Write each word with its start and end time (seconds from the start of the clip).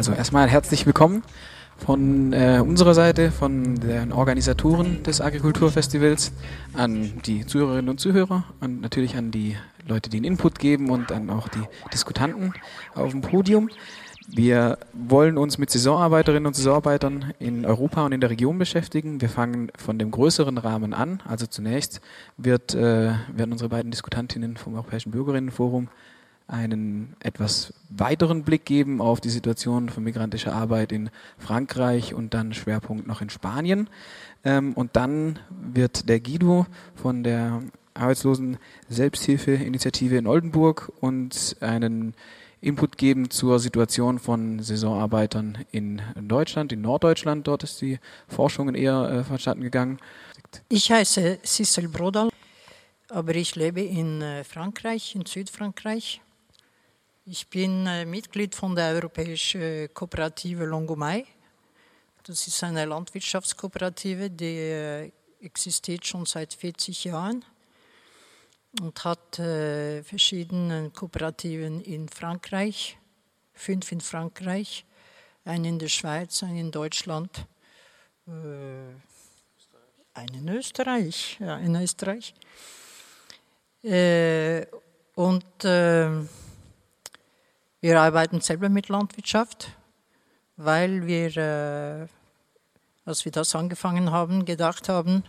Also 0.00 0.12
erstmal 0.12 0.48
herzlich 0.48 0.86
willkommen 0.86 1.22
von 1.76 2.32
äh, 2.32 2.62
unserer 2.66 2.94
Seite, 2.94 3.30
von 3.30 3.74
den 3.74 4.12
Organisatoren 4.12 5.02
des 5.02 5.20
Agrikulturfestivals, 5.20 6.32
an 6.72 7.20
die 7.26 7.44
Zuhörerinnen 7.44 7.90
und 7.90 8.00
Zuhörer 8.00 8.44
und 8.60 8.80
natürlich 8.80 9.16
an 9.16 9.30
die 9.30 9.58
Leute, 9.86 10.08
die 10.08 10.16
einen 10.16 10.24
Input 10.24 10.58
geben 10.58 10.88
und 10.88 11.10
dann 11.10 11.28
auch 11.28 11.48
die 11.48 11.60
Diskutanten 11.92 12.54
auf 12.94 13.10
dem 13.10 13.20
Podium. 13.20 13.68
Wir 14.26 14.78
wollen 14.94 15.36
uns 15.36 15.58
mit 15.58 15.68
Saisonarbeiterinnen 15.68 16.46
und 16.46 16.56
Saisonarbeitern 16.56 17.34
in 17.38 17.66
Europa 17.66 18.06
und 18.06 18.12
in 18.12 18.22
der 18.22 18.30
Region 18.30 18.56
beschäftigen. 18.56 19.20
Wir 19.20 19.28
fangen 19.28 19.70
von 19.76 19.98
dem 19.98 20.10
größeren 20.12 20.56
Rahmen 20.56 20.94
an. 20.94 21.22
Also 21.28 21.46
zunächst 21.46 22.00
wird, 22.38 22.74
äh, 22.74 23.12
werden 23.34 23.52
unsere 23.52 23.68
beiden 23.68 23.90
Diskutantinnen 23.90 24.56
vom 24.56 24.76
Europäischen 24.76 25.10
Bürgerinnenforum 25.10 25.88
einen 26.50 27.14
etwas 27.20 27.72
weiteren 27.88 28.42
Blick 28.42 28.64
geben 28.64 29.00
auf 29.00 29.20
die 29.20 29.30
Situation 29.30 29.88
von 29.88 30.02
migrantischer 30.02 30.52
Arbeit 30.52 30.92
in 30.92 31.10
Frankreich 31.38 32.12
und 32.14 32.34
dann 32.34 32.52
Schwerpunkt 32.52 33.06
noch 33.06 33.22
in 33.22 33.30
Spanien. 33.30 33.88
Ähm, 34.44 34.72
und 34.74 34.96
dann 34.96 35.38
wird 35.50 36.08
der 36.08 36.20
Guido 36.20 36.66
von 36.94 37.22
der 37.22 37.62
Arbeitslosen 37.94 38.58
Selbsthilfeinitiative 38.88 40.16
in 40.16 40.26
Oldenburg 40.26 40.92
und 41.00 41.56
einen 41.60 42.14
Input 42.60 42.98
geben 42.98 43.30
zur 43.30 43.58
Situation 43.58 44.18
von 44.18 44.60
Saisonarbeitern 44.60 45.58
in 45.70 46.02
Deutschland, 46.20 46.72
in 46.72 46.82
Norddeutschland. 46.82 47.46
Dort 47.46 47.62
ist 47.62 47.80
die 47.80 47.98
Forschung 48.28 48.74
eher 48.74 49.10
äh, 49.10 49.24
vonstatten 49.24 49.62
gegangen. 49.62 49.98
Ich 50.68 50.90
heiße 50.90 51.38
Cecil 51.42 51.88
Brodal, 51.88 52.28
aber 53.08 53.34
ich 53.34 53.56
lebe 53.56 53.80
in 53.80 54.20
äh, 54.20 54.44
Frankreich, 54.44 55.14
in 55.14 55.24
Südfrankreich. 55.24 56.20
Ich 57.32 57.46
bin 57.46 57.86
äh, 57.86 58.04
Mitglied 58.04 58.56
von 58.56 58.74
der 58.74 58.92
Europäischen 58.92 59.62
äh, 59.62 59.86
Kooperative 59.86 60.64
Longomai. 60.64 61.24
Das 62.24 62.48
ist 62.48 62.64
eine 62.64 62.84
Landwirtschaftskooperative, 62.86 64.30
die 64.30 64.56
äh, 64.56 65.12
existiert 65.40 66.04
schon 66.04 66.26
seit 66.26 66.52
40 66.52 67.04
Jahren 67.04 67.44
und 68.80 69.04
hat 69.04 69.36
verschiedene 69.36 70.90
Kooperativen 70.90 71.80
in 71.82 72.08
Frankreich, 72.08 72.98
fünf 73.54 73.92
in 73.92 74.00
Frankreich, 74.00 74.84
eine 75.44 75.68
in 75.68 75.78
der 75.78 75.88
Schweiz, 75.88 76.42
eine 76.42 76.58
in 76.58 76.72
Deutschland, 76.72 77.46
eine 78.26 79.00
in 80.14 80.48
Österreich, 80.48 81.36
ja, 81.40 81.58
in 81.58 81.74
Österreich. 81.76 82.34
Und 85.14 85.44
ähm, 85.64 86.28
wir 87.80 88.00
arbeiten 88.00 88.40
selber 88.40 88.68
mit 88.68 88.88
Landwirtschaft, 88.88 89.68
weil 90.56 91.06
wir, 91.06 91.36
äh, 91.36 92.06
als 93.04 93.24
wir 93.24 93.32
das 93.32 93.54
angefangen 93.54 94.10
haben, 94.10 94.44
gedacht 94.44 94.88
haben 94.88 95.24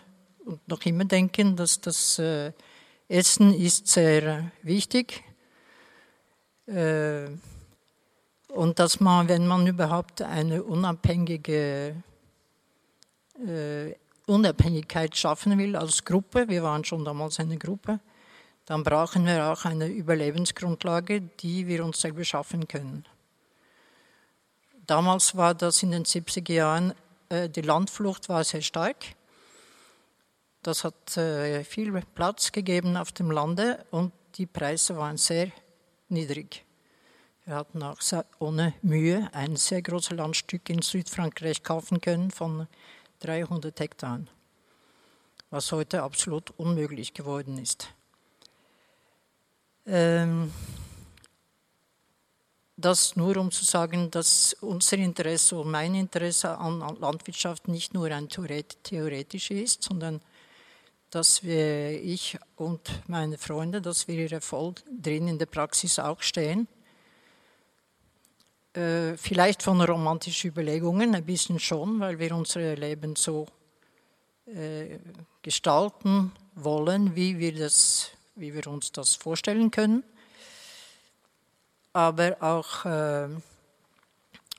und 0.45 0.67
noch 0.67 0.85
immer 0.85 1.05
denken, 1.05 1.55
dass 1.55 1.79
das 1.79 2.19
äh, 2.19 2.51
Essen 3.07 3.53
ist 3.53 3.87
sehr 3.87 4.51
wichtig. 4.63 5.23
Äh, 6.67 7.27
und 8.49 8.79
dass 8.79 8.99
man, 8.99 9.29
wenn 9.29 9.47
man 9.47 9.65
überhaupt 9.65 10.21
eine 10.21 10.63
unabhängige 10.63 11.95
äh, 13.47 13.95
Unabhängigkeit 14.27 15.15
schaffen 15.15 15.57
will 15.57 15.75
als 15.75 16.03
Gruppe, 16.03 16.47
wir 16.47 16.63
waren 16.63 16.83
schon 16.83 17.03
damals 17.03 17.39
eine 17.39 17.57
Gruppe, 17.57 17.99
dann 18.65 18.83
brauchen 18.83 19.25
wir 19.25 19.51
auch 19.51 19.65
eine 19.65 19.87
Überlebensgrundlage, 19.87 21.21
die 21.21 21.67
wir 21.67 21.83
uns 21.83 22.01
selber 22.01 22.23
schaffen 22.23 22.67
können. 22.67 23.05
Damals 24.85 25.35
war 25.35 25.53
das 25.53 25.83
in 25.83 25.91
den 25.91 26.05
70er 26.05 26.53
Jahren, 26.53 26.93
äh, 27.29 27.49
die 27.49 27.61
Landflucht 27.61 28.29
war 28.29 28.43
sehr 28.43 28.61
stark. 28.61 28.97
Das 30.63 30.83
hat 30.83 31.17
äh, 31.17 31.63
viel 31.63 31.91
Platz 32.13 32.51
gegeben 32.51 32.97
auf 32.97 33.11
dem 33.11 33.31
Lande 33.31 33.83
und 33.89 34.11
die 34.35 34.45
Preise 34.45 34.95
waren 34.95 35.17
sehr 35.17 35.51
niedrig. 36.09 36.63
Wir 37.45 37.55
hatten 37.55 37.81
auch 37.81 37.99
ohne 38.39 38.73
Mühe 38.81 39.27
ein 39.33 39.55
sehr 39.55 39.81
großes 39.81 40.11
Landstück 40.11 40.69
in 40.69 40.81
Südfrankreich 40.81 41.63
kaufen 41.63 41.99
können 41.99 42.29
von 42.29 42.67
300 43.21 43.79
Hektar, 43.79 44.21
was 45.49 45.71
heute 45.71 46.03
absolut 46.03 46.51
unmöglich 46.51 47.13
geworden 47.13 47.57
ist. 47.57 47.89
Ähm, 49.85 50.51
das 52.77 53.15
nur 53.15 53.37
um 53.37 53.51
zu 53.51 53.63
sagen, 53.63 54.09
dass 54.11 54.53
unser 54.61 54.97
Interesse 54.97 55.59
und 55.59 55.71
mein 55.71 55.95
Interesse 55.95 56.57
an 56.57 56.79
Landwirtschaft 56.99 57.67
nicht 57.67 57.93
nur 57.93 58.11
ein 58.11 58.27
theoretisches 58.29 59.61
ist, 59.61 59.83
sondern 59.83 60.21
dass 61.11 61.43
wir, 61.43 62.01
ich 62.01 62.37
und 62.55 62.81
meine 63.07 63.37
Freunde, 63.37 63.81
dass 63.81 64.07
wir 64.07 64.41
voll 64.41 64.73
drin 64.89 65.27
in 65.27 65.37
der 65.37 65.45
Praxis 65.45 65.99
auch 65.99 66.21
stehen. 66.21 66.67
Äh, 68.73 69.17
vielleicht 69.17 69.61
von 69.61 69.81
romantischen 69.81 70.49
Überlegungen 70.49 71.13
ein 71.13 71.25
bisschen 71.25 71.59
schon, 71.59 71.99
weil 71.99 72.17
wir 72.17 72.33
unser 72.33 72.75
Leben 72.77 73.17
so 73.17 73.45
äh, 74.45 74.99
gestalten 75.41 76.31
wollen, 76.55 77.15
wie 77.15 77.37
wir 77.37 77.53
das 77.53 78.11
wie 78.35 78.53
wir 78.53 78.67
uns 78.67 78.91
das 78.91 79.15
vorstellen 79.15 79.71
können, 79.71 80.03
aber 81.93 82.37
auch 82.39 82.85
äh, 82.85 83.29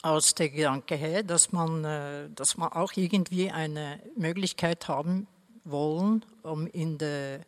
aus 0.03 0.35
der 0.35 0.51
Gedanke 0.51 0.97
her, 0.97 1.23
dass 1.23 1.53
man, 1.53 1.85
äh, 1.85 2.29
dass 2.35 2.57
man 2.57 2.73
auch 2.73 2.93
irgendwie 2.97 3.51
eine 3.51 4.01
Möglichkeit 4.17 4.89
haben 4.89 5.27
wollen, 5.65 6.25
um 6.43 6.67
in, 6.67 6.99
de, 6.99 7.39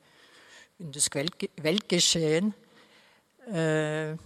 in 0.78 0.92
das 0.92 1.08
Weltgeschehen 1.12 2.54
äh, 3.52 4.16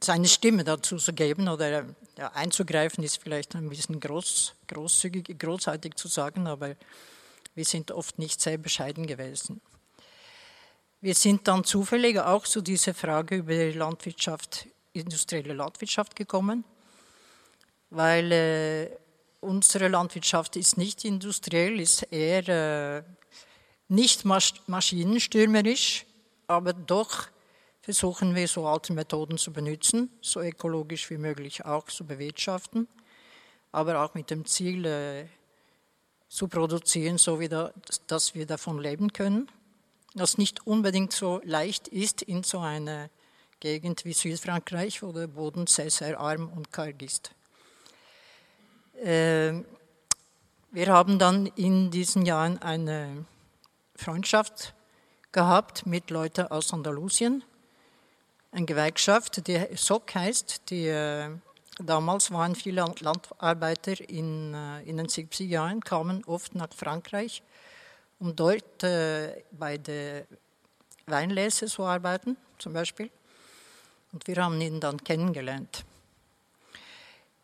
seine 0.00 0.28
Stimme 0.28 0.64
dazu 0.64 0.96
zu 0.96 1.12
geben 1.12 1.48
oder 1.48 1.86
ja, 2.18 2.32
einzugreifen, 2.34 3.02
ist 3.04 3.22
vielleicht 3.22 3.54
ein 3.54 3.68
bisschen 3.68 4.00
groß, 4.00 4.54
großzügig, 4.68 5.38
großartig 5.38 5.94
zu 5.94 6.08
sagen, 6.08 6.46
aber 6.46 6.74
wir 7.54 7.64
sind 7.64 7.90
oft 7.90 8.18
nicht 8.18 8.40
sehr 8.40 8.58
bescheiden 8.58 9.06
gewesen. 9.06 9.60
Wir 11.02 11.14
sind 11.14 11.46
dann 11.46 11.62
zufällig 11.62 12.18
auch 12.18 12.44
zu 12.44 12.62
dieser 12.62 12.94
Frage 12.94 13.36
über 13.36 13.52
die 13.52 13.72
Landwirtschaft, 13.72 14.66
industrielle 14.94 15.52
Landwirtschaft 15.52 16.16
gekommen, 16.16 16.64
weil 17.90 18.32
äh, 18.32 18.90
unsere 19.40 19.88
Landwirtschaft 19.88 20.56
ist 20.56 20.78
nicht 20.78 21.04
industriell, 21.04 21.80
ist 21.80 22.02
eher 22.10 22.48
äh, 22.48 23.02
nicht 23.88 24.24
mas 24.24 24.54
maschinenstürmerisch, 24.66 26.06
aber 26.46 26.72
doch 26.72 27.28
versuchen 27.82 28.34
wir 28.34 28.48
so 28.48 28.66
alte 28.66 28.94
Methoden 28.94 29.36
zu 29.36 29.52
benutzen, 29.52 30.10
so 30.22 30.40
ökologisch 30.40 31.10
wie 31.10 31.18
möglich 31.18 31.62
auch 31.66 31.84
zu 31.88 32.06
bewirtschaften, 32.06 32.88
aber 33.70 34.02
auch 34.02 34.14
mit 34.14 34.30
dem 34.30 34.46
Ziel 34.46 34.86
äh, 34.86 35.26
zu 36.30 36.48
produzieren, 36.48 37.18
so 37.18 37.38
wie 37.38 37.48
da, 37.48 37.70
dass 38.06 38.34
wir 38.34 38.46
davon 38.46 38.80
leben 38.80 39.12
können 39.12 39.46
was 40.16 40.38
nicht 40.38 40.66
unbedingt 40.66 41.12
so 41.12 41.40
leicht 41.44 41.88
ist 41.88 42.22
in 42.22 42.42
so 42.42 42.58
einer 42.58 43.10
Gegend 43.60 44.04
wie 44.04 44.12
Südfrankreich, 44.12 45.02
wo 45.02 45.12
der 45.12 45.26
Boden 45.26 45.66
sehr, 45.66 45.90
sehr 45.90 46.18
arm 46.18 46.48
und 46.48 46.72
karg 46.72 47.02
ist. 47.02 47.30
Ähm, 48.98 49.64
wir 50.70 50.88
haben 50.88 51.18
dann 51.18 51.46
in 51.46 51.90
diesen 51.90 52.24
Jahren 52.24 52.60
eine 52.62 53.24
Freundschaft 53.94 54.74
gehabt 55.32 55.86
mit 55.86 56.10
Leuten 56.10 56.46
aus 56.48 56.72
Andalusien, 56.72 57.44
eine 58.52 58.66
Gewerkschaft, 58.66 59.46
die 59.46 59.60
SOC 59.74 60.14
heißt, 60.14 60.70
die 60.70 60.86
äh, 60.86 61.28
damals 61.78 62.30
waren 62.30 62.54
viele 62.54 62.86
Landarbeiter 63.00 64.00
in, 64.08 64.54
äh, 64.54 64.82
in 64.84 64.96
den 64.96 65.08
70er 65.08 65.44
Jahren, 65.44 65.80
kamen 65.80 66.24
oft 66.24 66.54
nach 66.54 66.72
Frankreich 66.74 67.42
um 68.18 68.34
dort 68.34 68.82
äh, 68.82 69.42
bei 69.52 69.78
der 69.78 70.26
Weinlese 71.06 71.66
zu 71.66 71.84
arbeiten, 71.84 72.36
zum 72.58 72.72
Beispiel. 72.72 73.10
Und 74.12 74.26
wir 74.26 74.36
haben 74.36 74.60
ihn 74.60 74.80
dann 74.80 75.02
kennengelernt. 75.02 75.84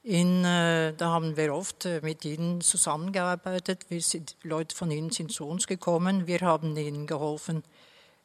In, 0.04 0.44
äh, 0.44 0.94
da 0.94 1.10
haben 1.10 1.36
wir 1.36 1.54
oft 1.54 1.84
äh, 1.84 2.00
mit 2.02 2.24
ihnen 2.24 2.60
zusammengearbeitet. 2.60 3.86
Sind, 3.98 4.36
Leute 4.42 4.74
von 4.74 4.90
ihnen 4.90 5.10
sind 5.10 5.30
zu 5.30 5.46
uns 5.46 5.66
gekommen. 5.68 6.26
Wir 6.26 6.40
haben 6.40 6.76
ihnen 6.76 7.06
geholfen, 7.06 7.62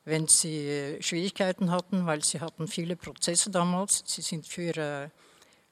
wenn 0.04 0.28
sie 0.28 0.68
äh, 0.68 1.02
Schwierigkeiten 1.04 1.70
hatten, 1.70 2.08
weil 2.08 2.24
sie 2.24 2.42
hatten 2.42 2.68
viele 2.68 2.96
Prozesse 2.96 3.52
damals. 3.52 4.04
Sie 4.08 4.22
sind 4.22 4.48
für 4.48 4.76
äh, 4.76 5.10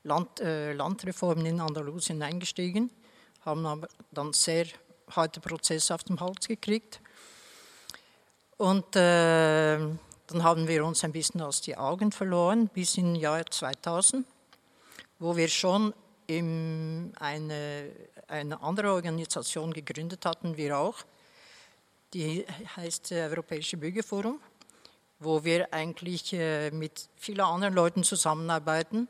Land, 0.04 0.42
äh, 0.42 0.74
Landreformen 0.74 1.46
in 1.48 1.60
Andalusien 1.60 2.22
eingestiegen, 2.22 2.92
haben 3.44 3.66
aber 3.66 3.88
dann 4.12 4.32
sehr 4.34 4.68
harte 5.12 5.40
Prozess 5.40 5.92
auf 5.92 6.04
dem 6.04 6.20
Hals 6.20 6.48
gekriegt. 6.48 7.00
Und 8.58 8.96
äh, 8.96 9.78
dann 10.28 10.44
haben 10.44 10.68
wir 10.68 10.86
uns 10.86 11.04
ein 11.04 11.12
bisschen 11.12 11.42
aus 11.42 11.62
die 11.62 11.78
Augen 11.78 12.12
verloren 12.12 12.70
bis 12.70 12.98
im 12.98 13.16
Jahr 13.16 13.46
2000, 13.46 14.26
wo 15.20 15.36
wir 15.36 15.48
schon 15.48 15.94
eine, 16.28 17.92
eine 18.28 18.62
andere 18.62 18.94
Organisation 18.94 19.72
gegründet 19.74 20.26
hatten, 20.26 20.58
wir 20.58 20.78
auch. 20.78 20.98
Die 22.14 22.46
heißt 22.76 23.12
Europäische 23.12 23.78
Bürgerforum, 23.78 24.40
wo 25.20 25.44
wir 25.44 25.74
eigentlich 25.74 26.34
äh, 26.34 26.72
mit 26.72 27.10
vielen 27.18 27.42
anderen 27.42 27.74
Leuten 27.74 28.04
zusammenarbeiten, 28.04 29.08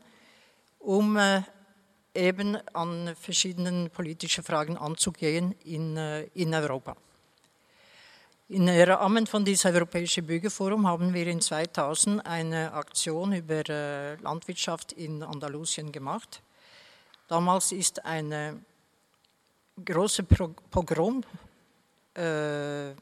um 0.80 1.16
äh, 1.16 1.42
eben 2.16 2.56
an 2.74 3.14
verschiedenen 3.14 3.90
politischen 3.90 4.42
Fragen 4.42 4.76
anzugehen 4.76 5.54
in, 5.64 5.96
äh, 5.96 6.22
in 6.34 6.54
Europa. 6.54 6.96
Im 8.48 8.68
Rahmen 8.68 9.26
von 9.26 9.44
diesem 9.44 9.74
Europäischen 9.74 10.26
Bürgerforum 10.26 10.86
haben 10.86 11.12
wir 11.12 11.26
in 11.26 11.40
2000 11.40 12.24
eine 12.24 12.72
Aktion 12.72 13.32
über 13.32 13.68
äh, 13.68 14.14
Landwirtschaft 14.16 14.92
in 14.92 15.22
Andalusien 15.22 15.90
gemacht. 15.90 16.42
Damals 17.28 17.72
ist 17.72 18.04
ein 18.04 18.64
großer 19.84 20.22
Pogrom 20.22 21.24
äh, 22.14 22.94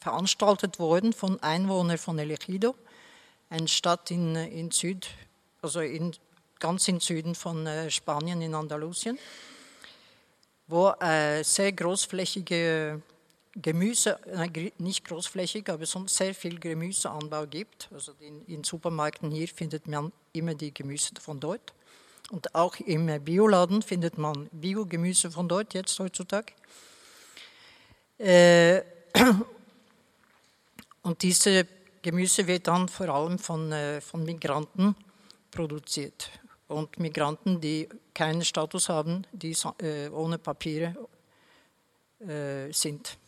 veranstaltet 0.00 0.78
worden 0.78 1.12
von 1.12 1.42
Einwohnern 1.42 1.98
von 1.98 2.18
El 2.18 2.32
Ejido, 2.32 2.74
eine 3.50 3.68
Stadt 3.68 4.10
in, 4.10 4.34
in 4.34 4.70
Süd, 4.70 5.08
also 5.62 5.80
in, 5.80 6.12
ganz 6.58 6.88
im 6.88 7.00
Süden 7.00 7.34
von 7.34 7.66
äh, 7.66 7.90
Spanien 7.90 8.40
in 8.42 8.54
Andalusien, 8.54 9.18
wo 10.66 10.90
äh, 11.00 11.42
sehr 11.42 11.72
großflächige 11.72 13.02
Gemüse, 13.62 14.18
nicht 14.78 15.06
großflächig, 15.06 15.70
aber 15.70 15.86
sonst 15.86 16.16
sehr 16.16 16.34
viel 16.34 16.58
Gemüseanbau 16.58 17.46
gibt. 17.46 17.88
Also 17.90 18.12
in, 18.20 18.62
Supermärkten 18.62 19.30
hier 19.30 19.48
findet 19.48 19.88
man 19.88 20.12
immer 20.34 20.54
die 20.54 20.74
Gemüse 20.74 21.14
von 21.20 21.40
dort. 21.40 21.72
Und 22.30 22.54
auch 22.54 22.76
im 22.80 23.06
Bioladen 23.24 23.80
findet 23.80 24.18
man 24.18 24.50
Biogemüse 24.52 25.30
von 25.30 25.48
dort 25.48 25.72
jetzt 25.72 25.98
heutzutage. 25.98 26.52
Äh, 28.18 28.82
und 31.02 31.22
diese 31.22 31.66
Gemüse 32.02 32.46
wird 32.46 32.66
dann 32.66 32.88
vor 32.88 33.08
allem 33.08 33.38
von, 33.38 33.72
äh, 33.72 34.02
von 34.02 34.22
Migranten 34.24 34.94
produziert. 35.50 36.30
Und 36.68 36.98
Migranten, 36.98 37.60
die 37.60 37.88
keinen 38.12 38.44
Status 38.44 38.88
haben, 38.88 39.24
die 39.32 39.56
äh, 39.80 40.08
ohne 40.08 40.38
Papiere 40.38 40.96
sind. 42.70 43.18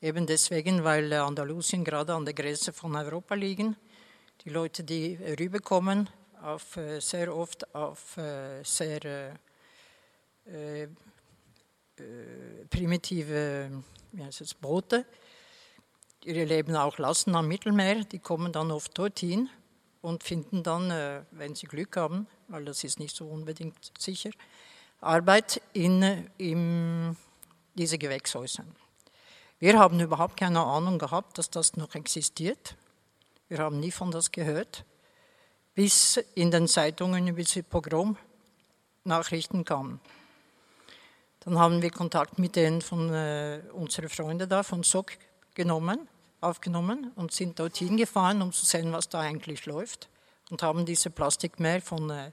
Eben 0.00 0.26
deswegen, 0.26 0.82
weil 0.82 1.12
Andalusien 1.12 1.84
gerade 1.84 2.14
an 2.14 2.24
der 2.24 2.32
Grenze 2.32 2.72
von 2.72 2.96
Europa 2.96 3.34
liegen. 3.34 3.76
Die 4.44 4.48
Leute, 4.48 4.82
die 4.82 5.18
rüberkommen, 5.38 6.08
auf, 6.42 6.76
äh, 6.76 7.00
sehr 7.00 7.36
oft 7.36 7.74
auf 7.74 8.16
äh, 8.16 8.62
sehr 8.64 9.36
äh, 10.46 10.88
primitive 12.70 13.70
wie 14.12 14.24
heißt 14.24 14.40
es, 14.40 14.54
Boote, 14.54 15.04
ihre 16.24 16.44
Leben 16.44 16.76
auch 16.76 16.98
lassen 16.98 17.34
am 17.34 17.48
Mittelmeer, 17.48 18.04
die 18.04 18.18
kommen 18.18 18.52
dann 18.52 18.70
oft 18.70 18.96
dorthin 18.98 19.48
und 20.02 20.22
finden 20.22 20.62
dann, 20.62 20.90
wenn 21.30 21.54
sie 21.54 21.66
Glück 21.66 21.96
haben, 21.96 22.26
weil 22.48 22.64
das 22.64 22.84
ist 22.84 22.98
nicht 22.98 23.16
so 23.16 23.26
unbedingt 23.26 23.92
sicher, 23.98 24.30
Arbeit 25.00 25.62
in, 25.72 26.28
in 26.38 27.16
diese 27.74 27.98
Gewächshäusern. 27.98 28.74
Wir 29.58 29.78
haben 29.78 30.00
überhaupt 30.00 30.36
keine 30.36 30.60
Ahnung 30.60 30.98
gehabt, 30.98 31.38
dass 31.38 31.48
das 31.48 31.76
noch 31.76 31.94
existiert. 31.94 32.76
Wir 33.48 33.58
haben 33.58 33.80
nie 33.80 33.92
von 33.92 34.10
das 34.10 34.32
gehört, 34.32 34.84
bis 35.74 36.18
in 36.34 36.50
den 36.50 36.68
Zeitungen 36.68 37.28
über 37.28 37.42
diese 37.42 37.62
Pogrom-Nachrichten 37.62 39.64
kamen. 39.64 40.00
Dann 41.40 41.58
haben 41.58 41.82
wir 41.82 41.90
Kontakt 41.90 42.38
mit 42.38 42.56
denen 42.56 42.82
von 42.82 43.12
äh, 43.12 43.62
unseren 43.72 44.08
Freunden 44.08 44.48
da, 44.48 44.62
von 44.62 44.84
SOC, 44.84 45.18
genommen, 45.54 46.08
aufgenommen 46.42 47.12
und 47.16 47.32
sind 47.32 47.58
dorthin 47.58 47.96
gefahren, 47.96 48.42
um 48.42 48.52
zu 48.52 48.64
sehen, 48.64 48.92
was 48.92 49.08
da 49.08 49.20
eigentlich 49.20 49.66
läuft. 49.66 50.08
Und 50.50 50.62
haben 50.62 50.84
diese 50.84 51.10
Plastikmeer 51.10 51.80
von, 51.80 52.10
äh, 52.10 52.30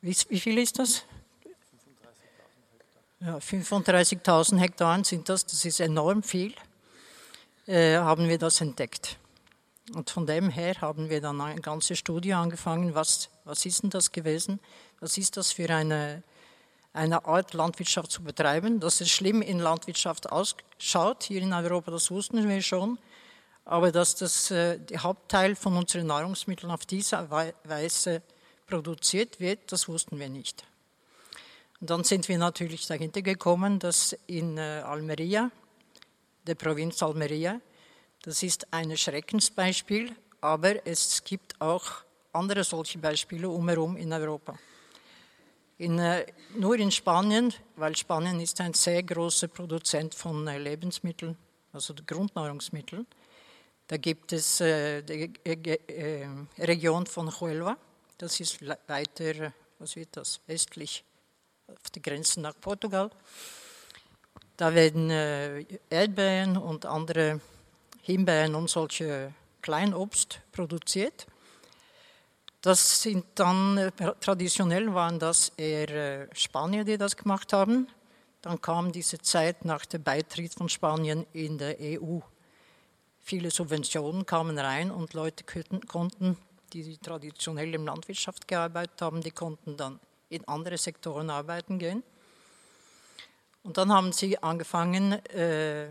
wie, 0.00 0.16
wie 0.28 0.40
viel 0.40 0.58
ist 0.58 0.78
das? 0.78 1.04
Ja, 3.20 3.38
35.000 3.38 4.58
Hektaren 4.58 5.02
sind 5.02 5.28
das, 5.28 5.46
das 5.46 5.64
ist 5.64 5.80
enorm 5.80 6.22
viel, 6.22 6.54
äh, 7.66 7.96
haben 7.96 8.28
wir 8.28 8.38
das 8.38 8.60
entdeckt. 8.60 9.16
Und 9.94 10.10
von 10.10 10.26
dem 10.26 10.50
her 10.50 10.74
haben 10.80 11.08
wir 11.08 11.20
dann 11.20 11.40
eine 11.40 11.60
ganze 11.60 11.96
Studie 11.96 12.34
angefangen, 12.34 12.94
was, 12.94 13.30
was 13.44 13.64
ist 13.64 13.82
denn 13.82 13.90
das 13.90 14.12
gewesen, 14.12 14.60
was 15.00 15.16
ist 15.16 15.36
das 15.36 15.52
für 15.52 15.70
eine, 15.70 16.22
eine 16.96 17.24
Art 17.26 17.54
Landwirtschaft 17.54 18.10
zu 18.10 18.22
betreiben. 18.22 18.80
Dass 18.80 19.00
es 19.00 19.10
schlimm 19.10 19.42
in 19.42 19.58
Landwirtschaft 19.58 20.30
ausschaut, 20.32 21.24
hier 21.24 21.42
in 21.42 21.52
Europa, 21.52 21.90
das 21.90 22.10
wussten 22.10 22.48
wir 22.48 22.62
schon, 22.62 22.98
aber 23.64 23.92
dass 23.92 24.14
das 24.14 24.50
äh, 24.50 24.78
der 24.78 25.02
Hauptteil 25.02 25.54
von 25.54 25.76
unseren 25.76 26.06
Nahrungsmitteln 26.06 26.70
auf 26.70 26.86
diese 26.86 27.30
Weise 27.64 28.22
produziert 28.66 29.38
wird, 29.38 29.70
das 29.70 29.88
wussten 29.88 30.18
wir 30.18 30.28
nicht. 30.28 30.64
Und 31.80 31.90
dann 31.90 32.04
sind 32.04 32.28
wir 32.28 32.38
natürlich 32.38 32.86
dahinter 32.86 33.22
gekommen, 33.22 33.78
dass 33.78 34.16
in 34.26 34.56
äh, 34.56 34.82
Almeria, 34.84 35.50
der 36.46 36.54
Provinz 36.54 37.02
Almeria, 37.02 37.60
das 38.22 38.42
ist 38.42 38.72
ein 38.72 38.96
Schreckensbeispiel, 38.96 40.14
aber 40.40 40.86
es 40.86 41.22
gibt 41.22 41.60
auch 41.60 41.84
andere 42.32 42.64
solche 42.64 42.98
Beispiele 42.98 43.48
umherum 43.48 43.96
in 43.96 44.12
Europa. 44.12 44.58
In, 45.78 45.98
äh, 45.98 46.24
nur 46.54 46.78
in 46.78 46.90
Spanien, 46.90 47.52
weil 47.76 47.94
Spanien 47.96 48.40
ist 48.40 48.60
ein 48.62 48.72
sehr 48.72 49.02
großer 49.02 49.48
Produzent 49.48 50.14
von 50.14 50.48
äh, 50.48 50.56
Lebensmitteln, 50.56 51.36
also 51.72 51.94
Grundnahrungsmitteln, 52.06 53.06
da 53.86 53.98
gibt 53.98 54.32
es 54.32 54.60
äh, 54.62 55.02
die 55.02 55.30
Region 56.58 57.06
von 57.06 57.30
Huelva, 57.40 57.76
das 58.16 58.40
ist 58.40 58.60
weiter, 58.88 59.52
was 59.78 59.96
wird 59.96 60.16
das, 60.16 60.40
westlich 60.46 61.04
auf 61.66 61.90
die 61.90 62.00
Grenzen 62.00 62.42
nach 62.42 62.58
Portugal. 62.58 63.10
Da 64.56 64.74
werden 64.74 65.10
Erdbeeren 65.90 66.56
und 66.56 66.86
andere 66.86 67.40
Himbeeren 68.00 68.54
und 68.54 68.70
solche 68.70 69.34
Kleinobst 69.60 70.40
produziert. 70.52 71.26
Das 72.62 73.02
sind 73.02 73.24
dann, 73.34 73.78
äh, 73.78 73.92
traditionell 74.20 74.92
waren 74.92 75.18
das 75.18 75.50
eher 75.56 75.88
äh, 75.88 76.28
Spanier, 76.34 76.84
die 76.84 76.98
das 76.98 77.16
gemacht 77.16 77.52
haben. 77.52 77.88
Dann 78.42 78.60
kam 78.60 78.92
diese 78.92 79.18
Zeit 79.18 79.64
nach 79.64 79.86
dem 79.86 80.02
Beitritt 80.02 80.54
von 80.54 80.68
Spanien 80.68 81.26
in 81.32 81.58
der 81.58 81.76
EU. 81.80 82.18
Viele 83.20 83.50
Subventionen 83.50 84.24
kamen 84.24 84.58
rein 84.58 84.90
und 84.90 85.14
Leute 85.14 85.44
konnten, 85.86 86.36
die 86.72 86.96
traditionell 86.98 87.74
in 87.74 87.84
Landwirtschaft 87.84 88.46
gearbeitet 88.46 89.02
haben, 89.02 89.20
die 89.20 89.32
konnten 89.32 89.76
dann 89.76 89.98
in 90.28 90.46
andere 90.46 90.78
Sektoren 90.78 91.30
arbeiten 91.30 91.78
gehen. 91.78 92.02
Und 93.62 93.78
dann 93.78 93.92
haben 93.92 94.12
sie 94.12 94.40
angefangen, 94.40 95.12
äh, 95.26 95.88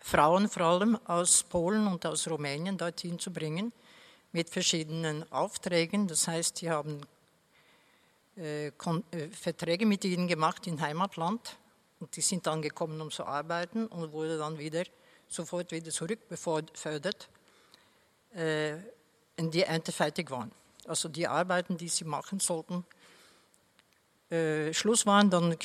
Frauen 0.00 0.48
vor 0.48 0.62
allem 0.62 0.98
aus 1.04 1.42
Polen 1.42 1.86
und 1.86 2.06
aus 2.06 2.26
Rumänien 2.28 2.78
dorthin 2.78 3.18
zu 3.18 3.30
bringen 3.30 3.72
mit 4.32 4.50
verschiedenen 4.50 5.30
Aufträgen. 5.32 6.06
Das 6.06 6.28
heißt, 6.28 6.58
sie 6.58 6.70
haben 6.70 7.00
äh, 8.36 8.68
äh, 8.68 8.72
Verträge 9.32 9.86
mit 9.86 10.04
ihnen 10.04 10.28
gemacht 10.28 10.66
im 10.66 10.80
Heimatland 10.80 11.58
und 11.98 12.14
die 12.16 12.20
sind 12.20 12.46
dann 12.46 12.62
gekommen, 12.62 13.00
um 13.00 13.10
zu 13.10 13.24
arbeiten 13.24 13.86
und 13.86 14.12
wurde 14.12 14.38
dann 14.38 14.58
wieder 14.58 14.84
sofort 15.28 15.70
wieder 15.72 15.90
zurückbefördert, 15.90 17.28
äh, 18.34 18.74
in 19.36 19.50
die 19.50 19.62
Ernte 19.62 19.92
fertig 19.92 20.30
waren 20.30 20.52
also 20.86 21.08
die 21.08 21.26
Arbeiten, 21.26 21.76
die 21.76 21.88
sie 21.88 22.04
machen 22.04 22.40
sollten, 22.40 22.84
äh, 24.30 24.72
Schluss 24.72 25.06
waren, 25.06 25.30
dann, 25.30 25.56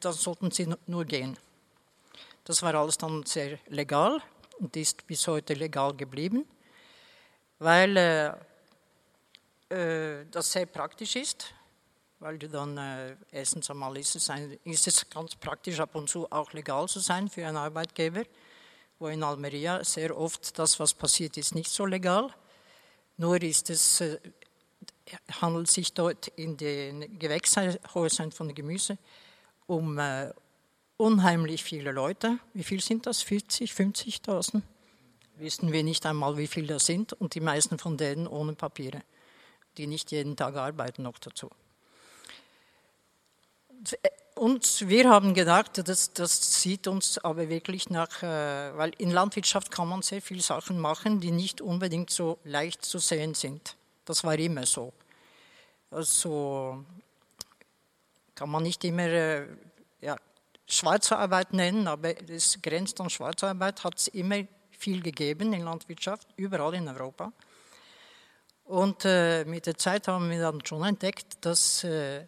dann, 0.00 0.12
sollten 0.12 0.50
sie 0.50 0.72
nur 0.86 1.04
gehen. 1.04 1.36
Das 2.44 2.62
war 2.62 2.74
alles 2.74 2.98
dann 2.98 3.24
sehr 3.24 3.58
legal 3.68 4.20
und 4.58 4.76
ist 4.76 5.06
bis 5.06 5.26
heute 5.26 5.54
legal 5.54 5.94
geblieben, 5.94 6.44
weil 7.64 7.96
äh, 7.96 8.26
äh, 9.70 10.26
das 10.30 10.52
sehr 10.52 10.66
praktisch 10.66 11.16
ist, 11.16 11.46
weil 12.20 12.38
du 12.38 12.46
dann 12.46 12.76
äh, 12.76 13.16
erstens 13.32 13.70
einmal 13.70 13.96
ist 13.96 14.16
es, 14.16 14.28
ein, 14.28 14.58
ist 14.64 14.86
es 14.86 15.08
ganz 15.08 15.34
praktisch 15.34 15.80
ab 15.80 15.94
und 15.94 16.10
zu 16.10 16.30
auch 16.30 16.52
legal 16.52 16.86
zu 16.88 17.00
sein 17.00 17.30
für 17.30 17.46
einen 17.46 17.56
Arbeitgeber, 17.56 18.24
wo 18.98 19.08
in 19.08 19.22
Almeria 19.22 19.82
sehr 19.82 20.14
oft 20.14 20.58
das, 20.58 20.78
was 20.78 20.92
passiert, 20.92 21.38
ist 21.38 21.54
nicht 21.54 21.70
so 21.70 21.86
legal. 21.86 22.28
Nur 23.16 23.42
ist 23.42 23.70
es 23.70 24.02
äh, 24.02 24.18
handelt 25.40 25.70
sich 25.70 25.94
dort 25.94 26.28
in 26.28 26.58
den 26.58 27.18
Gewächshäusern 27.18 28.30
von 28.30 28.54
Gemüse 28.54 28.98
um 29.66 29.98
äh, 29.98 30.30
unheimlich 30.98 31.64
viele 31.64 31.92
Leute. 31.92 32.38
Wie 32.52 32.62
viel 32.62 32.82
sind 32.82 33.06
das? 33.06 33.22
40, 33.22 33.72
50.000? 33.72 34.60
Wissen 35.36 35.72
wir 35.72 35.82
nicht 35.82 36.06
einmal, 36.06 36.36
wie 36.36 36.46
viele 36.46 36.68
das 36.68 36.86
sind 36.86 37.12
und 37.12 37.34
die 37.34 37.40
meisten 37.40 37.78
von 37.78 37.96
denen 37.96 38.26
ohne 38.26 38.54
Papiere, 38.54 39.00
die 39.76 39.86
nicht 39.86 40.12
jeden 40.12 40.36
Tag 40.36 40.56
arbeiten 40.56 41.02
noch 41.02 41.18
dazu. 41.18 41.50
uns, 44.34 44.88
wir 44.88 45.10
haben 45.10 45.34
gedacht, 45.34 45.86
das, 45.88 46.12
das 46.12 46.62
sieht 46.62 46.86
uns 46.86 47.18
aber 47.18 47.48
wirklich 47.48 47.90
nach, 47.90 48.22
äh, 48.22 48.76
weil 48.76 48.92
in 48.98 49.10
Landwirtschaft 49.10 49.70
kann 49.70 49.88
man 49.88 50.02
sehr 50.02 50.22
viele 50.22 50.42
Sachen 50.42 50.78
machen, 50.78 51.20
die 51.20 51.30
nicht 51.30 51.60
unbedingt 51.60 52.10
so 52.10 52.38
leicht 52.44 52.84
zu 52.84 52.98
sehen 52.98 53.34
sind. 53.34 53.76
Das 54.04 54.24
war 54.24 54.38
immer 54.38 54.66
so. 54.66 54.92
Also 55.90 56.84
kann 58.34 58.50
man 58.50 58.62
nicht 58.62 58.84
immer 58.84 59.06
äh, 59.06 59.46
ja, 60.00 60.16
Schwarzarbeit 60.66 61.52
nennen, 61.52 61.86
aber 61.86 62.14
es 62.28 62.60
grenzt 62.60 63.00
an 63.00 63.10
Schwarzarbeit, 63.10 63.84
hat 63.84 63.98
es 63.98 64.08
immer 64.08 64.42
viel 64.84 65.00
gegeben 65.00 65.54
in 65.54 65.62
Landwirtschaft, 65.62 66.28
überall 66.36 66.74
in 66.74 66.86
Europa. 66.88 67.32
Und 68.64 69.04
äh, 69.04 69.44
mit 69.46 69.64
der 69.66 69.78
Zeit 69.78 70.08
haben 70.08 70.28
wir 70.30 70.40
dann 70.40 70.64
schon 70.64 70.84
entdeckt, 70.84 71.38
dass 71.40 71.84
äh, 71.84 72.26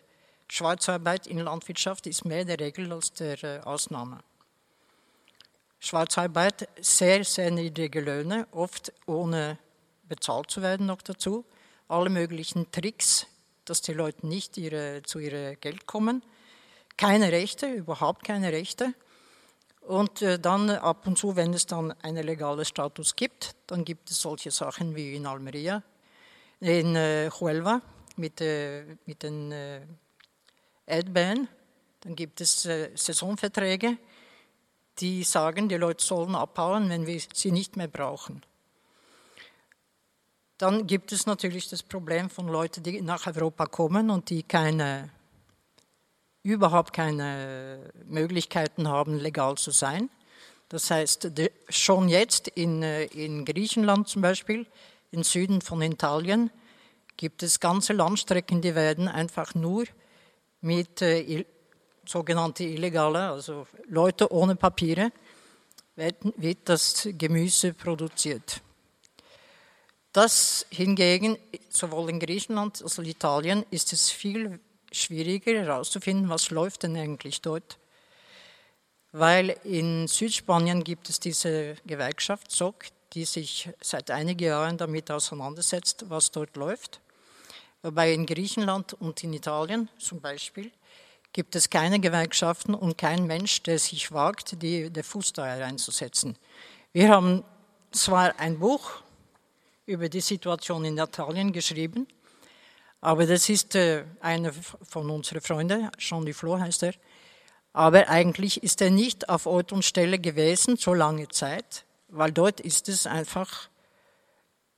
Schwarzarbeit 0.49 1.27
in 1.27 1.39
Landwirtschaft 1.39 2.07
ist 2.07 2.25
mehr 2.25 2.45
der 2.47 2.59
Regel 2.59 2.93
als 2.93 3.13
der 3.13 3.43
äh, 3.45 3.61
Ausnahme. 3.61 4.21
Schwarzarbeit, 5.81 6.69
sehr, 6.81 7.25
sehr 7.25 7.51
niedrige 7.51 8.01
Löhne, 8.01 8.47
oft 8.53 8.93
ohne 9.07 9.59
bezahlt 10.09 10.51
zu 10.51 10.63
werden 10.63 10.87
noch 10.87 11.03
dazu. 11.03 11.45
Alle 11.89 12.09
möglichen 12.09 12.71
Tricks, 12.73 13.27
dass 13.67 13.83
die 13.83 13.93
Leute 13.93 14.27
nicht 14.27 14.57
ihre, 14.57 15.03
zu 15.03 15.19
ihrem 15.19 15.61
Geld 15.61 15.87
kommen. 15.87 16.23
Keine 16.97 17.33
Rechte, 17.33 17.67
überhaupt 17.67 18.25
keine 18.25 18.51
Rechte. 18.51 18.95
Und 19.87 20.21
äh, 20.21 20.39
dann 20.41 20.69
ab 20.71 21.07
und 21.07 21.17
zu, 21.17 21.37
wenn 21.37 21.55
es 21.55 21.67
dann 21.67 21.93
einen 22.03 22.27
legalen 22.27 22.65
Status 22.65 23.15
gibt, 23.15 23.55
dann 23.69 23.85
gibt 23.85 24.11
es 24.11 24.21
solche 24.21 24.51
Sachen 24.51 24.97
wie 24.97 25.15
in 25.15 25.27
Almeria, 25.27 25.81
in 26.59 26.97
äh, 26.97 27.31
Huelva 27.31 27.81
mit, 28.17 28.41
äh, 28.41 28.97
mit 29.07 29.23
den 29.23 29.53
äh, 29.53 29.83
Erdbeeren. 30.87 31.47
Dann 32.01 32.17
gibt 32.17 32.41
es 32.41 32.67
äh, 32.67 32.91
Saisonverträge, 32.97 33.97
die 34.99 35.23
sagen, 35.23 35.69
die 35.69 35.77
Leute 35.77 36.05
sollen 36.05 36.35
abhauen, 36.35 36.91
wenn 36.91 37.07
wir 37.07 37.21
sie 37.33 37.53
nicht 37.53 37.77
mehr 37.77 37.89
brauchen. 37.89 38.45
Dann 40.59 40.89
gibt 40.89 41.13
es 41.13 41.27
natürlich 41.27 41.69
das 41.69 41.85
Problem 41.85 42.29
von 42.29 42.49
Leuten, 42.49 42.83
die 42.83 43.03
nach 43.03 43.27
Europa 43.29 43.67
kommen 43.67 44.11
und 44.11 44.31
die 44.31 44.43
keine, 44.43 45.11
überhaupt 46.47 46.93
keine 46.93 47.91
Möglichkeiten 48.07 48.87
haben, 48.87 49.19
legal 49.19 49.57
zu 49.57 49.73
sein. 49.73 50.09
Das 50.69 50.93
heißt, 50.93 51.33
schon 51.69 52.09
jetzt 52.09 52.47
in, 52.49 52.85
äh, 52.85 53.05
in 53.07 53.45
Griechenland 53.45 54.07
zum 54.09 54.23
Beispiel, 54.23 54.65
im 55.11 55.25
Süden 55.25 55.61
von 55.61 55.83
Italien, 55.83 56.51
gibt 57.17 57.43
es 57.43 57.59
ganze 57.59 57.93
Landstrecken, 57.95 58.61
die 58.61 58.77
werden 58.77 59.09
einfach 59.09 59.55
nur 59.57 59.87
mit 60.61 61.03
äh, 61.03 61.45
sogenannte 62.05 62.63
Illegale, 62.63 63.31
also 63.31 63.67
Leute 63.89 64.33
ohne 64.33 64.55
Papiere, 64.55 65.11
wird, 65.97 66.17
wird 66.37 66.59
das 66.65 67.09
Gemüse 67.19 67.75
produziert. 67.75 68.61
Das 70.13 70.65
hingegen, 70.71 71.39
sowohl 71.71 72.11
in 72.11 72.21
Griechenland 72.21 72.83
als 72.83 72.99
auch 72.99 73.03
in 73.03 73.11
Italien, 73.11 73.67
ist 73.71 73.93
es 73.93 74.11
viel 74.11 74.61
schwieriger 74.97 75.53
herauszufinden, 75.53 76.29
was 76.29 76.51
läuft 76.51 76.83
denn 76.83 76.97
eigentlich 76.97 77.41
dort. 77.41 77.79
Weil 79.13 79.57
in 79.65 80.09
Südspanien 80.09 80.85
gibt 80.85 81.09
es 81.09 81.21
diese 81.21 81.77
Gewerkschaft 81.87 82.51
SOC, 82.51 82.87
die 83.13 83.25
sich 83.25 83.71
seit 83.81 84.11
einigen 84.11 84.45
Jahren 84.45 84.77
damit 84.77 85.11
auseinandersetzt, 85.11 86.07
was 86.09 86.31
dort 86.31 86.57
läuft. 86.57 87.01
Wobei 87.83 88.13
in 88.13 88.27
Griechenland 88.27 88.95
und 88.95 89.23
in 89.23 89.33
Italien 89.33 89.89
zum 89.99 90.21
Beispiel 90.21 90.71
gibt 91.33 91.55
es 91.55 91.71
keine 91.71 92.01
Gewerkschaften 92.01 92.75
und 92.75 92.99
kein 92.99 93.27
Mensch, 93.27 93.63
der 93.63 93.79
sich 93.79 94.11
wagt, 94.13 94.63
die, 94.63 94.91
den 94.91 95.05
Fuß 95.05 95.35
da. 95.35 95.57
Wir 96.93 97.09
haben 97.09 97.45
zwar 97.93 98.39
ein 98.39 98.59
Buch 98.59 99.03
über 99.87 100.09
die 100.09 100.21
Situation 100.21 100.85
in 100.85 100.99
Italien 100.99 101.53
geschrieben. 101.53 102.07
Aber 103.07 103.25
das 103.25 103.49
ist 103.49 103.77
äh, 103.77 104.03
einer 104.19 104.53
von 104.83 105.09
unseren 105.11 105.41
Freunden, 105.41 105.93
Jean 105.97 106.27
Duflo 106.27 106.59
heißt 106.59 106.83
er. 106.83 106.93
Aber 107.73 108.09
eigentlich 108.09 108.65
ist 108.65 108.81
er 108.81 108.91
nicht 108.91 109.29
auf 109.29 109.47
Ort 109.47 109.71
und 109.71 109.85
Stelle 109.85 110.19
gewesen, 110.19 110.77
so 110.77 110.93
lange 110.93 111.29
Zeit, 111.29 111.85
weil 112.09 112.33
dort 112.33 112.59
ist 112.59 112.89
es 112.89 113.07
einfach 113.07 113.69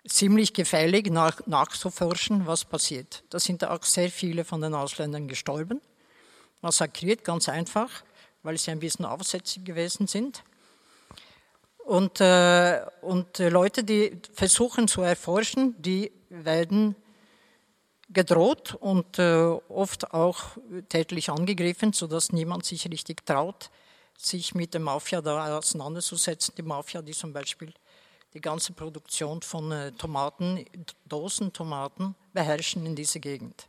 ziemlich 0.06 0.52
gefährlich, 0.52 1.06
nach, 1.06 1.40
nachzuforschen, 1.46 2.46
was 2.46 2.66
passiert. 2.66 3.24
Da 3.30 3.40
sind 3.40 3.64
auch 3.64 3.82
sehr 3.82 4.10
viele 4.10 4.44
von 4.44 4.60
den 4.60 4.74
Ausländern 4.74 5.26
gestorben, 5.26 5.80
massakriert, 6.60 7.24
ganz 7.24 7.48
einfach, 7.48 8.04
weil 8.42 8.58
sie 8.58 8.72
ein 8.72 8.80
bisschen 8.80 9.06
aufsätzig 9.06 9.64
gewesen 9.64 10.06
sind. 10.06 10.44
Und, 11.78 12.20
äh, 12.20 12.82
und 13.00 13.38
Leute, 13.38 13.84
die 13.84 14.20
versuchen 14.34 14.86
zu 14.86 15.00
erforschen, 15.00 15.74
die 15.78 16.12
werden 16.28 16.94
gedroht 18.10 18.74
und 18.74 19.18
äh, 19.18 19.36
oft 19.68 20.12
auch 20.12 20.56
tätlich 20.88 21.30
angegriffen, 21.30 21.92
sodass 21.92 22.32
niemand 22.32 22.64
sich 22.64 22.88
richtig 22.90 23.24
traut, 23.26 23.70
sich 24.16 24.54
mit 24.54 24.74
der 24.74 24.80
Mafia 24.80 25.20
da 25.20 25.58
auseinanderzusetzen. 25.58 26.54
Die 26.56 26.62
Mafia, 26.62 27.02
die 27.02 27.12
zum 27.12 27.32
Beispiel 27.32 27.72
die 28.34 28.40
ganze 28.40 28.72
Produktion 28.72 29.42
von 29.42 29.72
äh, 29.72 29.92
Tomaten, 29.92 30.64
Dosentomaten 31.06 32.14
beherrschen 32.32 32.86
in 32.86 32.96
dieser 32.96 33.20
Gegend. 33.20 33.66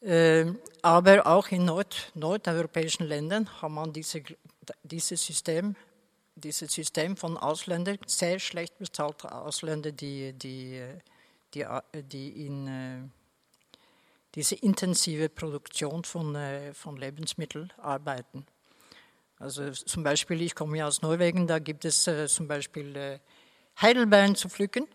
Äh, 0.00 0.46
aber 0.82 1.26
auch 1.26 1.48
in 1.48 1.64
Nord, 1.64 2.12
nordeuropäischen 2.14 3.06
Ländern 3.06 3.48
hat 3.60 3.70
man 3.70 3.92
diese 3.92 4.22
dieses 4.82 5.24
System, 5.24 5.76
dieses 6.34 6.72
System 6.72 7.16
von 7.16 7.36
Ausländern, 7.36 7.98
sehr 8.06 8.38
schlecht 8.38 8.78
bezahlte 8.78 9.32
Ausländer, 9.32 9.92
die, 9.92 10.32
die, 10.32 10.82
die, 11.54 11.66
die 11.94 12.46
in 12.46 12.66
äh, 12.66 13.08
diese 14.34 14.54
intensive 14.56 15.28
Produktion 15.28 16.04
von, 16.04 16.34
äh, 16.34 16.74
von 16.74 16.96
Lebensmitteln 16.96 17.72
arbeiten. 17.78 18.46
Also 19.38 19.70
zum 19.70 20.02
Beispiel, 20.02 20.42
ich 20.42 20.54
komme 20.54 20.78
ja 20.78 20.86
aus 20.86 21.02
Norwegen, 21.02 21.46
da 21.46 21.58
gibt 21.58 21.84
es 21.84 22.06
äh, 22.06 22.26
zum 22.26 22.48
Beispiel 22.48 23.20
Heidelbeeren 23.80 24.34
zu 24.34 24.48
pflücken 24.48 24.86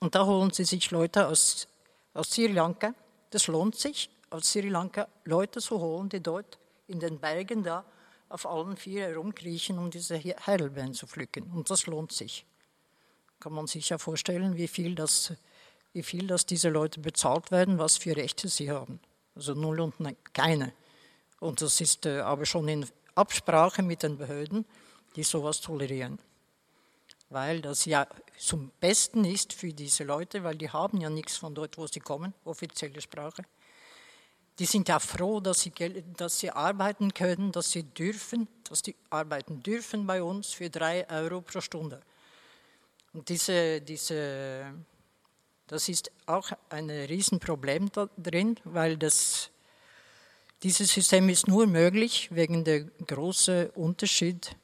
und 0.00 0.14
da 0.14 0.24
holen 0.24 0.50
sie 0.50 0.64
sich 0.64 0.90
Leute 0.90 1.26
aus, 1.26 1.68
aus 2.14 2.30
Sri 2.30 2.46
Lanka. 2.46 2.94
Das 3.30 3.46
lohnt 3.46 3.76
sich, 3.76 4.10
aus 4.30 4.52
Sri 4.52 4.68
Lanka 4.68 5.08
Leute 5.24 5.60
zu 5.60 5.80
holen, 5.80 6.08
die 6.08 6.22
dort 6.22 6.58
in 6.86 7.00
den 7.00 7.18
Bergen 7.18 7.62
da 7.62 7.84
auf 8.28 8.46
allen 8.46 8.76
vier 8.76 9.06
herumkriechen, 9.06 9.78
um 9.78 9.90
diese 9.90 10.18
Heidelbeeren 10.18 10.94
zu 10.94 11.06
pflücken. 11.06 11.50
Und 11.52 11.70
das 11.70 11.86
lohnt 11.86 12.12
sich. 12.12 12.46
Kann 13.38 13.52
man 13.52 13.66
sich 13.66 13.88
ja 13.88 13.98
vorstellen, 13.98 14.56
wie 14.56 14.68
viel, 14.68 14.94
das, 14.94 15.32
wie 15.96 16.02
viel 16.02 16.26
das 16.26 16.44
diese 16.44 16.68
Leute 16.68 17.00
bezahlt 17.00 17.50
werden, 17.50 17.78
was 17.78 17.96
für 17.96 18.14
Rechte 18.14 18.48
sie 18.48 18.70
haben. 18.70 19.00
Also 19.34 19.54
null 19.54 19.80
und 19.80 19.94
keine. 20.34 20.74
Und 21.40 21.62
das 21.62 21.80
ist 21.80 22.04
äh, 22.04 22.20
aber 22.20 22.44
schon 22.44 22.68
in 22.68 22.86
Absprache 23.14 23.82
mit 23.82 24.02
den 24.02 24.18
Behörden, 24.18 24.66
die 25.16 25.22
sowas 25.22 25.62
tolerieren. 25.62 26.18
Weil 27.30 27.62
das 27.62 27.86
ja 27.86 28.06
zum 28.38 28.70
Besten 28.78 29.24
ist 29.24 29.54
für 29.54 29.72
diese 29.72 30.04
Leute, 30.04 30.44
weil 30.44 30.56
die 30.56 30.70
haben 30.70 31.00
ja 31.00 31.08
nichts 31.08 31.38
von 31.38 31.54
dort, 31.54 31.78
wo 31.78 31.86
sie 31.86 32.00
kommen, 32.00 32.34
offizielle 32.44 33.00
Sprache 33.00 33.42
die 34.58 34.64
sind 34.64 34.88
ja 34.88 34.98
froh, 34.98 35.40
dass 35.40 35.60
sie, 35.60 35.72
dass 36.16 36.38
sie 36.38 36.50
arbeiten 36.50 37.12
können, 37.12 37.52
dass 37.52 37.70
sie 37.70 37.82
dürfen, 37.82 38.48
dass 38.64 38.82
die 38.82 38.96
arbeiten 39.10 39.62
dürfen 39.62 40.06
bei 40.06 40.22
uns 40.22 40.52
für 40.52 40.70
drei 40.70 41.08
Euro 41.10 41.42
pro 41.42 41.60
Stunde. 41.60 42.00
Und 43.12 43.28
diese, 43.28 43.80
diese, 43.82 44.72
das 45.68 45.88
ist 45.88 46.10
auch 46.26 46.50
ein 46.70 46.90
Riesenproblem 46.90 47.90
da 47.92 48.08
drin, 48.16 48.56
weil 48.64 48.96
das, 48.96 49.50
dieses 50.62 50.92
System 50.92 51.28
ist 51.28 51.48
nur 51.48 51.66
möglich 51.66 52.28
wegen 52.30 52.64
der 52.64 52.84
großen 53.06 53.70
Unterschied 53.70 54.54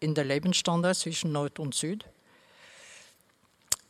in 0.00 0.14
der 0.14 0.24
Lebensstandard 0.24 0.96
zwischen 0.96 1.32
Nord 1.32 1.58
und 1.58 1.74
Süd. 1.74 2.04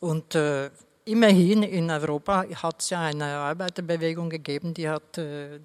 Und 0.00 0.34
äh, 0.34 0.70
immerhin 1.04 1.62
in 1.62 1.90
Europa 1.90 2.44
hat 2.62 2.80
es 2.80 2.90
ja 2.90 3.00
eine 3.00 3.24
Arbeiterbewegung 3.24 4.30
gegeben, 4.30 4.74
die 4.74 4.88
hat, 4.88 5.18
äh, 5.18 5.58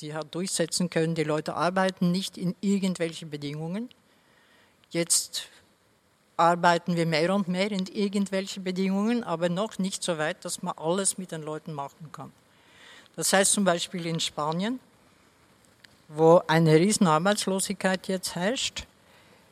die 0.00 0.14
hat 0.14 0.34
durchsetzen 0.34 0.88
können, 0.88 1.14
die 1.14 1.24
Leute 1.24 1.54
arbeiten 1.54 2.10
nicht 2.10 2.38
in 2.38 2.54
irgendwelchen 2.60 3.30
Bedingungen. 3.30 3.90
Jetzt 4.90 5.48
arbeiten 6.40 6.96
wir 6.96 7.06
mehr 7.06 7.34
und 7.34 7.48
mehr 7.48 7.70
in 7.70 7.86
irgendwelchen 7.86 8.64
Bedingungen, 8.64 9.22
aber 9.22 9.48
noch 9.48 9.78
nicht 9.78 10.02
so 10.02 10.18
weit, 10.18 10.44
dass 10.44 10.62
man 10.62 10.74
alles 10.76 11.18
mit 11.18 11.30
den 11.32 11.42
Leuten 11.42 11.72
machen 11.72 12.10
kann. 12.10 12.32
Das 13.14 13.32
heißt 13.32 13.52
zum 13.52 13.64
Beispiel 13.64 14.06
in 14.06 14.18
Spanien, 14.18 14.80
wo 16.08 16.40
eine 16.46 16.74
riesen 16.74 17.06
Arbeitslosigkeit 17.06 18.08
jetzt 18.08 18.34
herrscht, 18.34 18.86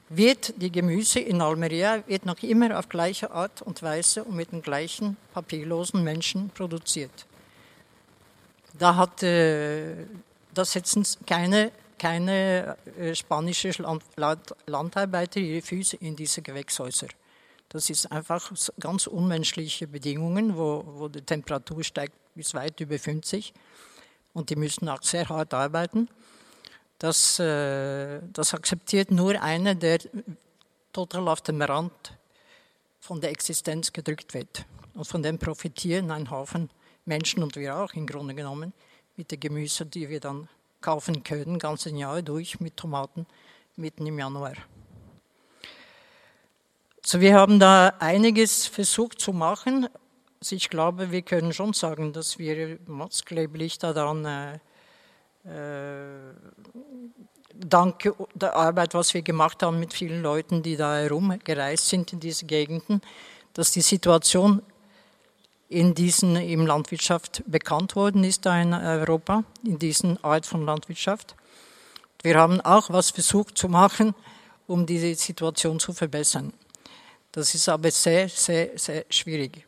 wird 0.09 0.55
die 0.57 0.73
Gemüse 0.73 1.21
in 1.21 1.43
Almeria 1.43 2.03
wird 2.07 2.25
noch 2.25 2.43
immer 2.43 2.79
auf 2.79 2.89
gleiche 2.89 3.31
Art 3.31 3.61
und 3.61 3.83
Weise 3.83 4.25
und 4.25 4.35
mit 4.35 4.53
den 4.53 4.63
gleichen 4.63 5.19
papierlosen 5.35 6.03
Menschen 6.03 6.49
produziert. 6.51 7.27
da 8.79 8.97
hat 8.97 9.23
äh, 9.23 10.07
da 10.55 10.65
setzen 10.65 11.07
keine, 11.27 11.71
keine 11.99 12.77
äh, 12.99 13.15
spanische 13.15 13.71
Land, 14.17 14.55
Landarbeiter 14.67 15.41
ihre 15.41 15.63
Füße 15.63 15.97
in 15.97 16.17
diese 16.17 16.43
Gewächshäuser. 16.43 17.09
Das 17.69 17.91
ist 17.91 18.11
einfach 18.11 18.51
ganz 18.81 19.07
unmenschliche 19.07 19.87
Bedingungen, 19.87 20.57
wo, 20.57 20.85
wo 20.87 21.09
die 21.09 21.21
Temperatur 21.21 21.85
steigt 21.85 22.15
bis 22.35 22.55
weit 22.55 22.81
über 22.81 22.99
50 22.99 23.53
und 24.33 24.49
die 24.49 24.57
müssen 24.57 24.89
auch 24.89 25.03
sehr 25.03 25.29
hart 25.29 25.53
arbeiten. 25.53 26.09
Das, 26.99 27.39
äh, 27.39 28.21
das 28.33 28.55
akzeptiert 28.55 29.11
nur 29.11 29.41
einer, 29.43 29.75
der 29.75 29.99
total 30.93 31.29
auf 31.29 31.43
dem 31.43 31.61
Rand 31.61 31.93
von 33.01 33.21
der 33.21 33.31
Existenz 33.31 33.93
gedrückt 33.93 34.35
wird. 34.35 34.65
Und 34.95 35.07
von 35.07 35.23
dem 35.23 35.39
profitieren 35.39 36.11
ein 36.11 36.31
Haufen 36.31 36.71
Menschen 37.05 37.43
und 37.43 37.55
wir 37.57 37.77
auch 37.77 37.93
im 37.95 38.07
Grunde 38.07 38.35
genommen 38.35 38.73
mit 39.17 39.31
dem 39.31 39.41
Gemüse, 39.41 39.87
die 39.87 40.09
wir 40.09 40.21
dann 40.21 40.49
kaufen 40.81 41.23
können, 41.23 41.59
ganze 41.59 41.91
Jahr 41.91 42.23
durch 42.23 42.61
mit 42.61 42.77
Tomaten 42.77 43.27
mitten 43.77 44.07
im 44.07 44.19
Januar. 44.19 44.55
So, 47.05 47.21
wir 47.21 47.35
haben 47.35 47.59
da 47.59 47.95
einiges 48.01 48.67
versucht 48.67 49.21
zu 49.21 49.33
machen. 49.33 49.89
Also 50.41 50.55
ich 50.55 50.69
glaube, 50.69 51.11
wir 51.11 51.23
können 51.23 51.53
schon 51.53 51.73
sagen, 51.73 52.13
dass 52.13 52.39
wir 52.39 52.79
maßgeblich 52.87 53.79
daran, 53.79 54.25
äh, 54.25 54.55
äh, 55.45 56.35
dank 57.55 58.13
der 58.35 58.55
Arbeit, 58.55 58.95
was 58.95 59.15
wir 59.15 59.23
gemacht 59.23 59.63
haben 59.63 59.81
mit 59.81 59.93
vielen 59.95 60.23
Leuten, 60.23 60.63
die 60.63 60.77
da 60.77 60.99
herumgereist 60.99 61.89
sind 61.89 62.13
in 62.13 62.21
diese 62.21 62.47
Gegenden, 62.47 63.01
dass 63.55 63.71
die 63.73 63.81
Situation 63.81 64.63
in 65.69 65.95
diesen 65.95 66.37
im 66.37 66.67
Landwirtschaft 66.67 67.43
bekannt 67.47 67.95
worden 67.95 68.25
ist 68.25 68.47
da 68.47 68.61
in 68.61 68.73
Europa, 68.73 69.45
in 69.65 69.79
diesen 69.79 70.23
Art 70.25 70.47
von 70.47 70.65
Landwirtschaft. 70.65 71.35
Wir 72.23 72.37
haben 72.37 72.61
auch 72.63 72.91
was 72.91 73.11
versucht 73.11 73.59
zu 73.59 73.69
machen, 73.69 74.15
um 74.67 74.87
diese 74.87 75.15
Situation 75.15 75.79
zu 75.79 75.93
verbessern. 75.93 76.53
Das 77.33 77.55
ist 77.55 77.69
aber 77.69 77.91
sehr, 77.91 78.29
sehr, 78.29 78.79
sehr 78.79 79.05
schwierig. 79.11 79.67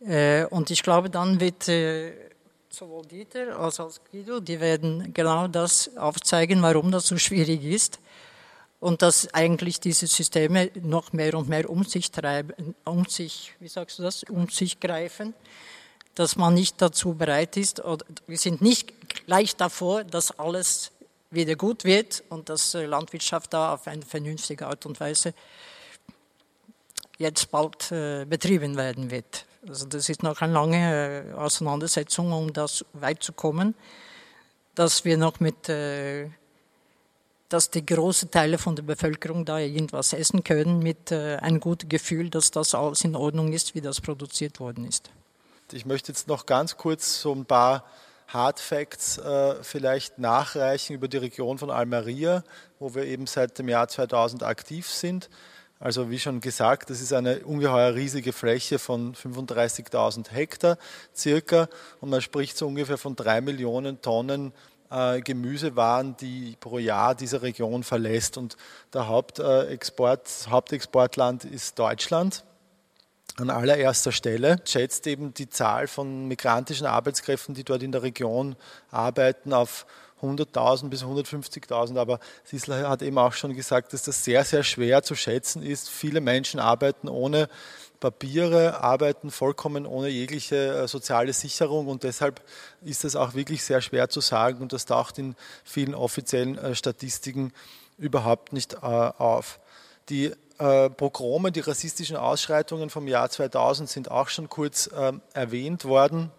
Äh, 0.00 0.44
und 0.46 0.70
ich 0.70 0.82
glaube, 0.82 1.10
dann 1.10 1.40
wird 1.40 1.68
äh, 1.68 2.12
sowohl 2.68 3.06
Dieter 3.06 3.58
als 3.58 3.80
auch 3.80 3.92
Guido, 4.12 4.38
die 4.38 4.60
werden 4.60 5.12
genau 5.14 5.48
das 5.48 5.96
aufzeigen, 5.96 6.62
warum 6.62 6.92
das 6.92 7.08
so 7.08 7.16
schwierig 7.16 7.64
ist 7.64 7.98
und 8.80 9.02
dass 9.02 9.32
eigentlich 9.34 9.80
diese 9.80 10.06
Systeme 10.06 10.70
noch 10.80 11.12
mehr 11.12 11.34
und 11.34 11.48
mehr 11.48 11.68
um 11.68 11.84
sich 11.84 12.10
treiben, 12.10 12.74
um 12.84 13.06
sich, 13.06 13.54
wie 13.60 13.68
sagst 13.68 13.98
du 13.98 14.02
das, 14.02 14.22
um 14.24 14.48
sich 14.48 14.78
greifen, 14.80 15.34
dass 16.14 16.36
man 16.36 16.54
nicht 16.54 16.80
dazu 16.80 17.14
bereit 17.14 17.56
ist, 17.56 17.84
oder 17.84 18.04
wir 18.26 18.38
sind 18.38 18.60
nicht 18.60 19.26
gleich 19.26 19.56
davor, 19.56 20.04
dass 20.04 20.38
alles 20.38 20.92
wieder 21.30 21.56
gut 21.56 21.84
wird 21.84 22.24
und 22.28 22.48
dass 22.48 22.74
Landwirtschaft 22.74 23.52
da 23.52 23.74
auf 23.74 23.86
eine 23.86 24.02
vernünftige 24.02 24.66
Art 24.66 24.86
und 24.86 24.98
Weise 25.00 25.34
jetzt 27.18 27.50
bald 27.50 27.90
äh, 27.92 28.24
betrieben 28.24 28.76
werden 28.76 29.10
wird. 29.10 29.44
Also 29.66 29.86
das 29.86 30.08
ist 30.08 30.22
noch 30.22 30.40
eine 30.40 30.52
lange 30.52 31.24
äh, 31.30 31.34
Auseinandersetzung, 31.34 32.32
um 32.32 32.52
das 32.52 32.84
weit 32.92 33.22
zu 33.22 33.32
kommen, 33.32 33.74
dass 34.74 35.04
wir 35.04 35.18
noch 35.18 35.40
mit 35.40 35.68
äh, 35.68 36.30
dass 37.48 37.70
die 37.70 37.84
großen 37.84 38.30
Teile 38.30 38.58
von 38.58 38.76
der 38.76 38.82
Bevölkerung 38.82 39.44
da 39.44 39.58
irgendwas 39.58 40.12
essen 40.12 40.44
können 40.44 40.80
mit 40.80 41.12
äh, 41.12 41.36
einem 41.36 41.60
guten 41.60 41.88
Gefühl, 41.88 42.30
dass 42.30 42.50
das 42.50 42.74
alles 42.74 43.04
in 43.04 43.16
Ordnung 43.16 43.52
ist, 43.52 43.74
wie 43.74 43.80
das 43.80 44.00
produziert 44.00 44.60
worden 44.60 44.86
ist. 44.86 45.10
Ich 45.72 45.86
möchte 45.86 46.12
jetzt 46.12 46.28
noch 46.28 46.46
ganz 46.46 46.76
kurz 46.76 47.20
so 47.20 47.34
ein 47.34 47.44
paar 47.44 47.84
Hard 48.28 48.60
Facts 48.60 49.16
äh, 49.18 49.62
vielleicht 49.62 50.18
nachreichen 50.18 50.94
über 50.94 51.08
die 51.08 51.16
Region 51.16 51.58
von 51.58 51.70
Almeria, 51.70 52.44
wo 52.78 52.94
wir 52.94 53.04
eben 53.04 53.26
seit 53.26 53.58
dem 53.58 53.68
Jahr 53.68 53.88
2000 53.88 54.42
aktiv 54.42 54.88
sind. 54.88 55.30
Also 55.80 56.10
wie 56.10 56.18
schon 56.18 56.40
gesagt, 56.40 56.90
das 56.90 57.00
ist 57.00 57.12
eine 57.12 57.40
ungeheuer 57.40 57.94
riesige 57.94 58.32
Fläche 58.32 58.78
von 58.78 59.14
35.000 59.14 60.30
Hektar 60.30 60.76
circa 61.14 61.68
und 62.00 62.10
man 62.10 62.20
spricht 62.20 62.58
so 62.58 62.66
ungefähr 62.66 62.98
von 62.98 63.14
drei 63.14 63.40
Millionen 63.40 64.02
Tonnen 64.02 64.52
äh, 64.90 65.20
Gemüsewaren, 65.20 66.16
die 66.16 66.56
pro 66.60 66.78
Jahr 66.78 67.14
diese 67.14 67.42
Region 67.42 67.82
verlässt. 67.82 68.36
Und 68.36 68.56
der 68.92 69.08
Hauptexport, 69.08 70.46
Hauptexportland 70.48 71.44
ist 71.44 71.78
Deutschland 71.78 72.44
an 73.36 73.50
allererster 73.50 74.12
Stelle. 74.12 74.56
Schätzt 74.64 75.06
eben 75.06 75.34
die 75.34 75.48
Zahl 75.48 75.86
von 75.86 76.26
migrantischen 76.26 76.86
Arbeitskräften, 76.86 77.54
die 77.54 77.64
dort 77.64 77.82
in 77.82 77.92
der 77.92 78.02
Region 78.02 78.56
arbeiten, 78.90 79.52
auf 79.52 79.86
100.000 80.22 80.88
bis 80.88 81.04
150.000, 81.04 81.96
aber 81.96 82.18
Sisler 82.44 82.88
hat 82.88 83.02
eben 83.02 83.18
auch 83.18 83.32
schon 83.32 83.54
gesagt, 83.54 83.92
dass 83.92 84.02
das 84.02 84.24
sehr, 84.24 84.44
sehr 84.44 84.64
schwer 84.64 85.02
zu 85.02 85.14
schätzen 85.14 85.62
ist. 85.62 85.88
Viele 85.88 86.20
Menschen 86.20 86.58
arbeiten 86.58 87.08
ohne 87.08 87.48
Papiere, 88.00 88.80
arbeiten 88.80 89.30
vollkommen 89.30 89.84
ohne 89.84 90.08
jegliche 90.08 90.56
äh, 90.56 90.88
soziale 90.88 91.32
Sicherung 91.32 91.88
und 91.88 92.04
deshalb 92.04 92.42
ist 92.82 93.04
es 93.04 93.16
auch 93.16 93.34
wirklich 93.34 93.64
sehr 93.64 93.80
schwer 93.80 94.08
zu 94.08 94.20
sagen 94.20 94.62
und 94.62 94.72
das 94.72 94.86
taucht 94.86 95.18
in 95.18 95.34
vielen 95.64 95.94
offiziellen 95.94 96.58
äh, 96.58 96.74
Statistiken 96.74 97.52
überhaupt 97.96 98.52
nicht 98.52 98.74
äh, 98.74 98.76
auf. 98.78 99.60
Die 100.08 100.32
Pogrome, 100.58 101.52
die 101.52 101.60
rassistischen 101.60 102.16
Ausschreitungen 102.16 102.90
vom 102.90 103.06
Jahr 103.06 103.30
2000 103.30 103.88
sind 103.88 104.10
auch 104.10 104.28
schon 104.28 104.48
kurz 104.48 104.90
ähm, 104.92 105.20
erwähnt 105.32 105.84
worden. 105.84 106.32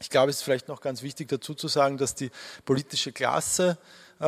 Ich 0.00 0.10
glaube, 0.10 0.30
es 0.30 0.38
ist 0.38 0.42
vielleicht 0.42 0.66
noch 0.66 0.80
ganz 0.80 1.02
wichtig 1.02 1.28
dazu 1.28 1.54
zu 1.54 1.68
sagen, 1.68 1.96
dass 1.96 2.16
die 2.16 2.32
politische 2.64 3.12
Klasse 3.12 3.78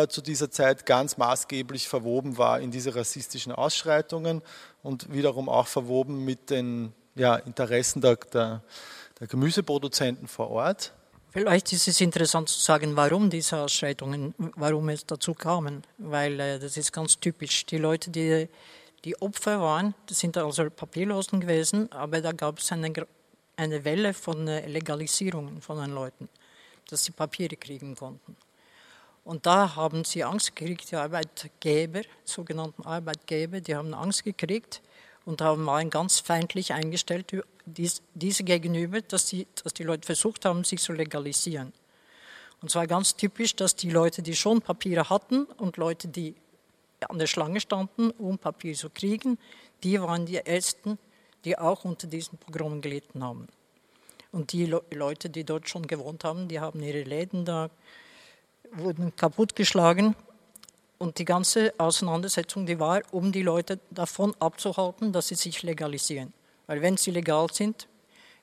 zu 0.09 0.21
dieser 0.21 0.53
Zeit 0.53 0.87
ganz 0.87 1.16
maßgeblich 1.16 1.88
verwoben 1.88 2.38
war 2.38 2.61
in 2.61 2.71
diese 2.71 2.94
rassistischen 2.94 3.51
Ausschreitungen 3.51 4.40
und 4.88 5.12
wiederum 5.12 5.51
auch 5.51 5.66
verwoben 5.66 6.24
mit 6.24 6.48
den 6.48 6.94
ja, 7.14 7.37
Interessen 7.37 8.01
der, 8.01 8.16
der, 8.16 8.62
der 9.20 9.27
Gemüseproduzenten 9.27 10.27
vor 10.27 10.51
Ort. 10.51 10.94
Vielleicht 11.31 11.72
ist 11.74 11.87
es 11.88 12.01
interessant 12.01 12.48
zu 12.48 12.59
sagen, 12.59 12.96
warum 12.96 13.29
diese 13.29 13.59
Ausschreitungen, 13.59 14.35
warum 14.57 14.88
es 14.88 15.05
dazu 15.05 15.35
kamen, 15.35 15.83
weil 15.98 16.40
äh, 16.40 16.59
das 16.59 16.79
ist 16.79 16.90
ganz 16.90 17.20
typisch. 17.20 17.66
Die 17.66 17.77
Leute, 17.77 18.11
die 18.11 18.48
die 19.05 19.20
Opfer 19.20 19.61
waren, 19.61 19.94
das 20.07 20.18
sind 20.18 20.37
also 20.37 20.70
Papierlosen 20.70 21.40
gewesen, 21.40 21.92
aber 21.92 22.20
da 22.20 22.33
gab 22.33 22.59
es 22.59 22.72
eine, 22.72 22.90
eine 23.57 23.85
Welle 23.85 24.14
von 24.14 24.48
äh, 24.48 24.66
Legalisierungen 24.66 25.61
von 25.61 25.79
den 25.79 25.92
Leuten, 25.92 26.29
dass 26.88 27.05
sie 27.05 27.12
Papiere 27.12 27.57
kriegen 27.57 27.94
konnten. 27.94 28.37
Und 29.28 29.44
da 29.44 29.76
haben 29.76 30.04
sie 30.04 30.24
Angst 30.24 30.56
gekriegt, 30.56 30.90
die 30.90 30.96
Arbeitgeber, 30.96 32.00
sogenannten 32.24 32.86
Arbeitgeber, 32.86 33.60
die 33.60 33.76
haben 33.76 33.92
Angst 33.92 34.24
gekriegt 34.24 34.80
und 35.26 35.42
haben 35.42 35.66
waren 35.66 35.90
ganz 35.90 36.18
feindlich 36.18 36.72
eingestellt 36.72 37.34
dies, 37.66 38.00
diese 38.14 38.42
gegenüber, 38.42 39.02
dass 39.02 39.26
die, 39.26 39.46
dass 39.62 39.74
die 39.74 39.82
Leute 39.82 40.06
versucht 40.06 40.46
haben, 40.46 40.64
sich 40.64 40.80
zu 40.80 40.94
legalisieren. 40.94 41.74
Und 42.62 42.70
zwar 42.70 42.86
ganz 42.86 43.16
typisch, 43.16 43.54
dass 43.54 43.76
die 43.76 43.90
Leute, 43.90 44.22
die 44.22 44.34
schon 44.34 44.62
Papiere 44.62 45.10
hatten 45.10 45.44
und 45.44 45.76
Leute, 45.76 46.08
die 46.08 46.34
an 47.06 47.18
der 47.18 47.26
Schlange 47.26 47.60
standen, 47.60 48.12
um 48.12 48.38
Papier 48.38 48.72
zu 48.72 48.88
kriegen, 48.88 49.38
die 49.82 50.00
waren 50.00 50.24
die 50.24 50.38
Ersten, 50.38 50.98
die 51.44 51.58
auch 51.58 51.84
unter 51.84 52.06
diesen 52.06 52.38
Programmen 52.38 52.80
gelitten 52.80 53.22
haben. 53.22 53.48
Und 54.32 54.52
die 54.52 54.64
Leute, 54.64 55.28
die 55.28 55.44
dort 55.44 55.68
schon 55.68 55.86
gewohnt 55.86 56.24
haben, 56.24 56.48
die 56.48 56.60
haben 56.60 56.82
ihre 56.82 57.02
Läden 57.02 57.44
da 57.44 57.68
wurden 58.72 59.14
kaputtgeschlagen. 59.16 60.14
Und 60.98 61.18
die 61.18 61.24
ganze 61.24 61.72
Auseinandersetzung, 61.78 62.66
die 62.66 62.81
war, 62.81 63.02
um 63.12 63.31
die 63.31 63.42
Leute 63.42 63.78
davon 63.90 64.35
abzuhalten, 64.40 65.12
dass 65.12 65.28
sie 65.28 65.37
sich 65.37 65.62
legalisieren. 65.62 66.33
Weil 66.66 66.83
wenn 66.83 66.96
sie 66.96 67.12
legal 67.12 67.46
sind, 67.52 67.87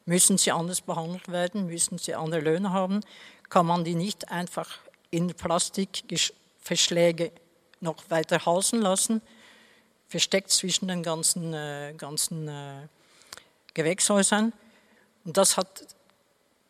müssen 0.05 0.37
sie 0.37 0.51
anders 0.51 0.81
behandelt 0.81 1.27
werden, 1.27 1.67
müssen 1.67 1.97
sie 1.97 2.15
andere 2.15 2.41
Löhne 2.41 2.71
haben, 2.71 3.01
kann 3.49 3.65
man 3.65 3.83
die 3.83 3.95
nicht 3.95 4.31
einfach 4.31 4.69
in 5.11 5.33
Plastikverschläge 5.33 7.31
noch 7.81 7.97
weiter 8.09 8.45
hausen 8.45 8.81
lassen, 8.81 9.21
versteckt 10.07 10.51
zwischen 10.51 10.87
den 10.87 11.03
ganzen, 11.03 11.53
äh, 11.53 11.93
ganzen 11.97 12.47
äh, 12.47 12.87
Gewächshäusern. 13.73 14.53
Und 15.25 15.37
das 15.37 15.57
hat 15.57 15.85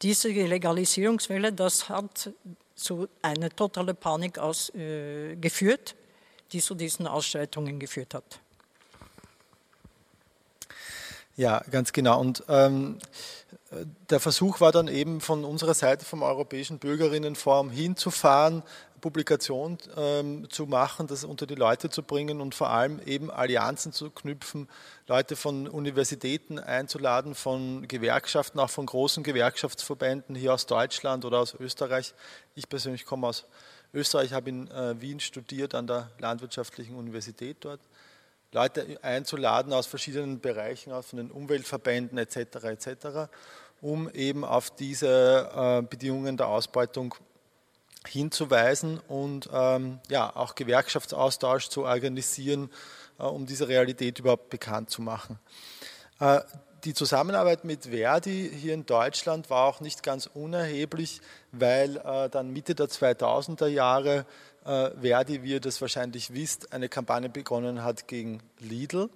diese 0.01 0.29
Legalisierungswelle, 0.29 1.53
das 1.53 1.89
hat 1.89 2.31
zu 2.75 3.07
einer 3.21 3.49
totalen 3.49 3.95
Panik 3.95 4.37
aus, 4.37 4.69
äh, 4.75 5.35
geführt, 5.35 5.95
die 6.51 6.61
zu 6.61 6.75
diesen 6.75 7.07
Ausschreitungen 7.07 7.79
geführt 7.79 8.13
hat. 8.13 8.39
Ja, 11.37 11.61
ganz 11.69 11.91
genau. 11.91 12.19
Und 12.19 12.43
ähm, 12.47 12.99
der 14.09 14.19
Versuch 14.19 14.61
war 14.61 14.71
dann 14.71 14.87
eben 14.87 15.19
von 15.19 15.43
unserer 15.43 15.73
Seite 15.73 16.05
vom 16.05 16.23
Europäischen 16.23 16.79
Bürgerinnenforum 16.79 17.69
hinzufahren, 17.69 18.63
Publikation 19.05 19.77
ähm, 19.97 20.49
zu 20.49 20.65
machen, 20.65 21.05
das 21.05 21.25
unter 21.25 21.45
die 21.45 21.53
Leute 21.53 21.91
zu 21.91 22.01
bringen 22.01 22.41
und 22.41 22.55
vor 22.55 22.71
allem 22.71 22.99
eben 23.05 23.29
Allianzen 23.29 23.93
zu 23.93 24.09
knüpfen, 24.09 24.67
Leute 25.05 25.35
von 25.35 25.67
Universitäten 25.67 26.57
einzuladen, 26.57 27.35
von 27.35 27.87
Gewerkschaften, 27.87 28.57
auch 28.57 28.71
von 28.71 28.87
großen 28.87 29.21
Gewerkschaftsverbänden 29.21 30.35
hier 30.35 30.55
aus 30.55 30.65
Deutschland 30.65 31.23
oder 31.23 31.37
aus 31.37 31.53
Österreich. 31.53 32.15
Ich 32.55 32.67
persönlich 32.67 33.05
komme 33.05 33.27
aus 33.27 33.45
Österreich, 33.93 34.33
habe 34.33 34.49
in 34.49 34.71
äh, 34.71 34.99
Wien 34.99 35.19
studiert 35.19 35.75
an 35.75 35.85
der 35.85 36.09
Landwirtschaftlichen 36.17 36.95
Universität 36.95 37.57
dort. 37.59 37.81
Leute 38.53 38.97
einzuladen 39.03 39.71
aus 39.71 39.85
verschiedenen 39.85 40.39
Bereichen, 40.39 40.91
aus 40.91 41.05
von 41.05 41.17
den 41.17 41.29
Umweltverbänden 41.29 42.17
etc. 42.17 42.37
etc., 42.63 43.29
um 43.81 44.09
eben 44.09 44.43
auf 44.43 44.71
diese 44.71 45.51
äh, 45.55 45.87
Bedingungen 45.87 46.37
der 46.37 46.47
Ausbeutung 46.47 47.13
hinzuweisen 48.07 48.99
und 49.07 49.49
ähm, 49.53 49.99
ja, 50.09 50.35
auch 50.35 50.55
Gewerkschaftsaustausch 50.55 51.69
zu 51.69 51.83
organisieren, 51.83 52.69
äh, 53.19 53.23
um 53.23 53.45
diese 53.45 53.67
Realität 53.67 54.19
überhaupt 54.19 54.49
bekannt 54.49 54.89
zu 54.89 55.01
machen. 55.01 55.39
Äh, 56.19 56.41
die 56.83 56.93
Zusammenarbeit 56.93 57.65
mit 57.65 57.85
Verdi 57.85 58.49
hier 58.53 58.75
in 58.75 58.85
Deutschland 58.85 59.49
war 59.49 59.65
auch 59.65 59.81
nicht 59.81 60.03
ganz 60.03 60.29
unerheblich, 60.31 61.19
weil 61.51 61.97
äh, 61.97 62.29
dann 62.29 62.51
Mitte 62.51 62.75
der 62.75 62.87
2000er 62.87 63.67
Jahre 63.67 64.25
äh, 64.65 64.91
Verdi, 65.01 65.41
wie 65.43 65.53
ihr 65.53 65.59
das 65.59 65.81
wahrscheinlich 65.81 66.33
wisst, 66.33 66.73
eine 66.73 66.87
Kampagne 66.87 67.29
begonnen 67.29 67.83
hat 67.83 68.07
gegen 68.07 68.41
Lidl 68.59 69.09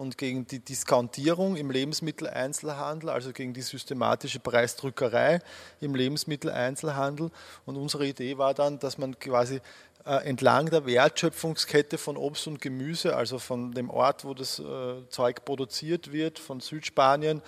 und 0.00 0.16
gegen 0.16 0.46
die 0.46 0.60
Diskontierung 0.60 1.56
im 1.56 1.70
Lebensmitteleinzelhandel, 1.70 3.10
also 3.10 3.32
gegen 3.32 3.52
die 3.52 3.60
systematische 3.60 4.40
Preisdrückerei 4.40 5.40
im 5.80 5.94
Lebensmitteleinzelhandel. 5.94 7.30
Und 7.66 7.76
unsere 7.76 8.06
Idee 8.06 8.38
war 8.38 8.54
dann, 8.54 8.78
dass 8.78 8.96
man 8.96 9.18
quasi 9.18 9.60
äh, 10.06 10.26
entlang 10.26 10.70
der 10.70 10.86
Wertschöpfungskette 10.86 11.98
von 11.98 12.16
Obst 12.16 12.46
und 12.46 12.62
Gemüse, 12.62 13.14
also 13.14 13.38
von 13.38 13.72
dem 13.72 13.90
Ort, 13.90 14.24
wo 14.24 14.32
das 14.32 14.58
äh, 14.58 15.06
Zeug 15.10 15.44
produziert 15.44 16.12
wird, 16.12 16.38
von 16.38 16.60
Südspanien, 16.60 17.42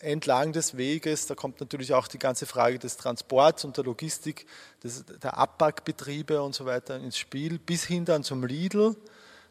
entlang 0.00 0.52
des 0.52 0.76
Weges, 0.76 1.26
da 1.26 1.34
kommt 1.34 1.60
natürlich 1.60 1.94
auch 1.94 2.08
die 2.08 2.18
ganze 2.18 2.44
Frage 2.44 2.78
des 2.78 2.98
Transports 2.98 3.64
und 3.64 3.78
der 3.78 3.84
Logistik, 3.84 4.44
des, 4.82 5.04
der 5.06 5.38
Abpackbetriebe 5.38 6.42
und 6.42 6.54
so 6.54 6.66
weiter 6.66 6.96
ins 6.96 7.16
Spiel, 7.16 7.58
bis 7.58 7.84
hin 7.84 8.04
dann 8.04 8.24
zum 8.24 8.44
Lidl, 8.44 8.96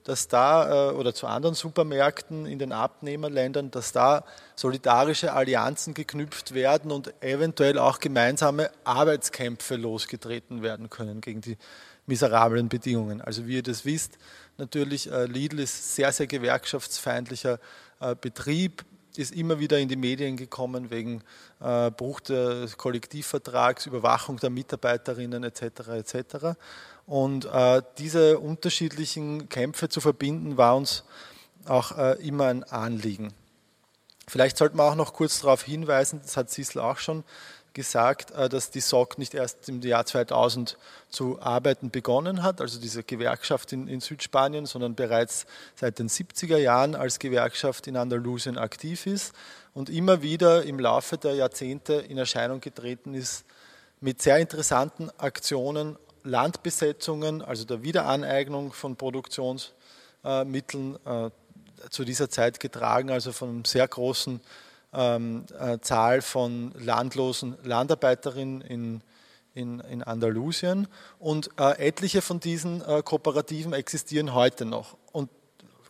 dass 0.03 0.27
da 0.27 0.89
äh, 0.89 0.93
oder 0.93 1.13
zu 1.13 1.27
anderen 1.27 1.55
Supermärkten 1.55 2.45
in 2.45 2.59
den 2.59 2.71
Abnehmerländern, 2.71 3.71
dass 3.71 3.91
da 3.91 4.25
solidarische 4.55 5.33
Allianzen 5.33 5.93
geknüpft 5.93 6.53
werden 6.53 6.91
und 6.91 7.13
eventuell 7.21 7.79
auch 7.79 7.99
gemeinsame 7.99 8.69
Arbeitskämpfe 8.83 9.75
losgetreten 9.75 10.61
werden 10.61 10.89
können 10.89 11.21
gegen 11.21 11.41
die 11.41 11.57
miserablen 12.05 12.67
Bedingungen. 12.67 13.21
Also 13.21 13.47
wie 13.47 13.55
ihr 13.55 13.63
das 13.63 13.85
wisst, 13.85 14.17
natürlich 14.57 15.09
äh, 15.11 15.25
Lidl 15.25 15.59
ist 15.59 15.95
sehr, 15.95 16.11
sehr 16.11 16.27
gewerkschaftsfeindlicher 16.27 17.59
äh, 18.01 18.15
Betrieb, 18.19 18.83
ist 19.15 19.33
immer 19.33 19.59
wieder 19.59 19.77
in 19.77 19.87
die 19.87 19.95
Medien 19.95 20.37
gekommen 20.37 20.89
wegen 20.89 21.21
Bruch 21.59 22.19
des 22.19 22.77
Kollektivvertrags, 22.77 23.85
Überwachung 23.85 24.37
der 24.37 24.49
Mitarbeiterinnen 24.49 25.43
etc. 25.43 25.61
etc. 25.89 26.57
Und 27.05 27.45
äh, 27.45 27.81
diese 27.97 28.39
unterschiedlichen 28.39 29.49
Kämpfe 29.49 29.89
zu 29.89 29.99
verbinden, 30.01 30.57
war 30.57 30.75
uns 30.75 31.03
auch 31.65 31.97
äh, 31.97 32.13
immer 32.25 32.47
ein 32.47 32.63
Anliegen. 32.63 33.33
Vielleicht 34.27 34.57
sollte 34.57 34.77
man 34.77 34.91
auch 34.91 34.95
noch 34.95 35.13
kurz 35.13 35.41
darauf 35.41 35.63
hinweisen, 35.63 36.21
das 36.23 36.37
hat 36.37 36.49
Sissel 36.49 36.81
auch 36.81 36.97
schon 36.97 37.23
gesagt, 37.73 38.31
äh, 38.31 38.47
dass 38.47 38.71
die 38.71 38.79
SOC 38.79 39.17
nicht 39.17 39.33
erst 39.33 39.67
im 39.67 39.81
Jahr 39.81 40.05
2000 40.05 40.77
zu 41.09 41.41
arbeiten 41.41 41.89
begonnen 41.91 42.43
hat, 42.43 42.61
also 42.61 42.79
diese 42.79 43.03
Gewerkschaft 43.03 43.73
in, 43.73 43.87
in, 43.87 43.99
Südspanien, 43.99 44.65
sondern 44.65 44.95
bereits 44.95 45.45
seit 45.75 45.99
den 45.99 46.07
70er 46.07 46.57
Jahren 46.57 46.95
als 46.95 47.19
Gewerkschaft 47.19 47.87
in 47.87 47.97
Andalusien 47.97 48.57
aktiv 48.57 49.07
ist 49.07 49.33
und 49.73 49.89
immer 49.89 50.21
wieder 50.21 50.63
im 50.63 50.79
Laufe 50.79 51.17
der 51.17 51.35
Jahrzehnte 51.35 51.93
in 51.93 52.17
Erscheinung 52.17 52.61
getreten 52.61 53.13
ist 53.13 53.43
mit 53.99 54.21
sehr 54.21 54.37
interessanten 54.37 55.09
Aktionen, 55.17 55.97
Landbesetzungen, 56.23 57.41
also 57.41 57.65
der 57.65 57.83
Wiederaneignung 57.83 58.73
von 58.73 58.95
Produktionsmitteln 58.95 60.97
äh, 61.05 61.29
zu 61.89 62.05
dieser 62.05 62.29
Zeit 62.29 62.59
getragen, 62.59 63.11
also 63.11 63.31
von 63.31 63.49
einem 63.49 63.65
sehr 63.65 63.87
großen 63.87 64.41
ähm, 64.93 65.45
äh, 65.59 65.79
Zahl 65.79 66.21
von 66.21 66.73
landlosen 66.79 67.57
Landarbeiterinnen 67.63 68.61
in, 68.61 69.01
in, 69.53 69.79
in 69.81 70.03
Andalusien. 70.03 70.87
Und 71.19 71.49
äh, 71.59 71.87
etliche 71.87 72.21
von 72.21 72.39
diesen 72.39 72.81
Kooperativen 73.03 73.73
existieren 73.73 74.33
heute 74.33 74.65
noch. 74.65 74.97
Und 75.11 75.29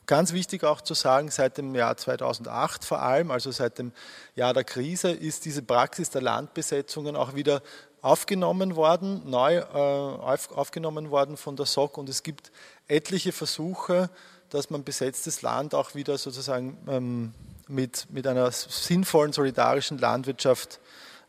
ganz 0.06 0.34
wichtig 0.34 0.64
auch 0.64 0.82
zu 0.82 0.94
sagen, 0.94 1.32
seit 1.32 1.58
dem 1.58 1.76
Jahr 1.76 1.96
2008 1.96 2.86
vor 2.86 3.02
allem, 3.02 3.32
also 3.32 3.52
seit 3.52 3.78
dem 3.78 3.92
Jahr 4.36 4.54
der 4.54 4.64
Krise, 4.64 5.12
ist 5.12 5.46
diese 5.46 5.62
Praxis 5.62 6.10
der 6.10 6.22
Landbesetzungen 6.22 7.16
auch 7.16 7.36
wieder 7.36 7.62
aufgenommen 8.04 8.76
worden, 8.76 9.22
neu 9.26 9.56
äh, 9.56 9.64
auf, 9.64 10.52
aufgenommen 10.52 11.10
worden 11.10 11.38
von 11.38 11.56
der 11.56 11.66
SOC 11.66 11.98
und 11.98 12.10
es 12.10 12.22
gibt 12.22 12.52
etliche 12.88 13.32
Versuche, 13.32 14.10
dass 14.50 14.70
man 14.70 14.84
besetztes 14.84 15.42
Land 15.42 15.74
auch 15.74 15.96
wieder 15.96 16.18
sozusagen 16.18 16.78
ähm, 16.88 17.34
mit, 17.70 18.08
mit 18.12 18.28
einer 18.28 18.52
sinnvollen, 18.52 19.32
solidarischen 19.32 19.98
Landwirtschaft 20.00 20.82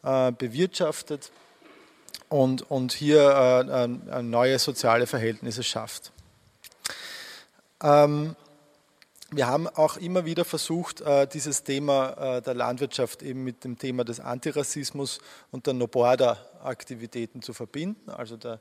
äh, 0.03 0.33
bewirtschaftet 0.33 1.31
und, 2.29 2.69
und 2.69 2.93
hier 2.93 3.69
äh, 4.11 4.23
neue 4.23 4.59
soziale 4.59 5.07
Verhältnisse 5.07 5.63
schafft. 5.63 6.11
Ähm, 7.81 8.35
wir 9.31 9.47
haben 9.47 9.69
auch 9.69 9.97
immer 9.97 10.25
wieder 10.25 10.45
versucht, 10.45 11.03
dieses 11.33 11.65
Thema 11.65 12.41
der 12.41 12.55
Landwirtschaft 12.55 13.21
eben 13.25 13.43
mit 13.43 13.65
dem 13.65 13.79
Thema 13.79 14.05
des 14.05 14.21
Antirassismus 14.21 15.19
und 15.51 15.67
der 15.67 15.75
No-Border-Aktivitäten 16.65 17.43
zu 17.43 17.53
verbinden, 17.53 18.11
also 18.11 18.37
der, 18.37 18.59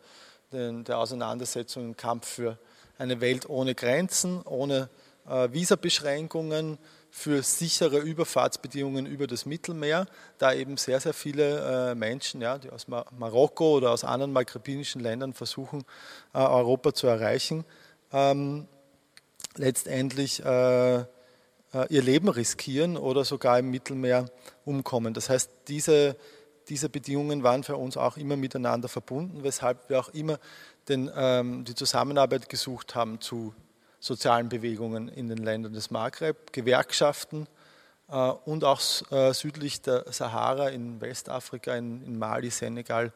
der 0.52 0.98
Auseinandersetzung 0.98 1.84
im 1.86 1.98
Kampf 1.98 2.28
für 2.28 2.58
eine 2.98 3.22
Welt 3.22 3.50
ohne 3.50 3.74
Grenzen, 3.74 4.42
ohne 4.44 4.90
äh, 5.28 5.52
Visabeschränkungen, 5.52 6.78
für 7.16 7.44
sichere 7.44 8.00
Überfahrtsbedingungen 8.00 9.06
über 9.06 9.28
das 9.28 9.46
Mittelmeer, 9.46 10.08
da 10.40 10.52
eben 10.52 10.78
sehr, 10.78 11.00
sehr 11.00 11.14
viele 11.14 11.92
äh, 11.92 11.96
Menschen, 11.96 12.42
ja, 12.42 12.58
die 12.58 12.72
aus 12.72 12.88
Marokko 12.88 13.78
oder 13.78 13.92
aus 13.92 14.04
anderen 14.04 14.34
maghrebinischen 14.34 15.00
Ländern 15.00 15.34
versuchen, 15.34 15.84
äh, 16.34 16.40
Europa 16.40 16.92
zu 16.94 17.06
erreichen, 17.06 17.66
ähm, 18.12 18.68
letztendlich 19.56 20.44
äh, 20.44 20.96
äh, 21.02 21.06
ihr 21.90 22.02
Leben 22.02 22.30
riskieren 22.30 22.98
oder 22.98 23.26
sogar 23.26 23.60
im 23.60 23.70
Mittelmeer 23.70 24.26
umkommen. 24.66 25.14
Das 25.14 25.30
heißt, 25.30 25.52
diese, 25.68 26.16
diese 26.70 26.90
Bedingungen 26.90 27.44
waren 27.44 27.64
für 27.64 27.78
uns 27.78 27.98
auch 27.98 28.18
immer 28.18 28.36
miteinander 28.36 28.88
verbunden, 28.88 29.44
weshalb 29.44 29.90
wir 29.90 30.00
auch 30.00 30.10
immer 30.10 30.40
den, 30.90 31.10
ähm, 31.16 31.66
die 31.66 31.76
Zusammenarbeit 31.76 32.50
gesucht 32.50 32.96
haben 32.96 33.22
zu 33.22 33.54
sozialen 34.00 34.50
Bewegungen 34.50 35.08
in 35.08 35.30
den 35.30 35.38
Ländern 35.38 35.74
des 35.74 35.90
Maghreb, 35.90 36.52
Gewerkschaften 36.52 37.48
äh, 38.10 38.16
und 38.16 38.64
auch 38.64 38.82
äh, 39.12 39.34
südlich 39.34 39.82
der 39.82 40.06
Sahara 40.12 40.70
in 40.70 41.00
Westafrika, 41.00 41.76
in, 41.76 42.04
in, 42.04 42.20
Mali, 42.20 42.50
Senegal 42.50 43.14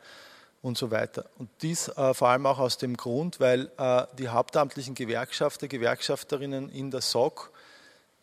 und 0.62 0.78
so 0.78 0.90
weiter. 0.90 1.26
Und 1.38 1.50
dies 1.62 1.90
äh, 1.90 2.14
vor 2.14 2.30
allem 2.30 2.46
auch 2.46 2.60
aus 2.60 2.78
dem 2.78 2.96
Grund, 2.96 3.40
weil 3.40 3.70
äh, 3.78 4.04
die 4.18 4.30
hauptamtlichen 4.30 4.96
Gewerkschafter, 4.96 5.68
Gewerkschafterinnen 5.68 6.70
in 6.70 6.90
der 6.90 7.02
SOC, 7.02 7.52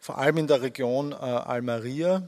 vor 0.01 0.19
allem 0.19 0.39
in 0.39 0.47
der 0.47 0.63
Region 0.63 1.13
äh, 1.13 1.17
Almeria, 1.17 2.23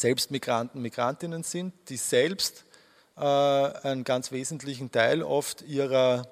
selbst 0.00 0.30
Migranten, 0.30 0.82
Migrantinnen 0.82 1.42
sind, 1.42 1.72
die 1.88 1.96
selbst 1.96 2.64
äh, 3.16 3.20
einen 3.22 4.04
ganz 4.04 4.32
wesentlichen 4.32 4.90
Teil 4.90 5.22
oft 5.22 5.62
ihrer 5.62 6.26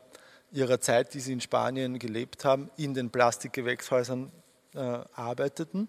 ihrer 0.51 0.81
Zeit, 0.81 1.15
die 1.15 1.21
sie 1.21 1.33
in 1.33 1.41
Spanien 1.41 1.99
gelebt 1.99 2.45
haben, 2.45 2.71
in 2.77 2.95
den 2.95 3.11
Plastikgewächshäusern 3.11 4.31
äh, 4.75 4.79
arbeiteten. 4.79 5.89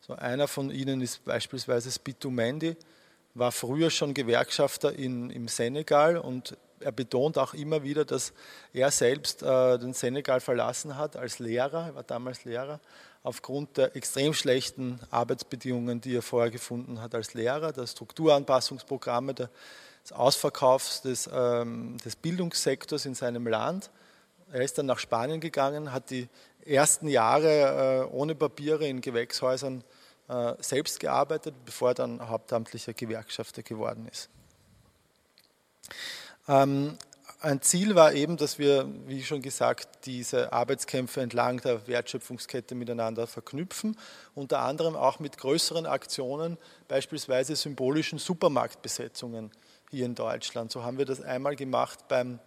So 0.00 0.14
einer 0.14 0.48
von 0.48 0.70
ihnen 0.70 1.00
ist 1.00 1.24
beispielsweise 1.24 1.90
Spitu 1.90 2.30
Mendy, 2.30 2.76
war 3.34 3.52
früher 3.52 3.90
schon 3.90 4.14
Gewerkschafter 4.14 4.92
in, 4.92 5.30
im 5.30 5.48
Senegal 5.48 6.16
und 6.16 6.56
er 6.84 6.92
betont 6.92 7.38
auch 7.38 7.54
immer 7.54 7.82
wieder, 7.82 8.04
dass 8.04 8.32
er 8.72 8.90
selbst 8.90 9.42
äh, 9.42 9.78
den 9.78 9.94
Senegal 9.94 10.40
verlassen 10.40 10.96
hat 10.96 11.16
als 11.16 11.38
Lehrer, 11.38 11.86
er 11.86 11.94
war 11.94 12.02
damals 12.02 12.44
Lehrer, 12.44 12.80
aufgrund 13.22 13.76
der 13.76 13.96
extrem 13.96 14.34
schlechten 14.34 15.00
Arbeitsbedingungen, 15.10 16.00
die 16.00 16.16
er 16.16 16.22
vorher 16.22 16.50
gefunden 16.50 17.00
hat 17.00 17.14
als 17.14 17.34
Lehrer, 17.34 17.72
der 17.72 17.86
Strukturanpassungsprogramme, 17.86 19.34
der 19.34 19.50
des 20.04 20.12
Ausverkaufs 20.12 21.00
des, 21.00 21.28
ähm, 21.32 21.96
des 22.04 22.14
Bildungssektors 22.16 23.06
in 23.06 23.14
seinem 23.14 23.46
Land. 23.46 23.90
Er 24.52 24.60
ist 24.60 24.76
dann 24.76 24.86
nach 24.86 24.98
Spanien 24.98 25.40
gegangen, 25.40 25.92
hat 25.92 26.10
die 26.10 26.28
ersten 26.64 27.08
Jahre 27.08 28.06
äh, 28.10 28.14
ohne 28.14 28.34
Papiere 28.34 28.86
in 28.86 29.00
Gewächshäusern 29.00 29.82
äh, 30.28 30.54
selbst 30.58 31.00
gearbeitet, 31.00 31.54
bevor 31.64 31.90
er 31.90 31.94
dann 31.94 32.28
hauptamtlicher 32.28 32.92
Gewerkschafter 32.92 33.62
geworden 33.62 34.06
ist. 34.10 34.28
Ähm, 36.48 36.98
ein 37.40 37.60
Ziel 37.60 37.94
war 37.94 38.14
eben, 38.14 38.38
dass 38.38 38.58
wir, 38.58 38.88
wie 39.06 39.22
schon 39.22 39.42
gesagt, 39.42 40.06
diese 40.06 40.52
Arbeitskämpfe 40.52 41.20
entlang 41.20 41.60
der 41.60 41.86
Wertschöpfungskette 41.86 42.74
miteinander 42.74 43.26
verknüpfen, 43.26 43.98
unter 44.34 44.60
anderem 44.60 44.96
auch 44.96 45.18
mit 45.18 45.36
größeren 45.36 45.84
Aktionen, 45.84 46.56
beispielsweise 46.88 47.54
symbolischen 47.54 48.18
Supermarktbesetzungen 48.18 49.50
hier 49.90 50.06
in 50.06 50.14
Deutschland. 50.14 50.72
So 50.72 50.84
haben 50.84 50.96
wir 50.96 51.04
das 51.04 51.20
einmal 51.20 51.54
gemacht 51.54 52.08
beim 52.08 52.38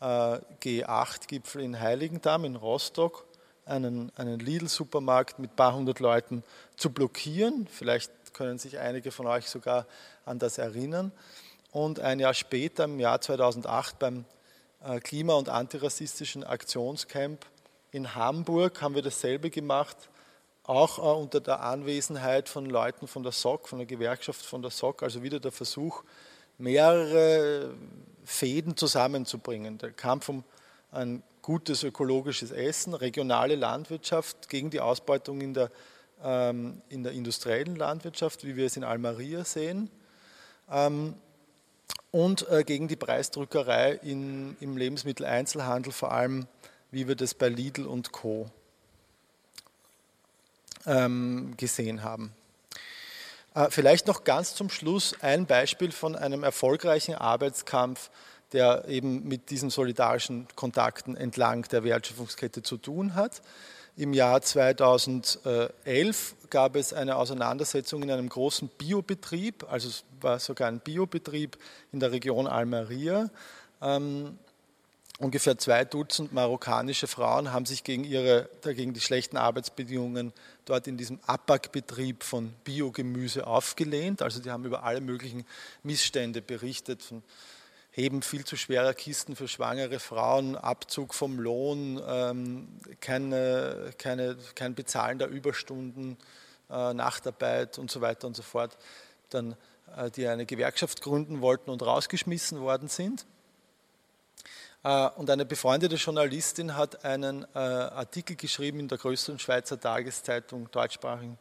äh, 0.00 0.38
G8-Gipfel 0.62 1.60
in 1.60 1.78
Heiligendamm 1.78 2.46
in 2.46 2.56
Rostock, 2.56 3.26
einen, 3.66 4.10
einen 4.16 4.38
Lidl-Supermarkt 4.38 5.38
mit 5.38 5.52
ein 5.52 5.56
paar 5.56 5.74
hundert 5.74 6.00
Leuten 6.00 6.42
zu 6.76 6.90
blockieren. 6.90 7.66
Vielleicht 7.70 8.10
können 8.32 8.58
sich 8.58 8.78
einige 8.78 9.10
von 9.10 9.26
euch 9.26 9.48
sogar 9.50 9.86
an 10.24 10.38
das 10.38 10.56
erinnern. 10.56 11.12
Und 11.70 12.00
ein 12.00 12.18
Jahr 12.18 12.34
später, 12.34 12.84
im 12.84 12.98
Jahr 12.98 13.20
2008, 13.20 13.98
beim 13.98 14.24
äh, 14.84 15.00
Klima- 15.00 15.34
und 15.34 15.48
antirassistischen 15.48 16.44
Aktionscamp 16.44 17.44
in 17.90 18.14
Hamburg 18.14 18.80
haben 18.82 18.94
wir 18.94 19.02
dasselbe 19.02 19.50
gemacht, 19.50 19.96
auch 20.62 20.98
äh, 20.98 21.02
unter 21.02 21.40
der 21.40 21.60
Anwesenheit 21.60 22.48
von 22.48 22.66
Leuten 22.66 23.06
von 23.06 23.22
der 23.22 23.32
SOC, 23.32 23.68
von 23.68 23.78
der 23.78 23.86
Gewerkschaft 23.86 24.44
von 24.44 24.62
der 24.62 24.70
SOC, 24.70 25.02
also 25.02 25.22
wieder 25.22 25.40
der 25.40 25.52
Versuch, 25.52 26.04
mehrere 26.58 27.74
Fäden 28.24 28.76
zusammenzubringen. 28.76 29.78
Der 29.78 29.92
Kampf 29.92 30.28
um 30.28 30.44
ein 30.90 31.22
gutes 31.42 31.82
ökologisches 31.82 32.50
Essen, 32.50 32.94
regionale 32.94 33.56
Landwirtschaft 33.56 34.48
gegen 34.48 34.70
die 34.70 34.80
Ausbeutung 34.80 35.40
in 35.40 35.54
der, 35.54 35.70
ähm, 36.22 36.82
in 36.88 37.02
der 37.02 37.12
industriellen 37.12 37.76
Landwirtschaft, 37.76 38.44
wie 38.44 38.56
wir 38.56 38.66
es 38.66 38.76
in 38.76 38.84
Almeria 38.84 39.44
sehen. 39.44 39.90
Ähm, 40.70 41.14
und 42.10 42.48
äh, 42.48 42.64
gegen 42.64 42.88
die 42.88 42.96
Preisdrückerei 42.96 43.92
in, 44.02 44.56
im 44.60 44.76
Lebensmitteleinzelhandel, 44.76 45.92
vor 45.92 46.12
allem 46.12 46.46
wie 46.90 47.06
wir 47.06 47.16
das 47.16 47.34
bei 47.34 47.48
Lidl 47.48 47.86
und 47.86 48.12
Co. 48.12 48.50
Ähm, 50.86 51.54
gesehen 51.56 52.02
haben. 52.02 52.32
Äh, 53.54 53.68
vielleicht 53.70 54.06
noch 54.06 54.24
ganz 54.24 54.54
zum 54.54 54.70
Schluss 54.70 55.14
ein 55.20 55.44
Beispiel 55.44 55.92
von 55.92 56.16
einem 56.16 56.44
erfolgreichen 56.44 57.14
Arbeitskampf, 57.14 58.10
der 58.52 58.88
eben 58.88 59.26
mit 59.28 59.50
diesen 59.50 59.70
solidarischen 59.70 60.46
Kontakten 60.54 61.16
entlang 61.16 61.62
der 61.68 61.84
Wertschöpfungskette 61.84 62.62
zu 62.62 62.76
tun 62.76 63.14
hat. 63.14 63.42
Im 63.96 64.12
Jahr 64.12 64.40
2011 64.40 66.36
gab 66.50 66.76
es 66.76 66.92
eine 66.92 67.16
Auseinandersetzung 67.16 68.02
in 68.04 68.10
einem 68.10 68.28
großen 68.28 68.68
Biobetrieb, 68.78 69.66
also 69.68 69.88
es 69.88 70.04
war 70.20 70.38
sogar 70.38 70.68
ein 70.68 70.78
Biobetrieb 70.78 71.58
in 71.92 71.98
der 71.98 72.12
Region 72.12 72.46
Almeria. 72.46 73.28
Ähm, 73.82 74.38
ungefähr 75.18 75.58
zwei 75.58 75.84
Dutzend 75.84 76.32
marokkanische 76.32 77.08
Frauen 77.08 77.52
haben 77.52 77.66
sich 77.66 77.82
gegen, 77.82 78.04
ihre, 78.04 78.48
gegen 78.62 78.94
die 78.94 79.00
schlechten 79.00 79.36
Arbeitsbedingungen 79.36 80.32
dort 80.64 80.86
in 80.86 80.96
diesem 80.96 81.18
Abbackbetrieb 81.26 82.22
von 82.22 82.52
Biogemüse 82.62 83.48
aufgelehnt. 83.48 84.22
Also 84.22 84.40
die 84.40 84.52
haben 84.52 84.64
über 84.64 84.84
alle 84.84 85.00
möglichen 85.00 85.44
Missstände 85.82 86.40
berichtet, 86.40 87.02
von 87.02 87.24
Heben 87.90 88.22
viel 88.22 88.44
zu 88.44 88.56
schwerer 88.56 88.94
Kisten 88.94 89.34
für 89.34 89.48
schwangere 89.48 89.98
Frauen, 89.98 90.56
Abzug 90.56 91.14
vom 91.14 91.40
Lohn, 91.40 92.00
ähm, 92.06 92.68
keine, 93.00 93.90
keine, 93.98 94.36
kein 94.54 94.74
Bezahlen 94.74 95.18
der 95.18 95.28
Überstunden, 95.28 96.16
äh, 96.70 96.94
Nachtarbeit 96.94 97.78
und 97.78 97.90
so 97.90 98.00
weiter 98.00 98.26
und 98.26 98.36
so 98.36 98.42
fort, 98.42 98.76
dann, 99.30 99.56
äh, 99.96 100.10
die 100.10 100.26
eine 100.28 100.46
Gewerkschaft 100.46 101.00
gründen 101.00 101.40
wollten 101.40 101.70
und 101.70 101.82
rausgeschmissen 101.82 102.60
worden 102.60 102.88
sind. 102.88 103.26
Äh, 104.84 105.08
und 105.16 105.28
eine 105.30 105.44
befreundete 105.44 105.96
Journalistin 105.96 106.76
hat 106.76 107.04
einen 107.04 107.44
äh, 107.54 107.58
Artikel 107.58 108.36
geschrieben 108.36 108.80
in 108.80 108.88
der 108.88 108.98
größten 108.98 109.38
Schweizer 109.38 109.80
Tageszeitung 109.80 110.70
deutschsprachigen 110.70 111.38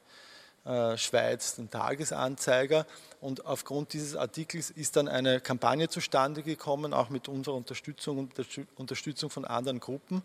Schweiz, 0.98 1.56
den 1.56 1.70
Tagesanzeiger. 1.70 2.86
Und 3.22 3.46
aufgrund 3.46 3.94
dieses 3.94 4.16
Artikels 4.16 4.70
ist 4.70 4.96
dann 4.96 5.08
eine 5.08 5.40
Kampagne 5.40 5.90
zustande 5.90 6.44
gekommen, 6.44 6.94
auch 6.94 7.10
mit 7.10 7.28
unserer 7.28 7.56
Unterstützung 7.56 8.18
und 8.18 8.34
Unterstützung 8.76 9.30
von 9.30 9.46
anderen 9.46 9.80
Gruppen, 9.80 10.22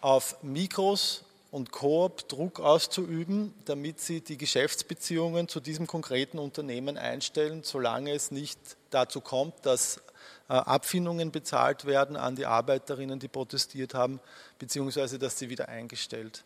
auf 0.00 0.42
Mikros 0.42 1.24
und 1.50 1.72
Coop 1.72 2.28
Druck 2.28 2.60
auszuüben, 2.60 3.54
damit 3.64 4.00
sie 4.00 4.20
die 4.20 4.36
Geschäftsbeziehungen 4.36 5.48
zu 5.48 5.60
diesem 5.60 5.86
konkreten 5.86 6.38
Unternehmen 6.38 6.96
einstellen, 6.96 7.62
solange 7.64 8.12
es 8.12 8.30
nicht 8.30 8.58
dazu 8.90 9.20
kommt, 9.20 9.54
dass 9.66 9.98
äh, 10.48 10.54
Abfindungen 10.54 11.32
bezahlt 11.32 11.86
werden 11.86 12.16
an 12.16 12.36
die 12.36 12.46
Arbeiterinnen, 12.46 13.18
die 13.18 13.28
protestiert 13.28 13.94
haben, 13.94 14.20
beziehungsweise 14.58 15.18
dass 15.18 15.38
sie 15.38 15.48
wieder 15.48 15.68
eingestellt 15.68 16.44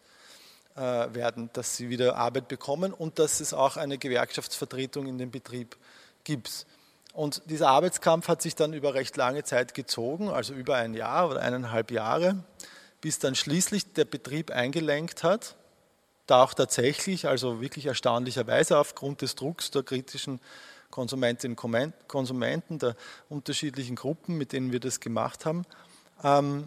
werden. 0.74 1.12
Äh, 1.12 1.14
werden, 1.14 1.50
dass 1.52 1.76
sie 1.76 1.88
wieder 1.88 2.16
Arbeit 2.16 2.48
bekommen 2.48 2.92
und 2.92 3.20
dass 3.20 3.38
es 3.38 3.54
auch 3.54 3.76
eine 3.76 3.96
Gewerkschaftsvertretung 3.96 5.06
in 5.06 5.18
dem 5.18 5.30
Betrieb 5.30 5.76
gibt. 6.24 6.66
Und 7.12 7.42
dieser 7.46 7.68
Arbeitskampf 7.68 8.26
hat 8.26 8.42
sich 8.42 8.56
dann 8.56 8.72
über 8.72 8.94
recht 8.94 9.16
lange 9.16 9.44
Zeit 9.44 9.74
gezogen, 9.74 10.30
also 10.30 10.52
über 10.52 10.74
ein 10.74 10.94
Jahr 10.94 11.30
oder 11.30 11.42
eineinhalb 11.42 11.92
Jahre, 11.92 12.42
bis 13.00 13.20
dann 13.20 13.36
schließlich 13.36 13.92
der 13.92 14.04
Betrieb 14.04 14.50
eingelenkt 14.50 15.22
hat, 15.22 15.54
da 16.26 16.42
auch 16.42 16.54
tatsächlich, 16.54 17.28
also 17.28 17.60
wirklich 17.60 17.86
erstaunlicherweise 17.86 18.76
aufgrund 18.76 19.22
des 19.22 19.36
Drucks 19.36 19.70
der 19.70 19.84
kritischen 19.84 20.40
Konsumentinnen 20.90 21.56
und 21.56 22.08
Konsumenten, 22.08 22.80
der 22.80 22.96
unterschiedlichen 23.28 23.94
Gruppen, 23.94 24.36
mit 24.36 24.52
denen 24.52 24.72
wir 24.72 24.80
das 24.80 24.98
gemacht 24.98 25.46
haben, 25.46 25.66
ähm, 26.24 26.66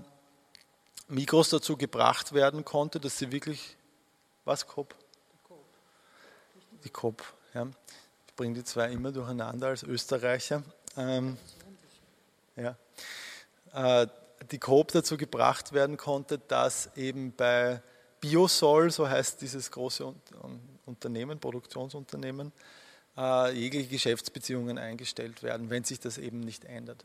Migros 1.09 1.49
dazu 1.49 1.75
gebracht 1.75 2.31
werden 2.31 2.63
konnte, 2.63 3.01
dass 3.01 3.17
sie 3.17 3.33
wirklich 3.33 3.75
was 4.47 4.65
Coop? 4.65 4.95
Die 6.83 6.89
Coop. 6.89 7.21
Ja. 7.53 7.67
Ich 8.27 8.33
bringe 8.33 8.55
die 8.55 8.63
zwei 8.63 8.91
immer 8.91 9.11
durcheinander 9.11 9.67
als 9.67 9.83
Österreicher. 9.83 10.63
Ähm, 10.95 11.37
ja. 12.55 12.75
Äh, 13.73 14.07
die 14.51 14.59
Coop 14.59 14.91
dazu 14.93 15.17
gebracht 15.17 15.73
werden 15.73 15.97
konnte, 15.97 16.39
dass 16.39 16.95
eben 16.95 17.33
bei 17.33 17.81
Biosol, 18.21 18.89
so 18.89 19.09
heißt 19.09 19.41
dieses 19.41 19.69
große 19.69 20.13
Unternehmen, 20.85 21.39
Produktionsunternehmen, 21.39 22.53
äh, 23.17 23.51
jegliche 23.51 23.89
Geschäftsbeziehungen 23.89 24.77
eingestellt 24.77 25.43
werden, 25.43 25.69
wenn 25.69 25.83
sich 25.83 25.99
das 25.99 26.17
eben 26.17 26.39
nicht 26.39 26.65
ändert. 26.65 27.03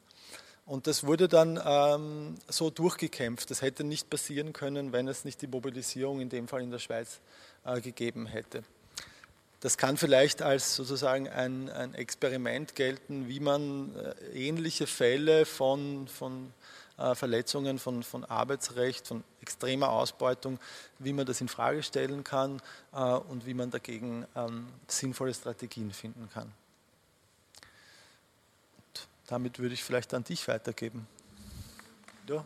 Und 0.64 0.86
das 0.86 1.04
wurde 1.04 1.28
dann 1.28 1.60
ähm, 1.64 2.36
so 2.48 2.70
durchgekämpft. 2.70 3.50
Das 3.50 3.62
hätte 3.62 3.84
nicht 3.84 4.08
passieren 4.10 4.52
können, 4.52 4.92
wenn 4.92 5.08
es 5.08 5.24
nicht 5.24 5.42
die 5.42 5.48
Mobilisierung 5.48 6.20
in 6.20 6.28
dem 6.28 6.46
Fall 6.48 6.62
in 6.62 6.70
der 6.70 6.78
Schweiz 6.78 7.20
äh, 7.64 7.80
gegeben 7.80 8.26
hätte. 8.26 8.62
Das 9.60 9.76
kann 9.76 9.96
vielleicht 9.96 10.42
als 10.42 10.74
sozusagen 10.74 11.28
ein, 11.28 11.68
ein 11.70 11.94
Experiment 11.94 12.74
gelten, 12.74 13.28
wie 13.28 13.40
man 13.40 13.94
äh, 13.94 14.48
ähnliche 14.48 14.86
Fälle 14.86 15.46
von, 15.46 16.08
von 16.08 16.52
äh, 16.98 17.14
Verletzungen 17.14 17.78
von, 17.78 18.02
von, 18.02 18.24
Arbeitsrecht, 18.24 19.06
von 19.06 19.24
extremer 19.40 19.90
Ausbeutung, 19.90 20.58
wie 20.98 21.12
man 21.12 21.26
das 21.26 21.40
in 21.40 21.48
Frage 21.48 21.82
stellen 21.82 22.22
kann 22.22 22.60
äh, 22.92 22.98
und 23.02 23.46
wie 23.46 23.54
man 23.54 23.70
dagegen 23.70 24.26
ähm, 24.36 24.68
sinnvolle 24.86 25.34
Strategien 25.34 25.92
finden 25.92 26.28
kann. 26.32 26.52
Damit 29.32 29.58
würde 29.58 29.72
ich 29.72 29.82
vielleicht 29.82 30.12
an 30.12 30.24
dich 30.24 30.46
weitergeben. 30.46 31.06
Ja. 32.28 32.44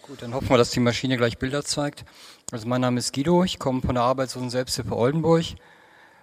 Gut, 0.00 0.22
dann 0.22 0.32
hoffen 0.32 0.48
wir, 0.48 0.56
dass 0.56 0.70
die 0.70 0.80
Maschine 0.80 1.18
gleich 1.18 1.36
Bilder 1.36 1.62
zeigt. 1.62 2.06
Also 2.50 2.66
mein 2.66 2.80
Name 2.80 3.00
ist 3.00 3.12
Guido, 3.12 3.44
ich 3.44 3.58
komme 3.58 3.82
von 3.82 3.96
der 3.96 4.04
Arbeitslosen 4.04 4.48
Selbsthilfe 4.48 4.96
Oldenburg 4.96 5.44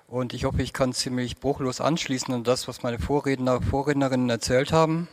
und 0.07 0.33
ich 0.33 0.45
hoffe, 0.45 0.63
ich 0.63 0.73
kann 0.73 0.93
ziemlich 0.93 1.37
bruchlos 1.37 1.79
anschließen 1.79 2.33
an 2.33 2.43
das, 2.43 2.67
was 2.67 2.81
meine 2.81 2.97
Vorredner, 2.97 3.61
Vorrednerinnen 3.61 4.31
erzählt 4.31 4.71
haben. 4.71 5.07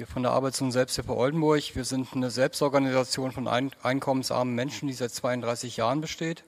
Wir 0.00 0.06
von 0.06 0.22
der 0.22 0.32
Arbeits- 0.32 0.62
und 0.62 0.72
Selbsthilfe 0.72 1.14
Oldenburg, 1.14 1.76
wir 1.76 1.84
sind 1.84 2.08
eine 2.14 2.30
Selbstorganisation 2.30 3.32
von 3.32 3.46
einkommensarmen 3.46 4.54
Menschen, 4.54 4.88
die 4.88 4.94
seit 4.94 5.10
32 5.10 5.76
Jahren 5.76 6.00
besteht 6.00 6.42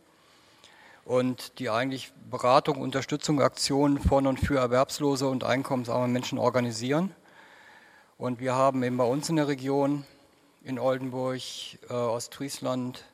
und 1.04 1.58
die 1.58 1.68
eigentlich 1.68 2.14
Beratung, 2.30 2.80
Unterstützung, 2.80 3.42
Aktionen 3.42 3.98
von 3.98 4.26
und 4.26 4.40
für 4.40 4.56
erwerbslose 4.56 5.28
und 5.28 5.44
einkommensarme 5.44 6.08
Menschen 6.08 6.38
organisieren. 6.38 7.14
Und 8.16 8.40
wir 8.40 8.54
haben 8.54 8.82
eben 8.84 8.96
bei 8.96 9.04
uns 9.04 9.28
in 9.28 9.36
der 9.36 9.48
Region 9.48 10.06
in 10.64 10.78
Oldenburg, 10.78 11.42
äh, 11.90 11.92
Ostfriesland, 11.92 13.04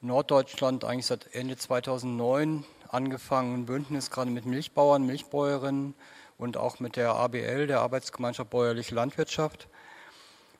Norddeutschland 0.00 0.82
eigentlich 0.82 1.06
seit 1.06 1.32
Ende 1.32 1.56
2009 1.56 2.64
angefangen, 2.88 3.54
ein 3.54 3.66
Bündnis 3.66 4.10
gerade 4.10 4.32
mit 4.32 4.46
Milchbauern, 4.46 5.06
Milchbäuerinnen 5.06 5.94
und 6.38 6.56
auch 6.56 6.80
mit 6.80 6.96
der 6.96 7.14
ABL, 7.14 7.66
der 7.66 7.80
Arbeitsgemeinschaft 7.80 8.50
Bäuerliche 8.50 8.94
Landwirtschaft, 8.94 9.68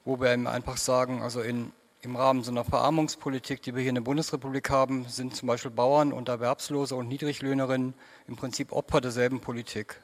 wo 0.05 0.21
wir 0.21 0.33
eben 0.33 0.47
einfach 0.47 0.77
sagen, 0.77 1.23
also 1.23 1.41
in, 1.41 1.73
im 2.03 2.17
Rahmen 2.17 2.45
so 2.45 2.51
einer 2.51 2.65
Verarmungspolitik, 2.65 3.63
die 3.63 3.75
wir 3.75 3.83
hier 3.83 3.89
in 3.91 3.97
der 3.97 4.03
Bundesrepublik 4.03 4.71
haben, 4.71 5.07
sind 5.09 5.35
zum 5.35 5.49
Beispiel 5.49 5.71
Bauern 5.71 6.13
und 6.13 6.29
Erwerbslose 6.29 6.95
und 6.95 7.09
Niedriglöhnerinnen 7.09 7.95
im 8.29 8.37
Prinzip 8.37 8.73
Opfer 8.73 9.01
derselben 9.01 9.41
Politik. 9.41 10.01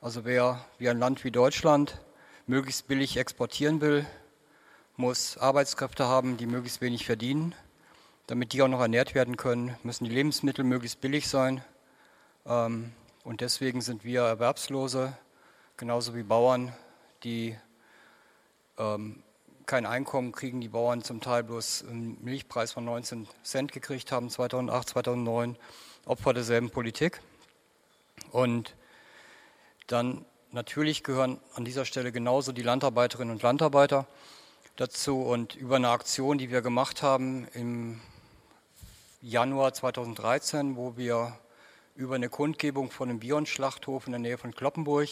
Also 0.00 0.24
wer 0.24 0.64
wie 0.78 0.88
ein 0.88 0.98
Land 0.98 1.24
wie 1.24 1.30
Deutschland 1.30 2.00
möglichst 2.46 2.88
billig 2.88 3.16
exportieren 3.16 3.80
will, 3.80 4.06
muss 4.96 5.38
Arbeitskräfte 5.38 6.06
haben, 6.06 6.36
die 6.36 6.46
möglichst 6.46 6.80
wenig 6.80 7.06
verdienen. 7.06 7.54
Damit 8.26 8.52
die 8.52 8.62
auch 8.62 8.68
noch 8.68 8.80
ernährt 8.80 9.14
werden 9.14 9.36
können, 9.36 9.76
müssen 9.82 10.04
die 10.04 10.10
Lebensmittel 10.10 10.64
möglichst 10.64 11.00
billig 11.00 11.28
sein. 11.28 11.62
Ähm, 12.46 12.92
und 13.24 13.40
deswegen 13.40 13.80
sind 13.80 14.04
wir 14.04 14.20
Erwerbslose, 14.20 15.16
genauso 15.78 16.14
wie 16.14 16.22
Bauern, 16.22 16.74
die 17.22 17.56
ähm, 18.78 19.22
kein 19.64 19.86
Einkommen 19.86 20.32
kriegen, 20.32 20.60
die 20.60 20.68
Bauern 20.68 21.02
zum 21.02 21.22
Teil 21.22 21.42
bloß 21.42 21.86
einen 21.88 22.22
Milchpreis 22.22 22.72
von 22.72 22.84
19 22.84 23.26
Cent 23.42 23.72
gekriegt 23.72 24.12
haben 24.12 24.28
2008, 24.28 24.90
2009, 24.90 25.56
Opfer 26.04 26.34
derselben 26.34 26.68
Politik. 26.68 27.22
Und 28.30 28.76
dann 29.86 30.26
natürlich 30.50 31.02
gehören 31.02 31.40
an 31.54 31.64
dieser 31.64 31.86
Stelle 31.86 32.12
genauso 32.12 32.52
die 32.52 32.62
Landarbeiterinnen 32.62 33.32
und 33.32 33.42
Landarbeiter 33.42 34.06
dazu. 34.76 35.22
Und 35.22 35.54
über 35.54 35.76
eine 35.76 35.88
Aktion, 35.88 36.36
die 36.36 36.50
wir 36.50 36.60
gemacht 36.60 37.02
haben 37.02 37.48
im 37.54 38.02
Januar 39.22 39.72
2013, 39.72 40.76
wo 40.76 40.98
wir 40.98 41.38
über 41.94 42.16
eine 42.16 42.28
Kundgebung 42.28 42.90
von 42.90 43.08
einem 43.08 43.20
Bion-Schlachthof 43.20 44.06
in 44.06 44.12
der 44.12 44.18
Nähe 44.18 44.38
von 44.38 44.52
Kloppenburg, 44.52 45.08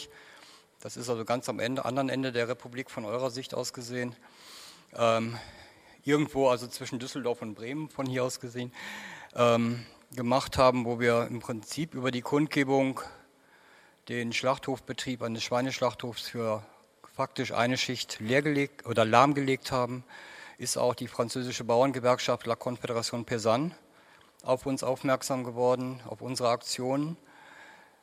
das 0.80 0.96
ist 0.96 1.08
also 1.08 1.24
ganz 1.24 1.48
am 1.48 1.60
Ende, 1.60 1.84
anderen 1.84 2.08
Ende 2.08 2.32
der 2.32 2.48
Republik 2.48 2.90
von 2.90 3.04
eurer 3.04 3.30
Sicht 3.30 3.54
aus 3.54 3.72
gesehen, 3.72 4.16
ähm, 4.96 5.38
irgendwo 6.04 6.48
also 6.48 6.66
zwischen 6.66 6.98
Düsseldorf 6.98 7.40
und 7.40 7.54
Bremen 7.54 7.88
von 7.88 8.06
hier 8.06 8.24
aus 8.24 8.40
gesehen, 8.40 8.72
ähm, 9.36 9.86
gemacht 10.16 10.58
haben, 10.58 10.84
wo 10.84 10.98
wir 10.98 11.28
im 11.28 11.38
Prinzip 11.38 11.94
über 11.94 12.10
die 12.10 12.22
Kundgebung 12.22 13.00
den 14.08 14.32
Schlachthofbetrieb 14.32 15.22
eines 15.22 15.44
Schweineschlachthofs 15.44 16.28
für 16.28 16.64
faktisch 17.14 17.52
eine 17.52 17.78
Schicht 17.78 18.18
leergelegt 18.18 18.86
oder 18.86 19.04
lahmgelegt 19.04 19.70
haben, 19.70 20.02
ist 20.58 20.76
auch 20.76 20.94
die 20.94 21.06
französische 21.06 21.62
Bauerngewerkschaft 21.62 22.44
La 22.46 22.54
Confédération 22.54 23.24
Paysanne 23.24 23.70
auf 24.42 24.66
uns 24.66 24.82
aufmerksam 24.82 25.44
geworden, 25.44 26.00
auf 26.06 26.20
unsere 26.20 26.50
Aktionen. 26.50 27.16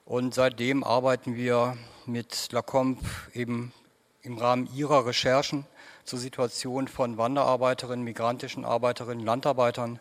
Und 0.05 0.33
seitdem 0.33 0.83
arbeiten 0.83 1.35
wir 1.35 1.77
mit 2.05 2.51
La 2.51 2.61
Comp 2.61 2.99
eben 3.33 3.73
im 4.21 4.37
Rahmen 4.37 4.67
ihrer 4.73 5.05
Recherchen 5.05 5.65
zur 6.03 6.19
Situation 6.19 6.87
von 6.87 7.17
Wanderarbeiterinnen, 7.17 8.03
migrantischen 8.03 8.65
Arbeiterinnen, 8.65 9.25
Landarbeitern 9.25 9.99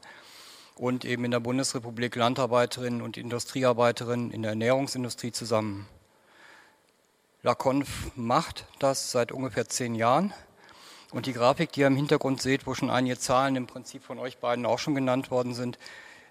und 0.76 1.04
eben 1.04 1.24
in 1.24 1.30
der 1.32 1.40
Bundesrepublik 1.40 2.16
Landarbeiterinnen 2.16 3.02
und 3.02 3.16
Industriearbeiterinnen 3.16 4.30
in 4.30 4.42
der 4.42 4.52
Ernährungsindustrie 4.52 5.32
zusammen. 5.32 5.86
LaConf 7.42 8.10
macht 8.16 8.66
das 8.78 9.10
seit 9.10 9.30
ungefähr 9.32 9.68
zehn 9.68 9.94
Jahren. 9.94 10.32
Und 11.10 11.26
die 11.26 11.32
Grafik, 11.32 11.72
die 11.72 11.80
ihr 11.80 11.86
im 11.86 11.96
Hintergrund 11.96 12.42
seht, 12.42 12.66
wo 12.66 12.74
schon 12.74 12.90
einige 12.90 13.18
Zahlen 13.18 13.56
im 13.56 13.66
Prinzip 13.66 14.02
von 14.02 14.18
euch 14.18 14.38
beiden 14.38 14.66
auch 14.66 14.78
schon 14.78 14.94
genannt 14.94 15.30
worden 15.30 15.54
sind, 15.54 15.78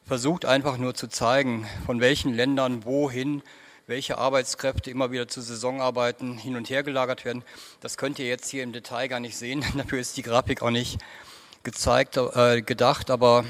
versucht 0.07 0.45
einfach 0.45 0.77
nur 0.77 0.95
zu 0.95 1.07
zeigen, 1.07 1.67
von 1.85 1.99
welchen 1.99 2.33
Ländern 2.33 2.85
wohin 2.85 3.43
welche 3.87 4.17
Arbeitskräfte 4.17 4.89
immer 4.89 5.11
wieder 5.11 5.27
zu 5.27 5.41
Saisonarbeiten 5.41 6.37
hin 6.37 6.55
und 6.55 6.69
her 6.69 6.83
gelagert 6.83 7.25
werden. 7.25 7.43
Das 7.79 7.97
könnt 7.97 8.19
ihr 8.19 8.27
jetzt 8.27 8.49
hier 8.49 8.63
im 8.63 8.73
Detail 8.73 9.07
gar 9.07 9.19
nicht 9.19 9.37
sehen. 9.37 9.63
Dafür 9.77 9.99
ist 9.99 10.17
die 10.17 10.23
Grafik 10.23 10.61
auch 10.61 10.69
nicht 10.71 10.97
gezeigt, 11.63 12.17
äh, 12.17 12.61
gedacht, 12.61 13.09
aber 13.09 13.45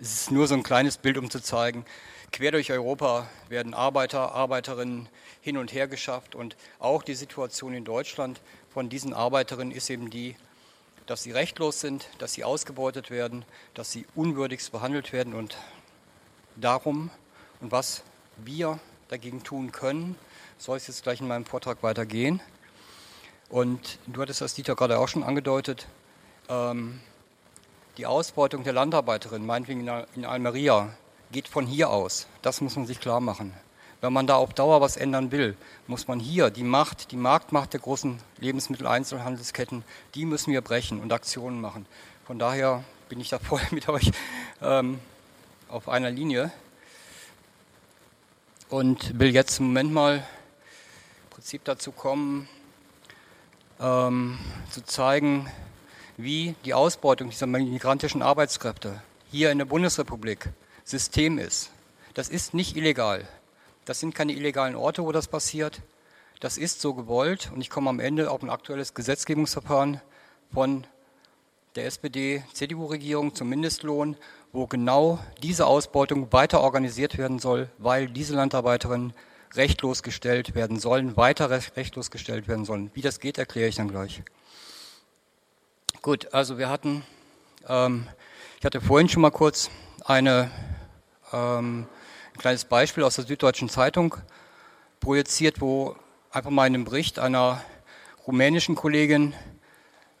es 0.00 0.12
ist 0.12 0.30
nur 0.30 0.46
so 0.46 0.54
ein 0.54 0.62
kleines 0.62 0.98
Bild, 0.98 1.18
um 1.18 1.30
zu 1.30 1.40
zeigen, 1.40 1.84
quer 2.32 2.50
durch 2.50 2.70
Europa 2.70 3.28
werden 3.48 3.72
Arbeiter, 3.72 4.32
Arbeiterinnen 4.32 5.08
hin 5.40 5.56
und 5.56 5.72
her 5.72 5.86
geschafft 5.86 6.34
und 6.34 6.56
auch 6.80 7.02
die 7.02 7.14
Situation 7.14 7.74
in 7.74 7.84
Deutschland 7.84 8.40
von 8.72 8.88
diesen 8.88 9.14
Arbeiterinnen 9.14 9.74
ist 9.74 9.88
eben 9.90 10.10
die, 10.10 10.36
dass 11.06 11.22
sie 11.22 11.30
rechtlos 11.30 11.80
sind, 11.80 12.08
dass 12.18 12.34
sie 12.34 12.44
ausgebeutet 12.44 13.10
werden, 13.10 13.44
dass 13.74 13.92
sie 13.92 14.06
unwürdigst 14.16 14.72
behandelt 14.72 15.12
werden 15.12 15.34
und 15.34 15.56
darum 16.56 17.10
und 17.60 17.72
was 17.72 18.02
wir 18.36 18.78
dagegen 19.08 19.42
tun 19.42 19.72
können, 19.72 20.16
soll 20.58 20.76
es 20.76 20.86
jetzt 20.86 21.02
gleich 21.02 21.20
in 21.20 21.28
meinem 21.28 21.44
Vortrag 21.44 21.82
weitergehen. 21.82 22.40
Und 23.48 23.98
du 24.06 24.20
hattest 24.22 24.40
das, 24.40 24.54
Dieter, 24.54 24.74
gerade 24.74 24.98
auch 24.98 25.08
schon 25.08 25.22
angedeutet, 25.22 25.86
ähm, 26.48 27.00
die 27.96 28.06
Ausbeutung 28.06 28.64
der 28.64 28.72
Landarbeiterin, 28.72 29.46
meinetwegen 29.46 29.88
in 30.14 30.24
Almeria, 30.24 30.90
geht 31.32 31.48
von 31.48 31.66
hier 31.66 31.90
aus. 31.90 32.26
Das 32.42 32.60
muss 32.60 32.76
man 32.76 32.86
sich 32.86 33.00
klar 33.00 33.20
machen. 33.20 33.54
Wenn 34.00 34.12
man 34.12 34.26
da 34.26 34.36
auf 34.36 34.52
Dauer 34.52 34.80
was 34.80 34.96
ändern 34.96 35.32
will, 35.32 35.56
muss 35.86 36.06
man 36.06 36.20
hier 36.20 36.50
die 36.50 36.64
Macht, 36.64 37.10
die 37.12 37.16
Marktmacht 37.16 37.72
der 37.72 37.80
großen 37.80 38.18
Lebensmitteleinzelhandelsketten, 38.38 39.84
die 40.14 40.26
müssen 40.26 40.52
wir 40.52 40.60
brechen 40.60 41.00
und 41.00 41.12
Aktionen 41.12 41.60
machen. 41.60 41.86
Von 42.26 42.38
daher 42.38 42.84
bin 43.08 43.20
ich 43.20 43.30
da 43.30 43.38
voll 43.38 43.62
mit 43.70 43.88
euch 43.88 44.10
ähm, 44.60 45.00
auf 45.68 45.88
einer 45.88 46.10
Linie 46.10 46.52
und 48.68 49.18
will 49.18 49.34
jetzt 49.34 49.58
im 49.58 49.66
Moment 49.66 49.92
mal 49.92 50.16
im 50.16 51.30
Prinzip 51.30 51.64
dazu 51.64 51.92
kommen, 51.92 52.48
ähm, 53.80 54.38
zu 54.70 54.84
zeigen, 54.84 55.50
wie 56.16 56.54
die 56.64 56.74
Ausbeutung 56.74 57.30
dieser 57.30 57.46
migrantischen 57.46 58.22
Arbeitskräfte 58.22 59.02
hier 59.30 59.50
in 59.50 59.58
der 59.58 59.64
Bundesrepublik 59.64 60.50
System 60.84 61.38
ist. 61.38 61.70
Das 62.14 62.28
ist 62.28 62.54
nicht 62.54 62.76
illegal. 62.76 63.26
Das 63.84 64.00
sind 64.00 64.14
keine 64.14 64.32
illegalen 64.32 64.76
Orte, 64.76 65.02
wo 65.04 65.12
das 65.12 65.28
passiert. 65.28 65.82
Das 66.40 66.58
ist 66.58 66.80
so 66.80 66.94
gewollt 66.94 67.50
und 67.52 67.60
ich 67.60 67.70
komme 67.70 67.90
am 67.90 68.00
Ende 68.00 68.30
auf 68.30 68.42
ein 68.42 68.50
aktuelles 68.50 68.94
Gesetzgebungsverfahren 68.94 70.00
von 70.52 70.86
der 71.74 71.86
SPD-CDU-Regierung 71.86 73.34
zum 73.34 73.48
Mindestlohn, 73.48 74.16
wo 74.56 74.66
genau 74.66 75.18
diese 75.42 75.66
Ausbeutung 75.66 76.32
weiter 76.32 76.62
organisiert 76.62 77.18
werden 77.18 77.38
soll, 77.38 77.68
weil 77.76 78.06
diese 78.06 78.34
Landarbeiterinnen 78.34 79.12
rechtlos 79.54 80.02
gestellt 80.02 80.54
werden 80.54 80.80
sollen, 80.80 81.14
weiter 81.16 81.50
rechtlos 81.50 82.10
gestellt 82.10 82.48
werden 82.48 82.64
sollen. 82.64 82.90
Wie 82.94 83.02
das 83.02 83.20
geht, 83.20 83.36
erkläre 83.36 83.68
ich 83.68 83.76
dann 83.76 83.88
gleich. 83.88 84.22
Gut, 86.00 86.32
also 86.32 86.56
wir 86.56 86.70
hatten, 86.70 87.04
ähm, 87.68 88.06
ich 88.58 88.64
hatte 88.64 88.80
vorhin 88.80 89.10
schon 89.10 89.20
mal 89.20 89.30
kurz 89.30 89.68
eine, 90.06 90.50
ähm, 91.34 91.86
ein 92.32 92.38
kleines 92.38 92.64
Beispiel 92.64 93.04
aus 93.04 93.16
der 93.16 93.26
Süddeutschen 93.26 93.68
Zeitung 93.68 94.14
projiziert, 95.00 95.60
wo 95.60 95.96
einfach 96.30 96.50
mal 96.50 96.66
in 96.66 96.74
einem 96.74 96.84
Bericht 96.84 97.18
einer 97.18 97.60
rumänischen 98.26 98.74
Kollegin 98.74 99.34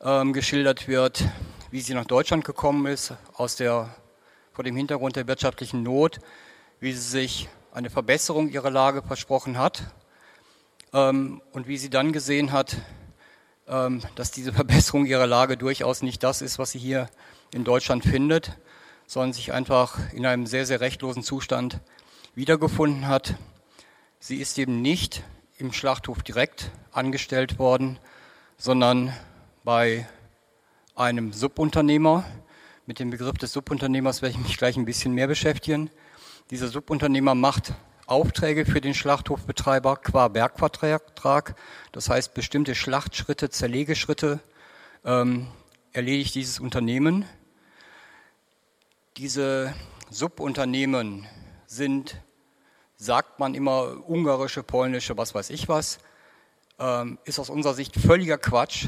ähm, 0.02 0.34
geschildert 0.34 0.88
wird, 0.88 1.24
wie 1.70 1.80
sie 1.80 1.94
nach 1.94 2.04
Deutschland 2.04 2.44
gekommen 2.44 2.84
ist, 2.84 3.14
aus 3.34 3.56
der, 3.56 3.94
vor 4.56 4.64
dem 4.64 4.74
Hintergrund 4.74 5.16
der 5.16 5.28
wirtschaftlichen 5.28 5.82
Not, 5.82 6.18
wie 6.80 6.90
sie 6.90 6.98
sich 6.98 7.50
eine 7.74 7.90
Verbesserung 7.90 8.48
ihrer 8.48 8.70
Lage 8.70 9.02
versprochen 9.02 9.58
hat 9.58 9.82
ähm, 10.94 11.42
und 11.52 11.68
wie 11.68 11.76
sie 11.76 11.90
dann 11.90 12.10
gesehen 12.10 12.52
hat, 12.52 12.78
ähm, 13.68 14.00
dass 14.14 14.30
diese 14.30 14.52
Verbesserung 14.54 15.04
ihrer 15.04 15.26
Lage 15.26 15.58
durchaus 15.58 16.00
nicht 16.00 16.22
das 16.22 16.40
ist, 16.40 16.58
was 16.58 16.70
sie 16.70 16.78
hier 16.78 17.10
in 17.52 17.64
Deutschland 17.64 18.02
findet, 18.02 18.56
sondern 19.06 19.34
sich 19.34 19.52
einfach 19.52 19.98
in 20.14 20.24
einem 20.24 20.46
sehr, 20.46 20.64
sehr 20.64 20.80
rechtlosen 20.80 21.22
Zustand 21.22 21.80
wiedergefunden 22.34 23.08
hat. 23.08 23.34
Sie 24.20 24.36
ist 24.36 24.56
eben 24.58 24.80
nicht 24.80 25.22
im 25.58 25.70
Schlachthof 25.74 26.22
direkt 26.22 26.70
angestellt 26.92 27.58
worden, 27.58 27.98
sondern 28.56 29.12
bei 29.64 30.08
einem 30.94 31.34
Subunternehmer. 31.34 32.24
Mit 32.88 33.00
dem 33.00 33.10
Begriff 33.10 33.36
des 33.36 33.52
Subunternehmers 33.52 34.22
werde 34.22 34.36
ich 34.36 34.40
mich 34.40 34.56
gleich 34.56 34.76
ein 34.76 34.84
bisschen 34.84 35.12
mehr 35.12 35.26
beschäftigen. 35.26 35.90
Dieser 36.52 36.68
Subunternehmer 36.68 37.34
macht 37.34 37.74
Aufträge 38.06 38.64
für 38.64 38.80
den 38.80 38.94
Schlachthofbetreiber 38.94 39.96
qua 39.96 40.28
Bergvertrag, 40.28 41.56
das 41.90 42.08
heißt 42.08 42.32
bestimmte 42.32 42.76
Schlachtschritte, 42.76 43.50
Zerlegeschritte 43.50 44.38
ähm, 45.04 45.48
erledigt 45.92 46.36
dieses 46.36 46.60
Unternehmen. 46.60 47.24
Diese 49.16 49.74
Subunternehmen 50.08 51.26
sind, 51.66 52.22
sagt 52.94 53.40
man 53.40 53.56
immer, 53.56 54.08
ungarische, 54.08 54.62
polnische, 54.62 55.16
was 55.18 55.34
weiß 55.34 55.50
ich 55.50 55.68
was, 55.68 55.98
ähm, 56.78 57.18
ist 57.24 57.40
aus 57.40 57.50
unserer 57.50 57.74
Sicht 57.74 57.96
völliger 57.96 58.38
Quatsch. 58.38 58.86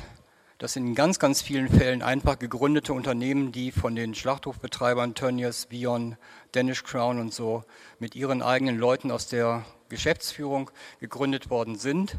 Das 0.59 0.73
sind 0.73 0.89
in 0.89 0.95
ganz, 0.97 1.21
ganz 1.21 1.41
vielen 1.41 1.69
Fällen 1.69 2.03
einfach 2.03 2.37
gegründete 2.37 2.93
Unternehmen, 2.93 3.53
die 3.53 3.71
von 3.71 3.95
den 3.95 4.15
Schlachthofbetreibern 4.15 5.15
Tönnies, 5.15 5.69
Vion, 5.71 6.17
Danish 6.51 6.83
Crown 6.83 7.21
und 7.21 7.33
so 7.33 7.63
mit 8.01 8.17
ihren 8.17 8.43
eigenen 8.43 8.77
Leuten 8.77 9.13
aus 9.13 9.29
der 9.29 9.65
Geschäftsführung 9.89 10.71
gegründet 10.99 11.49
worden 11.49 11.77
sind 11.77 12.17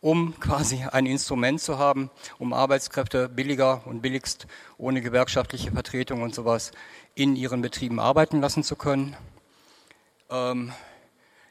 um 0.00 0.38
quasi 0.40 0.84
ein 0.90 1.06
Instrument 1.06 1.60
zu 1.60 1.78
haben, 1.78 2.10
um 2.38 2.52
Arbeitskräfte 2.52 3.28
billiger 3.28 3.82
und 3.86 4.00
billigst 4.00 4.46
ohne 4.78 5.02
gewerkschaftliche 5.02 5.72
Vertretung 5.72 6.22
und 6.22 6.34
sowas 6.34 6.72
in 7.14 7.36
ihren 7.36 7.60
Betrieben 7.60 8.00
arbeiten 8.00 8.40
lassen 8.40 8.64
zu 8.64 8.76
können. 8.76 9.16
Ähm, 10.30 10.72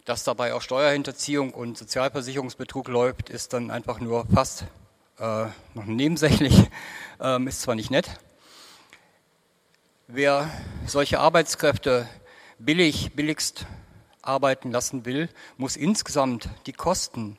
dass 0.05 0.23
dabei 0.23 0.55
auch 0.55 0.63
Steuerhinterziehung 0.63 1.53
und 1.53 1.77
Sozialversicherungsbetrug 1.77 2.87
läuft, 2.87 3.29
ist 3.29 3.53
dann 3.53 3.69
einfach 3.69 3.99
nur 3.99 4.25
fast 4.25 4.65
äh, 5.19 5.45
noch 5.73 5.85
nebensächlich, 5.85 6.69
ähm, 7.19 7.47
ist 7.47 7.61
zwar 7.61 7.75
nicht 7.75 7.91
nett. 7.91 8.09
Wer 10.07 10.49
solche 10.85 11.19
Arbeitskräfte 11.19 12.09
billig, 12.57 13.11
billigst 13.15 13.65
arbeiten 14.21 14.71
lassen 14.71 15.05
will, 15.05 15.29
muss 15.57 15.75
insgesamt 15.75 16.49
die 16.65 16.73
Kosten, 16.73 17.37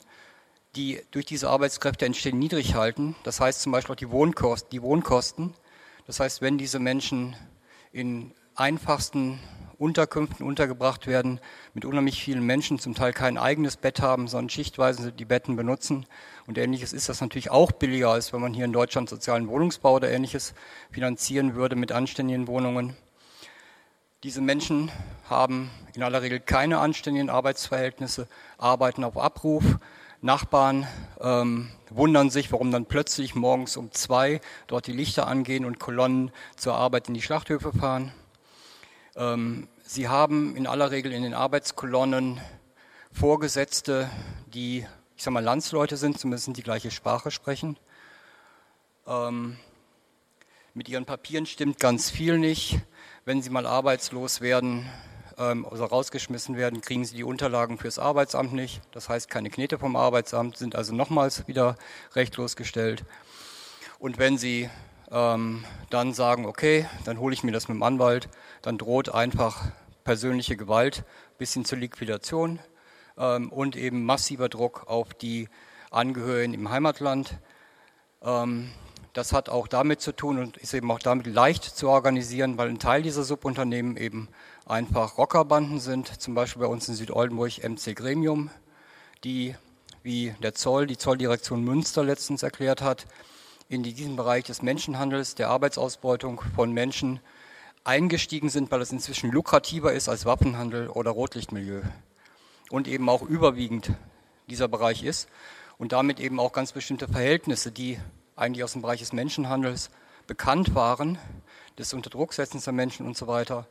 die 0.76 1.03
durch 1.11 1.26
diese 1.26 1.51
Arbeitskräfte 1.51 2.07
entstehen, 2.07 2.39
niedrig 2.39 2.74
halten. 2.74 3.16
Das 3.24 3.41
heißt 3.41 3.62
zum 3.62 3.72
Beispiel 3.72 3.95
auch 3.95 3.99
die 3.99 4.11
Wohnkosten. 4.11 4.70
Die 4.70 4.83
Wohnkosten. 4.83 5.55
Das 6.07 6.20
heißt, 6.20 6.43
wenn 6.43 6.59
diese 6.59 6.78
Menschen 6.78 7.37
in 7.93 8.33
einfachsten 8.55 9.41
Unterkünften 9.81 10.45
untergebracht 10.45 11.07
werden, 11.07 11.41
mit 11.72 11.87
unheimlich 11.87 12.22
vielen 12.22 12.45
Menschen, 12.45 12.78
zum 12.78 12.95
Teil 12.95 13.14
kein 13.14 13.39
eigenes 13.39 13.78
Bett 13.78 14.03
haben, 14.03 14.28
sondern 14.28 14.51
schichtweise 14.51 15.11
die 15.11 15.24
Betten 15.24 15.57
benutzen. 15.57 16.05
Und 16.47 16.59
ähnliches 16.59 16.93
ist 16.93 17.09
das 17.09 17.22
natürlich 17.22 17.51
auch 17.51 17.72
billiger, 17.72 18.11
als 18.11 18.35
wenn 18.35 18.43
man 18.43 18.53
hier 18.53 18.66
in 18.66 18.74
Deutschland 18.74 19.09
sozialen 19.09 19.49
Wohnungsbau 19.49 19.95
oder 19.95 20.11
ähnliches 20.11 20.53
finanzieren 20.91 21.55
würde 21.55 21.76
mit 21.76 21.93
anständigen 21.93 22.47
Wohnungen. 22.47 22.95
Diese 24.22 24.43
Menschen 24.43 24.93
haben 25.31 25.70
in 25.95 26.03
aller 26.03 26.20
Regel 26.20 26.41
keine 26.41 26.78
anständigen 26.78 27.31
Arbeitsverhältnisse, 27.31 28.28
arbeiten 28.59 29.03
auf 29.03 29.16
Abruf. 29.16 29.64
Nachbarn 30.20 30.87
ähm, 31.22 31.70
wundern 31.89 32.28
sich, 32.28 32.53
warum 32.53 32.70
dann 32.70 32.85
plötzlich 32.85 33.35
morgens 33.35 33.78
um 33.78 33.93
zwei 33.93 34.43
dort 34.66 34.87
die 34.87 34.93
Lichter 34.93 35.26
angehen 35.26 35.64
und 35.64 35.81
Kolonnen 35.81 36.33
zur 36.57 36.74
Arbeit 36.74 37.09
in 37.09 37.14
die 37.14 37.22
Schlachthöfe 37.22 37.72
fahren. 37.72 38.12
Ähm, 39.16 39.68
sie 39.82 40.08
haben 40.08 40.56
in 40.56 40.66
aller 40.66 40.90
Regel 40.90 41.12
in 41.12 41.22
den 41.22 41.34
Arbeitskolonnen 41.34 42.40
Vorgesetzte, 43.12 44.08
die, 44.46 44.86
ich 45.16 45.22
sag 45.22 45.32
mal, 45.32 45.42
Landsleute 45.42 45.96
sind, 45.96 46.18
zumindest 46.18 46.56
die 46.56 46.62
gleiche 46.62 46.90
Sprache 46.90 47.30
sprechen. 47.30 47.76
Ähm, 49.06 49.56
mit 50.74 50.88
ihren 50.88 51.04
Papieren 51.04 51.46
stimmt 51.46 51.80
ganz 51.80 52.11
viel 52.11 52.38
nicht. 52.38 52.78
Wenn 53.24 53.42
sie 53.42 53.50
mal 53.50 53.66
arbeitslos 53.66 54.40
werden, 54.40 54.88
ähm, 55.36 55.66
also 55.68 55.84
rausgeschmissen 55.84 56.56
werden, 56.56 56.80
kriegen 56.80 57.04
sie 57.04 57.16
die 57.16 57.24
Unterlagen 57.24 57.78
fürs 57.78 57.98
Arbeitsamt 57.98 58.52
nicht. 58.52 58.80
Das 58.92 59.08
heißt 59.08 59.28
keine 59.28 59.50
Knete 59.50 59.78
vom 59.78 59.96
Arbeitsamt, 59.96 60.56
sind 60.56 60.76
also 60.76 60.94
nochmals 60.94 61.48
wieder 61.48 61.76
rechtlos 62.14 62.54
gestellt. 62.54 63.04
Und 63.98 64.18
wenn 64.18 64.38
sie 64.38 64.70
ähm, 65.11 65.64
dann 65.90 66.14
sagen, 66.14 66.46
okay, 66.46 66.86
dann 67.04 67.18
hole 67.18 67.34
ich 67.34 67.42
mir 67.42 67.52
das 67.52 67.68
mit 67.68 67.76
dem 67.76 67.82
Anwalt, 67.82 68.28
dann 68.62 68.78
droht 68.78 69.12
einfach 69.12 69.66
persönliche 70.04 70.56
Gewalt 70.56 71.04
bis 71.38 71.52
hin 71.54 71.64
zur 71.64 71.78
Liquidation 71.78 72.58
ähm, 73.18 73.50
und 73.50 73.76
eben 73.76 74.04
massiver 74.04 74.48
Druck 74.48 74.84
auf 74.86 75.14
die 75.14 75.48
Angehörigen 75.90 76.54
im 76.54 76.70
Heimatland. 76.70 77.38
Ähm, 78.22 78.70
das 79.12 79.32
hat 79.32 79.48
auch 79.48 79.66
damit 79.66 80.00
zu 80.00 80.12
tun 80.12 80.38
und 80.38 80.56
ist 80.56 80.72
eben 80.72 80.90
auch 80.90 81.00
damit 81.00 81.26
leicht 81.26 81.64
zu 81.64 81.88
organisieren, 81.88 82.58
weil 82.58 82.68
ein 82.68 82.78
Teil 82.78 83.02
dieser 83.02 83.24
Subunternehmen 83.24 83.96
eben 83.96 84.28
einfach 84.66 85.18
Rockerbanden 85.18 85.80
sind, 85.80 86.20
zum 86.20 86.34
Beispiel 86.34 86.62
bei 86.62 86.68
uns 86.68 86.88
in 86.88 86.94
Südoldenburg 86.94 87.58
MC 87.64 87.96
Gremium, 87.96 88.50
die, 89.24 89.56
wie 90.04 90.32
der 90.42 90.54
Zoll, 90.54 90.86
die 90.86 90.96
Zolldirektion 90.96 91.64
Münster 91.64 92.04
letztens 92.04 92.44
erklärt 92.44 92.82
hat, 92.82 93.06
in 93.71 93.85
diesen 93.85 94.16
Bereich 94.16 94.43
des 94.43 94.62
Menschenhandels, 94.62 95.37
der 95.37 95.49
Arbeitsausbeutung 95.49 96.43
von 96.57 96.73
Menschen 96.73 97.21
eingestiegen 97.85 98.49
sind, 98.49 98.73
weil 98.73 98.81
es 98.83 98.91
inzwischen 98.91 99.31
lukrativer 99.31 99.93
ist 99.93 100.09
als 100.09 100.27
Waffenhandel 100.27 100.89
oder 100.89 101.12
Rotlichtmilieu. 101.12 101.83
Und 102.71 102.89
eben 102.89 103.09
auch 103.09 103.23
überwiegend 103.23 103.93
dieser 104.49 104.66
Bereich 104.66 105.05
ist 105.05 105.29
und 105.79 105.93
damit 105.93 106.18
eben 106.18 106.41
auch 106.41 106.53
ganz 106.53 106.73
bestimmte 106.73 107.07
Verhältnisse, 107.07 107.71
die 107.71 108.01
eigentlich 108.35 108.64
aus 108.64 108.73
dem 108.73 108.83
Bereich 108.83 108.99
des 108.99 109.12
Menschenhandels 109.12 109.91
bekannt 110.27 110.75
waren, 110.75 111.16
des 111.79 111.95
Unterdrucksetzens 111.95 112.64
der 112.64 112.73
Menschen 112.73 113.07
und 113.07 113.16
so 113.16 113.29
weiter, 113.29 113.68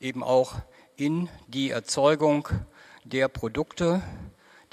eben 0.00 0.24
auch 0.24 0.56
in 0.96 1.28
die 1.46 1.70
Erzeugung 1.70 2.48
der 3.04 3.28
Produkte, 3.28 4.02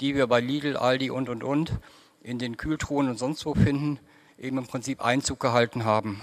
die 0.00 0.16
wir 0.16 0.26
bei 0.26 0.40
Lidl, 0.40 0.76
Aldi 0.76 1.10
und, 1.10 1.28
und, 1.28 1.44
und 1.44 1.78
in 2.24 2.40
den 2.40 2.56
Kühltruhen 2.56 3.08
und 3.08 3.20
sonst 3.20 3.46
wo 3.46 3.54
finden, 3.54 4.00
eben 4.38 4.58
im 4.58 4.66
Prinzip 4.66 5.04
Einzug 5.04 5.40
gehalten 5.40 5.84
haben. 5.84 6.20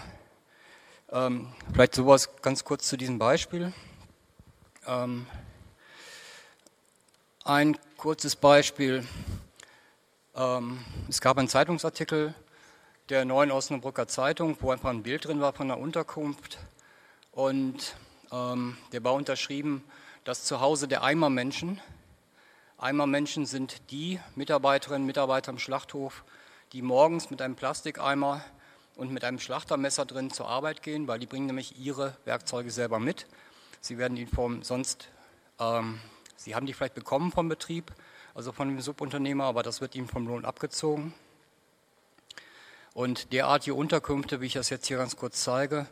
Ähm, 1.12 1.47
vielleicht 1.74 1.95
sowas 1.95 2.30
ganz 2.41 2.64
kurz 2.64 2.88
zu 2.88 2.97
diesem 2.97 3.20
Beispiel. 3.20 3.74
Ähm, 4.88 5.28
ein 7.43 7.78
kurzes 7.97 8.36
Beispiel. 8.36 9.05
Ähm, 10.36 10.84
es 11.09 11.22
gab 11.22 11.38
einen 11.38 11.47
Zeitungsartikel 11.47 12.34
der 13.09 13.26
Neuen 13.26 13.51
Osnabrücker 13.51 14.07
Zeitung, 14.07 14.57
wo 14.62 14.72
einfach 14.72 14.89
ein 14.89 15.03
Bild 15.03 15.26
drin 15.26 15.41
war 15.41 15.53
von 15.53 15.70
einer 15.70 15.80
Unterkunft. 15.80 16.59
Und 17.32 17.95
ähm, 18.32 18.78
der 18.91 19.03
war 19.03 19.14
unterschrieben, 19.14 19.84
das 20.24 20.43
Zuhause 20.43 20.88
der 20.88 21.03
Eimermenschen. 21.03 21.82
Eimermenschen 22.78 23.45
sind 23.45 23.91
die 23.91 24.20
Mitarbeiterinnen 24.36 25.03
und 25.03 25.07
Mitarbeiter 25.07 25.51
im 25.51 25.59
Schlachthof, 25.59 26.24
die 26.74 26.82
morgens 26.82 27.30
mit 27.30 27.41
einem 27.41 27.55
Plastikeimer 27.55 28.41
und 28.95 29.11
mit 29.11 29.24
einem 29.24 29.39
Schlachtermesser 29.39 30.05
drin 30.05 30.32
zur 30.32 30.47
Arbeit 30.47 30.84
gehen, 30.84 31.07
weil 31.07 31.19
die 31.19 31.26
bringen 31.26 31.47
nämlich 31.47 31.78
ihre 31.80 32.15
Werkzeuge 32.26 32.72
selber 32.72 32.99
mit. 32.99 33.28
Sie 33.82 33.97
werden 33.97 34.15
die 34.15 34.26
vom 34.26 34.63
sonst, 34.63 35.09
ähm, 35.59 35.99
sie 36.36 36.55
haben 36.55 36.65
die 36.65 36.74
vielleicht 36.74 36.93
bekommen 36.93 37.32
vom 37.32 37.49
Betrieb, 37.49 37.91
also 38.34 38.51
von 38.51 38.69
dem 38.69 38.80
Subunternehmer, 38.80 39.45
aber 39.45 39.63
das 39.63 39.82
wird 39.82 39.95
ihnen 39.95 40.07
vom 40.07 40.28
Lohn 40.28 40.45
abgezogen. 40.45 41.13
Und 42.93 43.32
derartige 43.34 43.74
Unterkünfte, 43.74 44.41
wie 44.41 44.47
ich 44.47 44.53
das 44.53 44.69
jetzt 44.69 44.88
hier 44.88 44.97
ganz 44.97 45.15
kurz 45.15 45.43
zeige, 45.43 45.88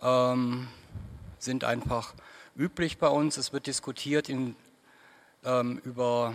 ähm, 0.00 0.68
sind 1.38 1.64
einfach 1.64 2.14
üblich 2.56 2.98
bei 2.98 3.08
uns. 3.08 3.36
Es 3.36 3.52
wird 3.52 3.66
diskutiert 3.66 4.28
in, 4.28 4.56
ähm, 5.44 5.80
über 5.84 6.34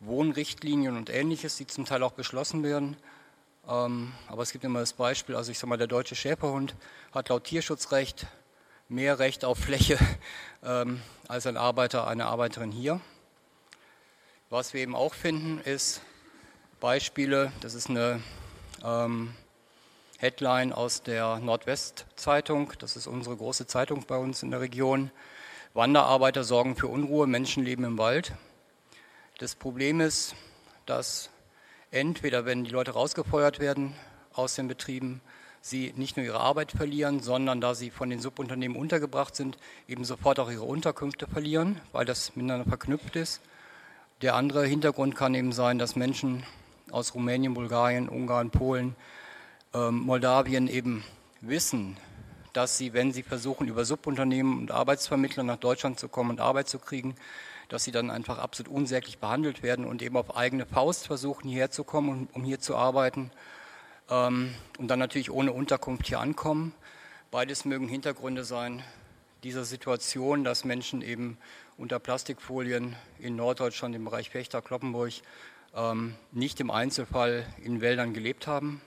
Wohnrichtlinien 0.00 0.96
und 0.96 1.10
ähnliches, 1.10 1.56
die 1.56 1.66
zum 1.66 1.84
Teil 1.84 2.02
auch 2.02 2.12
beschlossen 2.12 2.62
werden. 2.62 2.96
Ähm, 3.68 4.12
aber 4.28 4.42
es 4.42 4.52
gibt 4.52 4.64
immer 4.64 4.80
das 4.80 4.94
Beispiel, 4.94 5.36
also 5.36 5.52
ich 5.52 5.58
sage 5.58 5.68
mal, 5.68 5.76
der 5.76 5.86
deutsche 5.86 6.16
Schäferhund 6.16 6.74
hat 7.12 7.28
laut 7.28 7.44
Tierschutzrecht 7.44 8.26
mehr 8.88 9.18
Recht 9.18 9.44
auf 9.44 9.58
Fläche 9.58 9.98
ähm, 10.64 11.00
als 11.28 11.46
ein 11.46 11.56
Arbeiter, 11.56 12.06
eine 12.06 12.26
Arbeiterin 12.26 12.72
hier. 12.72 13.00
Was 14.48 14.74
wir 14.74 14.80
eben 14.80 14.96
auch 14.96 15.14
finden, 15.14 15.60
ist 15.60 16.00
Beispiele, 16.80 17.52
das 17.60 17.74
ist 17.74 17.90
eine 17.90 18.20
ähm, 18.82 19.34
Headline 20.18 20.72
aus 20.72 21.02
der 21.02 21.38
Nordwestzeitung, 21.38 22.72
das 22.78 22.96
ist 22.96 23.06
unsere 23.06 23.36
große 23.36 23.66
Zeitung 23.66 24.04
bei 24.06 24.16
uns 24.16 24.42
in 24.42 24.50
der 24.50 24.60
Region. 24.60 25.10
Wanderarbeiter 25.72 26.42
sorgen 26.42 26.74
für 26.74 26.88
Unruhe, 26.88 27.26
Menschen 27.26 27.64
leben 27.64 27.84
im 27.84 27.96
Wald. 27.96 28.32
Das 29.40 29.54
Problem 29.54 30.02
ist, 30.02 30.34
dass 30.84 31.30
entweder, 31.90 32.44
wenn 32.44 32.64
die 32.64 32.70
Leute 32.70 32.90
rausgefeuert 32.90 33.58
werden 33.58 33.94
aus 34.34 34.54
den 34.54 34.68
Betrieben, 34.68 35.22
sie 35.62 35.94
nicht 35.96 36.18
nur 36.18 36.26
ihre 36.26 36.40
Arbeit 36.40 36.72
verlieren, 36.72 37.20
sondern 37.20 37.58
da 37.58 37.74
sie 37.74 37.88
von 37.88 38.10
den 38.10 38.20
Subunternehmen 38.20 38.76
untergebracht 38.76 39.34
sind, 39.34 39.56
eben 39.88 40.04
sofort 40.04 40.40
auch 40.40 40.50
ihre 40.50 40.64
Unterkünfte 40.64 41.26
verlieren, 41.26 41.80
weil 41.92 42.04
das 42.04 42.36
miteinander 42.36 42.68
verknüpft 42.68 43.16
ist. 43.16 43.40
Der 44.20 44.34
andere 44.34 44.66
Hintergrund 44.66 45.16
kann 45.16 45.34
eben 45.34 45.52
sein, 45.52 45.78
dass 45.78 45.96
Menschen 45.96 46.44
aus 46.90 47.14
Rumänien, 47.14 47.54
Bulgarien, 47.54 48.10
Ungarn, 48.10 48.50
Polen, 48.50 48.94
ähm, 49.72 50.00
Moldawien 50.00 50.68
eben 50.68 51.02
wissen, 51.40 51.96
dass 52.52 52.76
sie, 52.76 52.92
wenn 52.92 53.14
sie 53.14 53.22
versuchen, 53.22 53.68
über 53.68 53.86
Subunternehmen 53.86 54.58
und 54.58 54.70
Arbeitsvermittler 54.70 55.44
nach 55.44 55.56
Deutschland 55.56 55.98
zu 55.98 56.10
kommen 56.10 56.28
und 56.28 56.40
Arbeit 56.40 56.68
zu 56.68 56.78
kriegen, 56.78 57.16
dass 57.70 57.84
sie 57.84 57.92
dann 57.92 58.10
einfach 58.10 58.38
absolut 58.38 58.70
unsäglich 58.70 59.18
behandelt 59.18 59.62
werden 59.62 59.86
und 59.86 60.02
eben 60.02 60.16
auf 60.16 60.36
eigene 60.36 60.66
Faust 60.66 61.06
versuchen, 61.06 61.48
hierher 61.48 61.70
zu 61.70 61.84
kommen, 61.84 62.28
um 62.32 62.44
hier 62.44 62.58
zu 62.58 62.76
arbeiten 62.76 63.30
ähm, 64.10 64.54
und 64.76 64.88
dann 64.88 64.98
natürlich 64.98 65.30
ohne 65.30 65.52
Unterkunft 65.52 66.08
hier 66.08 66.20
ankommen. 66.20 66.74
Beides 67.30 67.64
mögen 67.64 67.88
Hintergründe 67.88 68.44
sein 68.44 68.82
dieser 69.44 69.64
Situation, 69.64 70.42
dass 70.42 70.64
Menschen 70.64 71.00
eben 71.00 71.38
unter 71.78 72.00
Plastikfolien 72.00 72.96
in 73.20 73.36
Norddeutschland 73.36 73.94
im 73.94 74.04
Bereich 74.04 74.30
Fechter, 74.30 74.60
Kloppenburg 74.60 75.12
ähm, 75.74 76.16
nicht 76.32 76.58
im 76.58 76.72
Einzelfall 76.72 77.46
in 77.62 77.80
Wäldern 77.80 78.12
gelebt 78.12 78.48
haben. 78.48 78.82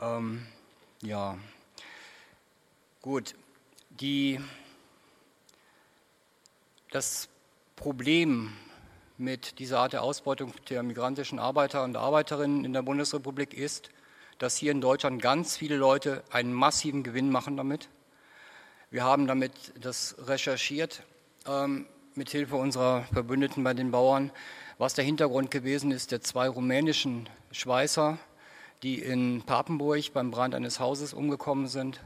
Ähm, 0.00 0.44
ja, 1.02 1.38
gut. 3.00 3.34
Die, 3.90 4.40
das 6.90 7.28
Problem 7.80 8.52
mit 9.16 9.58
dieser 9.58 9.78
Art 9.78 9.94
der 9.94 10.02
Ausbeutung 10.02 10.52
der 10.68 10.82
migrantischen 10.82 11.38
Arbeiter 11.38 11.82
und 11.82 11.96
Arbeiterinnen 11.96 12.66
in 12.66 12.74
der 12.74 12.82
Bundesrepublik 12.82 13.54
ist, 13.54 13.88
dass 14.38 14.58
hier 14.58 14.70
in 14.72 14.82
Deutschland 14.82 15.22
ganz 15.22 15.56
viele 15.56 15.76
Leute 15.76 16.22
einen 16.30 16.52
massiven 16.52 17.02
Gewinn 17.02 17.30
machen 17.30 17.56
damit. 17.56 17.88
Wir 18.90 19.02
haben 19.02 19.26
damit 19.26 19.52
das 19.80 20.14
recherchiert 20.26 21.04
ähm, 21.46 21.86
mit 22.14 22.28
Hilfe 22.28 22.56
unserer 22.56 23.04
Verbündeten 23.14 23.64
bei 23.64 23.72
den 23.72 23.92
Bauern, 23.92 24.30
was 24.76 24.92
der 24.92 25.06
Hintergrund 25.06 25.50
gewesen 25.50 25.90
ist 25.90 26.12
der 26.12 26.20
zwei 26.20 26.50
rumänischen 26.50 27.30
Schweißer, 27.50 28.18
die 28.82 28.98
in 28.98 29.40
Papenburg 29.40 30.12
beim 30.12 30.30
Brand 30.30 30.54
eines 30.54 30.80
Hauses 30.80 31.14
umgekommen 31.14 31.66
sind. 31.66 32.02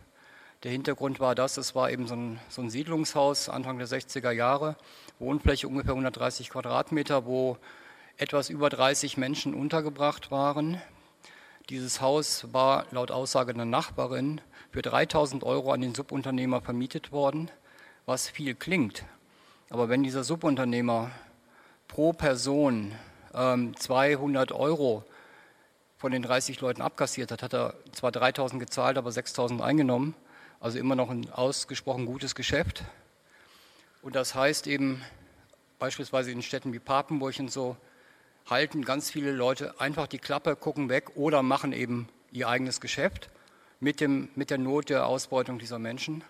Der 0.63 0.71
Hintergrund 0.71 1.19
war 1.19 1.35
das, 1.35 1.57
es 1.57 1.75
war 1.75 1.91
eben 1.91 2.07
so 2.07 2.15
ein, 2.15 2.41
so 2.49 2.63
ein 2.63 2.71
Siedlungshaus 2.71 3.49
Anfang 3.49 3.79
der 3.79 3.89
60er 3.89 4.31
Jahre, 4.31 4.77
Wohnfläche 5.19 5.69
ungefähr 5.69 5.93
130 5.93 6.51
Quadratmeter, 6.51 7.27
wo 7.27 7.57
etwas 8.17 8.51
über 8.51 8.71
30 8.71 9.17
Menschen 9.17 9.55
untergebracht 9.55 10.31
waren. 10.31 10.81
Dieses 11.71 12.01
Haus 12.01 12.53
war 12.53 12.87
laut 12.91 13.11
Aussage 13.11 13.55
der 13.55 13.65
Nachbarin 13.65 14.41
für 14.71 14.83
3000 14.83 15.45
Euro 15.45 15.73
an 15.73 15.81
den 15.81 15.95
Subunternehmer 15.95 16.61
vermietet 16.61 17.13
worden, 17.13 17.51
was 18.07 18.29
viel 18.29 18.55
klingt. 18.55 19.05
Aber 19.71 19.89
wenn 19.89 20.03
dieser 20.03 20.25
Subunternehmer 20.25 21.11
pro 21.89 22.13
Person 22.13 22.93
ähm, 23.35 23.77
200 23.77 24.53
Euro 24.53 25.05
von 25.97 26.13
den 26.13 26.23
30 26.23 26.61
Leuten 26.61 26.83
abkassiert 26.83 27.31
hat, 27.31 27.43
hat 27.43 27.55
er 27.55 27.75
zwar 27.93 28.13
3000 28.13 28.61
gezahlt, 28.61 28.99
aber 28.99 29.11
6000 29.11 29.63
eingenommen. 29.63 30.15
Also 30.61 30.79
immer 30.79 30.97
noch 30.97 31.11
ein 31.11 31.31
ausgesprochen 31.31 32.07
gutes 32.07 32.35
Geschäft. 32.35 32.85
Und 34.05 34.15
das 34.17 34.35
heißt 34.35 34.67
eben, 34.67 35.03
beispielsweise 35.79 36.31
in 36.31 36.43
Städten 36.43 36.75
wie 36.75 36.79
Papenburg 36.79 37.39
und 37.39 37.51
so, 37.51 37.79
halten 38.45 38.85
ganz 38.85 39.11
viele 39.11 39.33
Leute 39.33 39.81
einfach 39.81 40.07
die 40.07 40.19
Klappe, 40.19 40.57
gucken 40.57 40.91
weg 40.91 41.13
oder 41.15 41.43
machen 41.43 41.73
eben 41.73 42.11
ihr 42.31 42.47
eigenes 42.47 42.83
Geschäft 42.83 43.31
mit, 43.81 44.03
dem, 44.03 44.29
mit 44.35 44.51
der 44.51 44.59
Not 44.59 44.91
der 44.91 45.07
Ausbeutung 45.07 45.59
dieser 45.59 45.79
Menschen. 45.79 46.23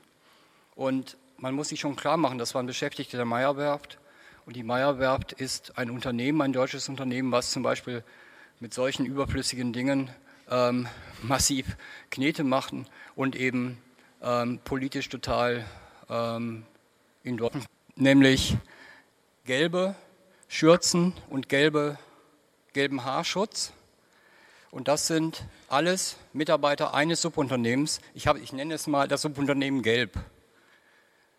Und 0.76 1.16
man 1.36 1.52
muss 1.52 1.70
sich 1.70 1.80
schon 1.80 1.96
klar 1.96 2.16
machen, 2.16 2.38
das 2.38 2.54
waren 2.54 2.66
Beschäftigte 2.66 3.16
der 3.16 3.26
Meierwerft. 3.26 3.98
Und 4.46 4.54
die 4.54 4.62
Meierwerft 4.62 5.32
ist 5.32 5.76
ein 5.76 5.90
Unternehmen, 5.90 6.42
ein 6.42 6.52
deutsches 6.52 6.88
Unternehmen, 6.88 7.32
was 7.32 7.50
zum 7.50 7.64
Beispiel 7.64 8.04
mit 8.60 8.72
solchen 8.72 9.04
überflüssigen 9.04 9.72
Dingen 9.72 10.10
ähm, 10.48 10.86
massiv 11.22 11.76
Knete 12.12 12.44
machen 12.44 12.86
und 13.16 13.34
eben 13.34 13.78
ähm, 14.22 14.60
politisch 14.62 15.08
total 15.08 15.64
ähm, 16.08 16.64
in 17.24 17.38
Dortmund, 17.38 17.66
nämlich 17.96 18.56
gelbe 19.44 19.96
Schürzen 20.46 21.14
und 21.30 21.48
gelbe, 21.48 21.98
gelben 22.74 23.02
Haarschutz. 23.04 23.72
Und 24.70 24.88
das 24.88 25.06
sind 25.06 25.44
alles 25.68 26.16
Mitarbeiter 26.34 26.94
eines 26.94 27.22
Subunternehmens. 27.22 28.00
Ich, 28.12 28.26
habe, 28.26 28.40
ich 28.40 28.52
nenne 28.52 28.74
es 28.74 28.86
mal 28.86 29.08
das 29.08 29.22
Subunternehmen 29.22 29.82
Gelb. 29.82 30.18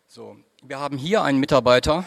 So, 0.08 0.36
wir 0.62 0.80
haben 0.80 0.98
hier 0.98 1.22
einen 1.22 1.38
Mitarbeiter, 1.38 2.04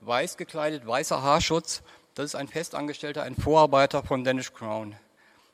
weiß 0.00 0.36
gekleidet, 0.36 0.86
weißer 0.86 1.22
Haarschutz, 1.22 1.82
das 2.14 2.26
ist 2.26 2.34
ein 2.34 2.48
Festangestellter, 2.48 3.22
ein 3.22 3.36
Vorarbeiter 3.36 4.02
von 4.02 4.24
Danish 4.24 4.52
Crown. 4.52 4.96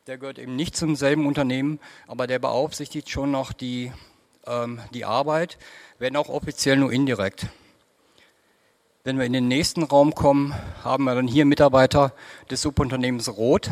Der 0.07 0.17
gehört 0.17 0.39
eben 0.39 0.57
nicht 0.57 0.77
zum 0.77 0.97
selben 0.97 1.27
Unternehmen, 1.27 1.79
aber 2.07 2.27
der 2.27 2.39
beaufsichtigt 2.39 3.11
schon 3.11 3.31
noch 3.31 3.53
die, 3.53 3.93
ähm, 4.47 4.81
die 4.95 5.05
Arbeit, 5.05 5.59
wenn 5.99 6.17
auch 6.17 6.29
offiziell 6.29 6.77
nur 6.77 6.93
indirekt. 6.93 7.49
Wenn 9.07 9.19
wir 9.19 9.25
in 9.25 9.35
den 9.35 9.47
nächsten 9.47 9.85
Raum 9.85 10.17
kommen, 10.17 10.53
haben 10.83 11.05
wir 11.05 11.15
dann 11.15 11.29
hier 11.29 11.45
Mitarbeiter 11.45 12.13
des 12.51 12.61
Subunternehmens 12.61 13.29
Rot. 13.29 13.71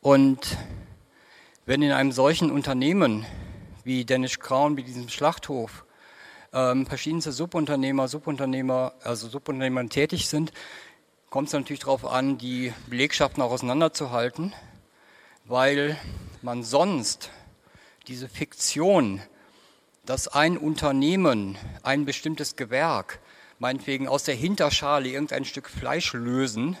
Und 0.00 0.56
wenn 1.66 1.82
in 1.82 1.90
einem 1.90 2.12
solchen 2.12 2.52
Unternehmen 2.52 3.26
wie 3.82 4.04
Danish 4.04 4.38
Crown, 4.38 4.76
wie 4.76 4.84
diesem 4.84 5.08
Schlachthof, 5.08 5.84
ähm, 6.52 6.86
verschiedenste 6.86 7.32
Subunternehmer, 7.32 8.06
Subunternehmer, 8.06 8.92
also 9.02 9.26
Subunternehmer 9.26 9.88
tätig 9.88 10.28
sind, 10.28 10.52
kommt 11.28 11.48
es 11.48 11.52
natürlich 11.52 11.80
darauf 11.80 12.04
an, 12.06 12.38
die 12.38 12.72
Belegschaften 12.86 13.42
auch 13.42 13.50
auseinanderzuhalten, 13.50 14.52
weil 15.46 15.98
man 16.42 16.62
sonst 16.62 17.28
diese 18.06 18.28
Fiktion, 18.28 19.20
dass 20.06 20.28
ein 20.28 20.58
Unternehmen, 20.58 21.58
ein 21.82 22.04
bestimmtes 22.04 22.54
Gewerk, 22.54 23.18
meinetwegen 23.58 24.08
aus 24.08 24.24
der 24.24 24.34
Hinterschale 24.34 25.08
irgendein 25.08 25.44
Stück 25.44 25.68
Fleisch 25.68 26.12
lösen, 26.12 26.76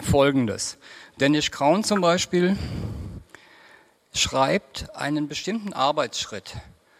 Folgendes. 0.00 0.78
Dennis 1.20 1.50
Kraun 1.50 1.84
zum 1.84 2.00
Beispiel 2.00 2.56
schreibt 4.14 4.94
einen 4.94 5.28
bestimmten 5.28 5.72
Arbeitsschritt, 5.72 6.56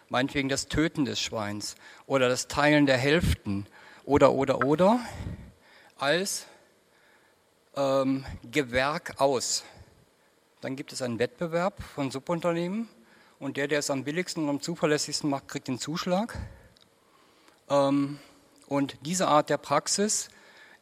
meinetwegen 0.08 0.48
das 0.48 0.68
Töten 0.68 1.04
des 1.04 1.20
Schweins 1.20 1.76
oder 2.06 2.28
das 2.28 2.48
Teilen 2.48 2.86
der 2.86 2.96
Hälften 2.96 3.66
oder, 4.04 4.32
oder, 4.32 4.64
oder, 4.64 5.00
als 5.98 6.46
ähm, 7.76 8.24
Gewerk 8.50 9.20
aus. 9.20 9.64
Dann 10.60 10.76
gibt 10.76 10.92
es 10.92 11.02
einen 11.02 11.18
Wettbewerb 11.18 11.82
von 11.82 12.10
Subunternehmen 12.10 12.88
und 13.38 13.56
der, 13.56 13.68
der 13.68 13.78
es 13.80 13.90
am 13.90 14.04
billigsten 14.04 14.44
und 14.44 14.50
am 14.50 14.60
zuverlässigsten 14.60 15.30
macht, 15.30 15.48
kriegt 15.48 15.68
den 15.68 15.78
Zuschlag. 15.78 16.36
Ähm, 17.68 18.18
und 18.66 18.96
diese 19.02 19.28
Art 19.28 19.50
der 19.50 19.58
Praxis 19.58 20.28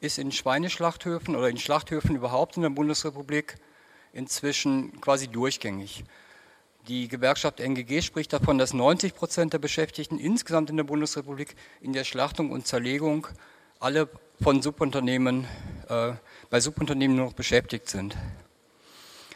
ist 0.01 0.19
in 0.19 0.33
Schweineschlachthöfen 0.33 1.37
oder 1.37 1.49
in 1.49 1.59
Schlachthöfen 1.59 2.17
überhaupt 2.17 2.57
in 2.57 2.63
der 2.63 2.71
Bundesrepublik 2.71 3.57
inzwischen 4.13 5.01
quasi 5.01 5.29
durchgängig. 5.29 6.05
Die 6.89 7.09
Gewerkschaft 7.09 7.59
NGG 7.59 8.01
spricht 8.01 8.33
davon, 8.33 8.59
dass 8.59 8.73
90 8.73 9.17
Prozent 9.17 9.53
der 9.53 9.59
Beschäftigten 9.59 10.21
insgesamt 10.21 10.71
in 10.71 10.77
der 10.77 10.85
Bundesrepublik 10.85 11.57
in 11.81 11.93
der 11.93 12.05
Schlachtung 12.05 12.53
und 12.53 12.69
Zerlegung 12.69 13.27
alle 13.81 14.09
von 14.41 14.63
Subunternehmen, 14.63 15.47
äh, 15.89 16.13
bei 16.49 16.61
Subunternehmen 16.61 17.17
nur 17.17 17.27
noch 17.27 17.33
beschäftigt 17.33 17.89
sind. 17.89 18.17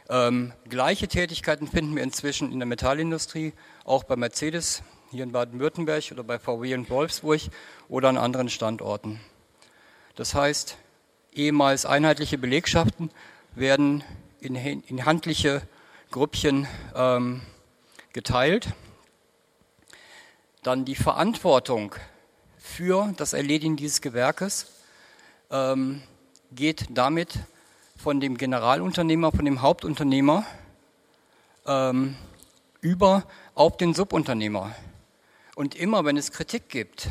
Ähm, 0.09 0.53
gleiche 0.69 1.09
Tätigkeiten 1.09 1.67
finden 1.67 1.97
wir 1.97 2.05
inzwischen 2.05 2.53
in 2.53 2.61
der 2.61 2.67
Metallindustrie, 2.67 3.53
auch 3.85 4.05
bei 4.05 4.15
Mercedes 4.15 4.85
hier 5.11 5.25
in 5.25 5.33
Baden-Württemberg 5.33 6.13
oder 6.13 6.23
bei 6.23 6.39
VW 6.39 6.73
in 6.73 6.89
Wolfsburg 6.89 7.41
oder 7.89 8.11
an 8.11 8.17
anderen 8.17 8.49
Standorten. 8.49 9.19
Das 10.15 10.37
heißt, 10.37 10.77
ehemals 11.33 11.85
einheitliche 11.85 12.39
Belegschaften 12.39 13.11
werden 13.57 14.05
in, 14.39 14.55
in 14.55 15.05
handliche 15.05 15.63
Grüppchen 16.11 16.67
ähm, 16.95 17.41
geteilt. 18.13 18.69
Dann 20.63 20.85
die 20.85 20.97
Verantwortung 20.97 21.95
für 22.59 23.15
das 23.17 23.33
Erledigen 23.33 23.77
dieses 23.77 24.01
Gewerkes 24.01 24.67
ähm, 25.51 26.03
geht 26.51 26.87
damit 26.91 27.39
von 27.97 28.21
dem 28.21 28.37
Generalunternehmer, 28.37 29.31
von 29.31 29.45
dem 29.45 29.63
Hauptunternehmer 29.63 30.45
ähm, 31.67 32.17
über 32.81 33.25
auf 33.55 33.77
den 33.77 33.95
Subunternehmer. 33.95 34.75
Und 35.55 35.77
immer 35.77 36.05
wenn 36.05 36.17
es 36.17 36.33
Kritik 36.33 36.69
gibt 36.69 37.09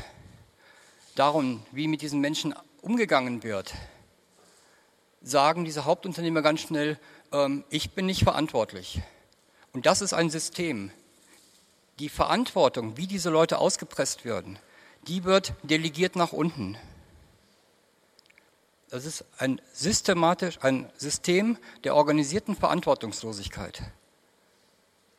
darum, 1.15 1.63
wie 1.71 1.87
mit 1.87 2.01
diesen 2.01 2.19
Menschen 2.19 2.53
umgegangen 2.81 3.43
wird, 3.43 3.73
sagen 5.21 5.65
diese 5.65 5.85
Hauptunternehmer 5.85 6.41
ganz 6.41 6.61
schnell, 6.61 6.97
ähm, 7.31 7.63
ich 7.69 7.91
bin 7.91 8.05
nicht 8.05 8.23
verantwortlich. 8.23 9.01
Und 9.73 9.85
das 9.85 10.01
ist 10.01 10.13
ein 10.13 10.29
System. 10.29 10.91
Die 11.99 12.09
Verantwortung, 12.09 12.97
wie 12.97 13.07
diese 13.07 13.29
Leute 13.29 13.57
ausgepresst 13.57 14.25
werden, 14.25 14.57
die 15.07 15.23
wird 15.23 15.53
delegiert 15.63 16.15
nach 16.15 16.33
unten. 16.33 16.77
Das 18.89 19.05
ist 19.05 19.25
ein 19.37 19.61
systematisch, 19.73 20.57
ein 20.61 20.89
System 20.97 21.57
der 21.83 21.95
organisierten 21.95 22.55
Verantwortungslosigkeit. 22.55 23.81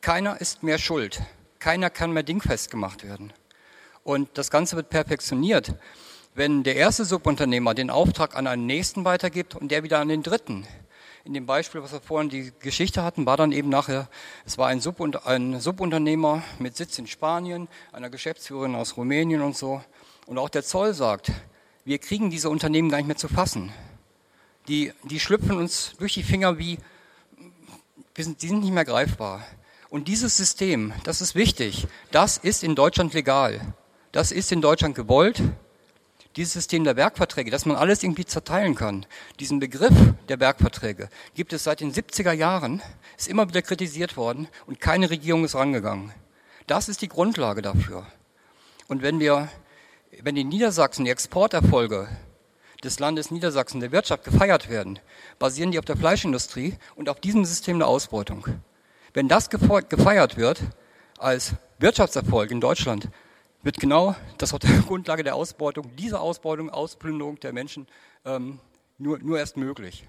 Keiner 0.01 0.41
ist 0.41 0.63
mehr 0.63 0.77
schuld. 0.77 1.21
Keiner 1.59 1.89
kann 1.89 2.11
mehr 2.11 2.23
dingfest 2.23 2.71
gemacht 2.71 3.03
werden. 3.03 3.31
Und 4.03 4.29
das 4.37 4.49
Ganze 4.49 4.75
wird 4.75 4.89
perfektioniert 4.89 5.75
wenn 6.33 6.63
der 6.63 6.75
erste 6.75 7.05
Subunternehmer 7.05 7.73
den 7.73 7.89
Auftrag 7.89 8.35
an 8.35 8.47
einen 8.47 8.65
nächsten 8.65 9.03
weitergibt 9.05 9.55
und 9.55 9.69
der 9.69 9.83
wieder 9.83 9.99
an 9.99 10.07
den 10.07 10.23
dritten. 10.23 10.65
In 11.23 11.33
dem 11.33 11.45
Beispiel, 11.45 11.83
was 11.83 11.91
wir 11.91 12.01
vorhin 12.01 12.29
die 12.29 12.51
Geschichte 12.59 13.03
hatten, 13.03 13.27
war 13.27 13.37
dann 13.37 13.51
eben 13.51 13.69
nachher, 13.69 14.09
es 14.45 14.57
war 14.57 14.67
ein, 14.67 14.81
Subunter 14.81 15.27
ein 15.27 15.59
Subunternehmer 15.59 16.41
mit 16.57 16.75
Sitz 16.75 16.97
in 16.97 17.05
Spanien, 17.05 17.67
einer 17.91 18.09
Geschäftsführerin 18.09 18.73
aus 18.73 18.97
Rumänien 18.97 19.41
und 19.41 19.55
so. 19.55 19.83
Und 20.25 20.39
auch 20.39 20.49
der 20.49 20.63
Zoll 20.63 20.95
sagt, 20.95 21.31
wir 21.85 21.99
kriegen 21.99 22.31
diese 22.31 22.49
Unternehmen 22.49 22.89
gar 22.89 22.97
nicht 22.97 23.05
mehr 23.05 23.17
zu 23.17 23.27
fassen. 23.27 23.71
Die, 24.67 24.93
die 25.03 25.19
schlüpfen 25.19 25.57
uns 25.57 25.93
durch 25.99 26.15
die 26.15 26.23
Finger 26.23 26.57
wie, 26.57 26.79
wir 28.15 28.23
sind, 28.23 28.41
die 28.41 28.47
sind 28.47 28.61
nicht 28.61 28.73
mehr 28.73 28.85
greifbar. 28.85 29.45
Und 29.89 30.07
dieses 30.07 30.37
System, 30.37 30.93
das 31.03 31.21
ist 31.21 31.35
wichtig, 31.35 31.85
das 32.11 32.37
ist 32.37 32.63
in 32.63 32.73
Deutschland 32.73 33.13
legal. 33.13 33.75
Das 34.11 34.31
ist 34.31 34.51
in 34.51 34.61
Deutschland 34.61 34.95
gewollt. 34.95 35.41
Dieses 36.37 36.53
System 36.53 36.85
der 36.85 36.95
Werkverträge, 36.95 37.51
dass 37.51 37.65
man 37.65 37.75
alles 37.75 38.03
irgendwie 38.03 38.25
zerteilen 38.25 38.75
kann, 38.75 39.05
diesen 39.39 39.59
Begriff 39.59 39.93
der 40.29 40.39
Werkverträge 40.39 41.09
gibt 41.35 41.51
es 41.51 41.65
seit 41.65 41.81
den 41.81 41.91
70er 41.91 42.31
Jahren, 42.31 42.81
ist 43.17 43.27
immer 43.27 43.49
wieder 43.49 43.61
kritisiert 43.61 44.15
worden 44.15 44.47
und 44.65 44.79
keine 44.79 45.09
Regierung 45.09 45.43
ist 45.43 45.55
rangegangen. 45.55 46.13
Das 46.67 46.87
ist 46.87 47.01
die 47.01 47.09
Grundlage 47.09 47.61
dafür. 47.61 48.05
Und 48.87 49.01
wenn 49.01 49.19
wir, 49.19 49.49
wenn 50.21 50.37
in 50.37 50.47
Niedersachsen 50.47 51.03
die 51.03 51.11
Exporterfolge 51.11 52.07
des 52.81 52.99
Landes 52.99 53.29
Niedersachsen 53.29 53.81
der 53.81 53.91
Wirtschaft 53.91 54.23
gefeiert 54.23 54.69
werden, 54.69 54.99
basieren 55.37 55.71
die 55.71 55.79
auf 55.79 55.85
der 55.85 55.97
Fleischindustrie 55.97 56.75
und 56.95 57.09
auf 57.09 57.19
diesem 57.19 57.43
System 57.43 57.79
der 57.79 57.87
Ausbeutung. 57.87 58.45
Wenn 59.13 59.27
das 59.27 59.49
gefeiert 59.49 60.37
wird 60.37 60.61
als 61.17 61.53
Wirtschaftserfolg 61.79 62.51
in 62.51 62.61
Deutschland, 62.61 63.09
wird 63.63 63.79
genau 63.79 64.15
das 64.37 64.53
auf 64.53 64.59
der 64.59 64.69
Grundlage 64.87 65.23
der 65.23 65.35
Ausbeutung, 65.35 65.95
dieser 65.95 66.21
Ausbeutung, 66.21 66.69
Ausplünderung 66.69 67.39
der 67.39 67.53
Menschen 67.53 67.87
ähm, 68.25 68.59
nur, 68.97 69.19
nur 69.19 69.39
erst 69.39 69.57
möglich. 69.57 70.05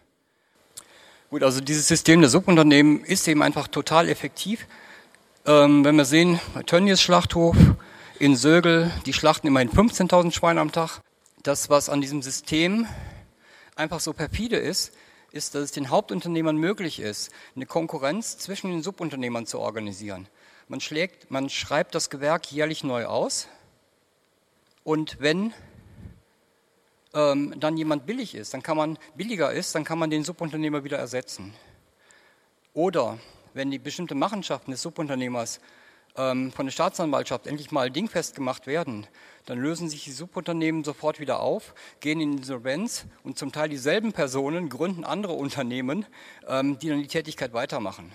Gut, 1.30 1.42
also 1.42 1.61
dieses 1.61 1.88
System 1.88 2.20
der 2.20 2.28
Subunternehmen 2.28 3.05
ist 3.05 3.26
eben 3.26 3.42
einfach 3.42 3.68
total 3.68 4.09
effektiv. 4.09 4.66
Ähm, 5.46 5.84
wenn 5.84 5.96
wir 5.96 6.05
sehen, 6.05 6.38
Tönnies 6.66 7.00
Schlachthof 7.00 7.57
in 8.18 8.36
Sögel, 8.36 8.90
die 9.07 9.12
schlachten 9.12 9.46
immerhin 9.46 9.70
15.000 9.70 10.32
Schweine 10.32 10.61
am 10.61 10.72
Tag. 10.72 11.00
Das, 11.42 11.70
was 11.70 11.88
an 11.88 12.00
diesem 12.00 12.22
System 12.22 12.86
einfach 13.74 14.00
so 14.00 14.12
perfide 14.12 14.57
ist, 14.57 14.92
ist, 15.32 15.55
dass 15.55 15.62
es 15.62 15.72
den 15.72 15.88
Hauptunternehmern 15.90 16.57
möglich 16.57 17.00
ist, 17.00 17.30
eine 17.57 17.66
Konkurrenz 17.66 18.38
zwischen 18.38 18.70
den 18.70 18.82
Subunternehmern 18.82 19.46
zu 19.46 19.59
organisieren. 19.59 20.28
Man, 20.72 20.80
schlägt, 20.80 21.30
man 21.30 21.50
schreibt 21.50 21.94
das 21.94 22.08
Gewerk 22.08 22.50
jährlich 22.50 22.82
neu 22.82 23.04
aus 23.04 23.46
und 24.84 25.20
wenn 25.20 25.52
ähm, 27.12 27.52
dann 27.60 27.76
jemand 27.76 28.06
billig 28.06 28.34
ist, 28.34 28.54
dann 28.54 28.62
kann 28.62 28.78
man 28.78 28.98
billiger 29.14 29.52
ist, 29.52 29.74
dann 29.74 29.84
kann 29.84 29.98
man 29.98 30.08
den 30.08 30.24
Subunternehmer 30.24 30.82
wieder 30.82 30.96
ersetzen. 30.96 31.52
Oder 32.72 33.18
wenn 33.52 33.70
die 33.70 33.78
bestimmten 33.78 34.18
Machenschaften 34.18 34.70
des 34.70 34.80
Subunternehmers 34.80 35.60
ähm, 36.16 36.50
von 36.52 36.64
der 36.64 36.72
Staatsanwaltschaft 36.72 37.46
endlich 37.46 37.70
mal 37.70 37.90
dingfest 37.90 38.34
gemacht 38.34 38.66
werden, 38.66 39.06
dann 39.44 39.58
lösen 39.58 39.90
sich 39.90 40.04
die 40.04 40.12
Subunternehmen 40.12 40.84
sofort 40.84 41.20
wieder 41.20 41.40
auf, 41.40 41.74
gehen 42.00 42.18
in 42.18 42.38
Insolvenz 42.38 43.04
und 43.24 43.36
zum 43.36 43.52
Teil 43.52 43.68
dieselben 43.68 44.14
Personen 44.14 44.70
gründen 44.70 45.04
andere 45.04 45.34
Unternehmen, 45.34 46.06
ähm, 46.48 46.78
die 46.78 46.88
dann 46.88 47.02
die 47.02 47.08
Tätigkeit 47.08 47.52
weitermachen. 47.52 48.10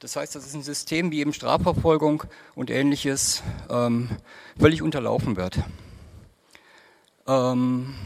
Das 0.00 0.14
heißt, 0.14 0.36
das 0.36 0.46
ist 0.46 0.54
ein 0.54 0.62
System, 0.62 1.10
wie 1.10 1.18
eben 1.18 1.32
Strafverfolgung 1.32 2.22
und 2.54 2.70
ähnliches 2.70 3.42
ähm, 3.68 4.08
völlig 4.56 4.80
unterlaufen 4.80 5.36
wird. 5.36 5.58
Ähm, 7.26 7.96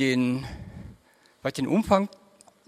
den, 0.00 0.44
vielleicht 1.40 1.58
den 1.58 1.68
Umfang 1.68 2.08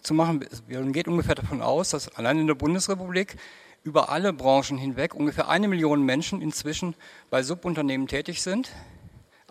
zu 0.02 0.14
machen, 0.14 0.46
man 0.68 0.92
geht 0.92 1.08
ungefähr 1.08 1.34
davon 1.34 1.60
aus, 1.60 1.90
dass 1.90 2.14
allein 2.14 2.38
in 2.38 2.46
der 2.46 2.54
Bundesrepublik 2.54 3.36
über 3.82 4.10
alle 4.10 4.32
Branchen 4.32 4.78
hinweg 4.78 5.12
ungefähr 5.12 5.48
eine 5.48 5.66
Million 5.66 6.02
Menschen 6.02 6.40
inzwischen 6.40 6.94
bei 7.30 7.42
Subunternehmen 7.42 8.06
tätig 8.06 8.42
sind. 8.42 8.70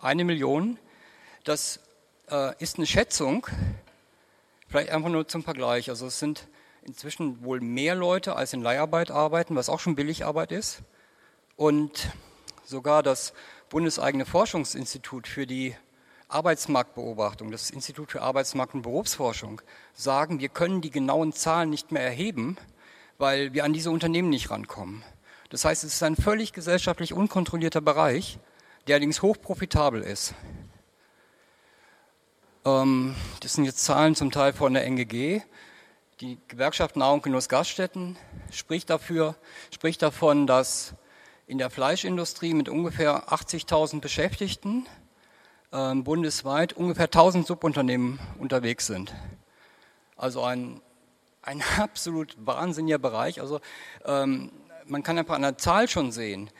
Eine 0.00 0.24
Million. 0.24 0.78
Das 1.44 1.80
äh, 2.30 2.54
ist 2.62 2.78
eine 2.78 2.86
Schätzung, 2.86 3.46
vielleicht 4.68 4.88
einfach 4.88 5.10
nur 5.10 5.28
zum 5.28 5.42
Vergleich. 5.42 5.90
Also 5.90 6.06
es 6.06 6.18
sind 6.18 6.48
inzwischen 6.88 7.44
wohl 7.44 7.60
mehr 7.60 7.94
Leute 7.94 8.34
als 8.34 8.52
in 8.52 8.62
Leiharbeit 8.62 9.10
arbeiten, 9.10 9.54
was 9.54 9.68
auch 9.68 9.80
schon 9.80 9.94
Billigarbeit 9.94 10.52
ist. 10.52 10.82
Und 11.56 12.10
sogar 12.64 13.02
das 13.02 13.32
bundeseigene 13.68 14.26
Forschungsinstitut 14.26 15.28
für 15.28 15.46
die 15.46 15.76
Arbeitsmarktbeobachtung, 16.28 17.50
das 17.50 17.70
Institut 17.70 18.12
für 18.12 18.22
Arbeitsmarkt- 18.22 18.74
und 18.74 18.82
Berufsforschung, 18.82 19.62
sagen, 19.94 20.40
wir 20.40 20.48
können 20.48 20.80
die 20.80 20.90
genauen 20.90 21.32
Zahlen 21.32 21.70
nicht 21.70 21.92
mehr 21.92 22.02
erheben, 22.02 22.56
weil 23.16 23.54
wir 23.54 23.64
an 23.64 23.72
diese 23.72 23.90
Unternehmen 23.90 24.28
nicht 24.28 24.50
rankommen. 24.50 25.02
Das 25.50 25.64
heißt, 25.64 25.84
es 25.84 25.94
ist 25.94 26.02
ein 26.02 26.16
völlig 26.16 26.52
gesellschaftlich 26.52 27.14
unkontrollierter 27.14 27.80
Bereich, 27.80 28.38
der 28.86 28.96
allerdings 28.96 29.22
hochprofitabel 29.22 30.02
ist. 30.02 30.34
Ähm, 32.64 33.14
das 33.40 33.54
sind 33.54 33.64
jetzt 33.64 33.84
Zahlen 33.84 34.14
zum 34.14 34.30
Teil 34.30 34.52
von 34.52 34.74
der 34.74 34.84
NGG. 34.84 35.42
Die 36.20 36.38
Gewerkschaft 36.48 36.96
Nahrung, 36.96 37.22
Genuss, 37.22 37.48
Gaststätten 37.48 38.16
spricht 38.50 38.90
dafür, 38.90 39.36
spricht 39.72 40.02
davon, 40.02 40.46
dass 40.46 40.94
in 41.46 41.58
der 41.58 41.70
Fleischindustrie 41.70 42.54
mit 42.54 42.68
ungefähr 42.68 43.28
80.000 43.28 44.00
Beschäftigten 44.00 44.86
äh, 45.70 45.94
bundesweit 45.94 46.72
ungefähr 46.72 47.06
1000 47.06 47.46
Subunternehmen 47.46 48.18
unterwegs 48.38 48.86
sind. 48.86 49.14
Also 50.16 50.42
ein 50.42 50.80
ein 51.48 51.62
absolut 51.78 52.36
wahnsinniger 52.38 52.98
Bereich. 52.98 53.40
Also 53.40 53.60
ähm, 54.04 54.50
man 54.86 55.02
kann 55.02 55.18
einfach 55.18 55.34
an 55.34 55.42
der 55.42 55.58
Zahl 55.58 55.88
schon 55.88 56.12
sehen, 56.12 56.50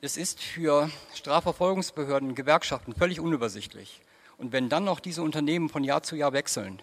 es 0.00 0.16
ist 0.16 0.40
für 0.40 0.90
Strafverfolgungsbehörden, 1.14 2.34
Gewerkschaften 2.34 2.94
völlig 2.94 3.20
unübersichtlich. 3.20 4.00
Und 4.38 4.52
wenn 4.52 4.70
dann 4.70 4.84
noch 4.84 4.98
diese 5.00 5.22
Unternehmen 5.22 5.68
von 5.68 5.84
Jahr 5.84 6.02
zu 6.02 6.16
Jahr 6.16 6.32
wechseln, 6.32 6.80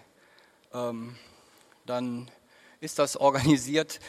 ähm, 0.72 1.16
dann 1.88 2.30
ist 2.80 2.98
das 2.98 3.16
organisiert. 3.16 4.00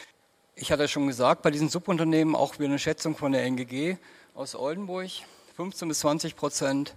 Ich 0.54 0.72
hatte 0.72 0.88
schon 0.88 1.06
gesagt, 1.06 1.42
bei 1.42 1.50
diesen 1.50 1.68
Subunternehmen 1.68 2.36
auch 2.36 2.54
wieder 2.58 2.68
eine 2.68 2.78
Schätzung 2.78 3.16
von 3.16 3.32
der 3.32 3.44
NGG 3.44 3.96
aus 4.34 4.54
Oldenburg, 4.54 5.10
15 5.56 5.88
bis 5.88 6.00
20 6.00 6.36
Prozent 6.36 6.96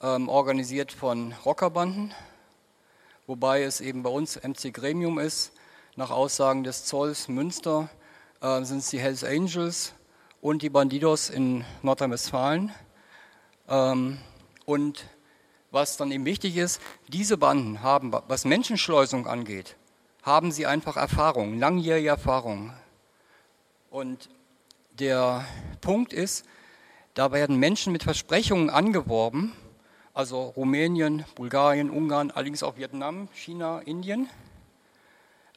ähm, 0.00 0.28
organisiert 0.28 0.92
von 0.92 1.32
Rockerbanden, 1.44 2.14
wobei 3.26 3.62
es 3.62 3.80
eben 3.80 4.02
bei 4.02 4.10
uns 4.10 4.36
MC 4.36 4.72
Gremium 4.72 5.18
ist, 5.18 5.52
nach 5.96 6.10
Aussagen 6.10 6.64
des 6.64 6.84
Zolls 6.84 7.28
Münster 7.28 7.88
äh, 8.40 8.62
sind 8.64 8.78
es 8.78 8.90
die 8.90 8.98
Hells 8.98 9.24
Angels 9.24 9.94
und 10.40 10.62
die 10.62 10.70
Bandidos 10.70 11.30
in 11.30 11.64
Nordrhein-Westfalen. 11.82 12.72
Ähm, 13.68 14.18
und 14.64 15.04
was 15.70 15.96
dann 15.96 16.10
eben 16.12 16.24
wichtig 16.24 16.56
ist, 16.56 16.80
diese 17.08 17.36
Banden 17.36 17.82
haben, 17.82 18.12
was 18.28 18.44
Menschenschleusung 18.44 19.26
angeht, 19.26 19.76
haben 20.26 20.50
sie 20.50 20.66
einfach 20.66 20.96
Erfahrung, 20.96 21.56
langjährige 21.56 22.08
Erfahrung. 22.08 22.72
Und 23.90 24.28
der 24.98 25.44
Punkt 25.80 26.12
ist, 26.12 26.44
da 27.14 27.30
werden 27.30 27.56
Menschen 27.56 27.92
mit 27.92 28.02
Versprechungen 28.02 28.68
angeworben, 28.68 29.52
also 30.12 30.42
Rumänien, 30.42 31.24
Bulgarien, 31.36 31.90
Ungarn, 31.90 32.32
allerdings 32.32 32.64
auch 32.64 32.76
Vietnam, 32.76 33.28
China, 33.34 33.78
Indien 33.78 34.28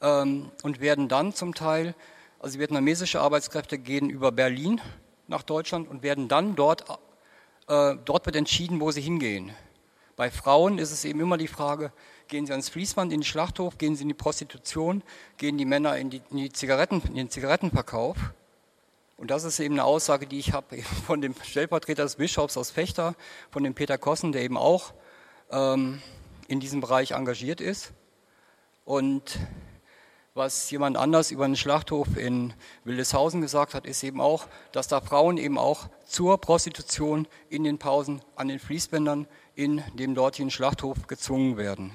ähm, 0.01 0.51
und 0.61 0.79
werden 0.79 1.09
dann 1.09 1.33
zum 1.33 1.55
Teil, 1.55 1.95
also 2.39 2.59
vietnamesische 2.59 3.19
Arbeitskräfte 3.19 3.79
gehen 3.79 4.09
über 4.09 4.31
Berlin 4.31 4.79
nach 5.27 5.41
Deutschland 5.41 5.89
und 5.89 6.03
werden 6.03 6.27
dann 6.27 6.55
dort, 6.55 6.85
äh, 7.67 7.95
dort 8.05 8.25
wird 8.27 8.35
entschieden, 8.35 8.79
wo 8.79 8.91
sie 8.91 9.01
hingehen. 9.01 9.51
Bei 10.15 10.29
Frauen 10.29 10.77
ist 10.77 10.91
es 10.91 11.05
eben 11.05 11.19
immer 11.21 11.37
die 11.37 11.47
Frage, 11.47 11.91
gehen 12.29 12.45
sie 12.45 12.53
ans 12.53 12.69
Fließband, 12.69 13.11
in 13.11 13.19
den 13.19 13.25
Schlachthof, 13.25 13.77
gehen 13.77 13.95
sie 13.95 14.03
in 14.03 14.07
die 14.07 14.13
Prostitution, 14.13 15.03
gehen 15.37 15.57
die 15.57 15.65
Männer 15.65 15.97
in, 15.97 16.09
die, 16.09 16.21
in, 16.29 16.37
die 16.37 16.51
Zigaretten, 16.51 17.01
in 17.07 17.15
den 17.15 17.29
Zigarettenverkauf. 17.29 18.17
Und 19.17 19.31
das 19.31 19.43
ist 19.43 19.59
eben 19.59 19.73
eine 19.73 19.83
Aussage, 19.83 20.27
die 20.27 20.39
ich 20.39 20.53
habe 20.53 20.81
von 21.05 21.19
dem 21.19 21.35
Stellvertreter 21.43 22.03
des 22.03 22.15
Bischofs 22.15 22.55
aus 22.55 22.71
Fechter, 22.71 23.15
von 23.51 23.63
dem 23.63 23.73
Peter 23.73 23.97
Kossen, 23.97 24.31
der 24.31 24.43
eben 24.43 24.55
auch 24.55 24.93
ähm, 25.51 26.01
in 26.47 26.59
diesem 26.59 26.79
Bereich 26.79 27.11
engagiert 27.11 27.59
ist. 27.59 27.91
Und 28.85 29.39
was 30.35 30.71
jemand 30.71 30.95
anders 30.95 31.31
über 31.31 31.43
einen 31.45 31.57
Schlachthof 31.57 32.15
in 32.15 32.53
Wildeshausen 32.85 33.41
gesagt 33.41 33.73
hat, 33.73 33.85
ist 33.85 34.03
eben 34.03 34.21
auch, 34.21 34.47
dass 34.71 34.87
da 34.87 35.01
Frauen 35.01 35.37
eben 35.37 35.57
auch 35.57 35.89
zur 36.05 36.39
Prostitution 36.39 37.27
in 37.49 37.63
den 37.63 37.77
Pausen 37.77 38.21
an 38.35 38.47
den 38.47 38.59
Fließbändern 38.59 39.27
in 39.55 39.83
dem 39.95 40.15
dortigen 40.15 40.49
Schlachthof 40.49 41.07
gezwungen 41.07 41.57
werden. 41.57 41.91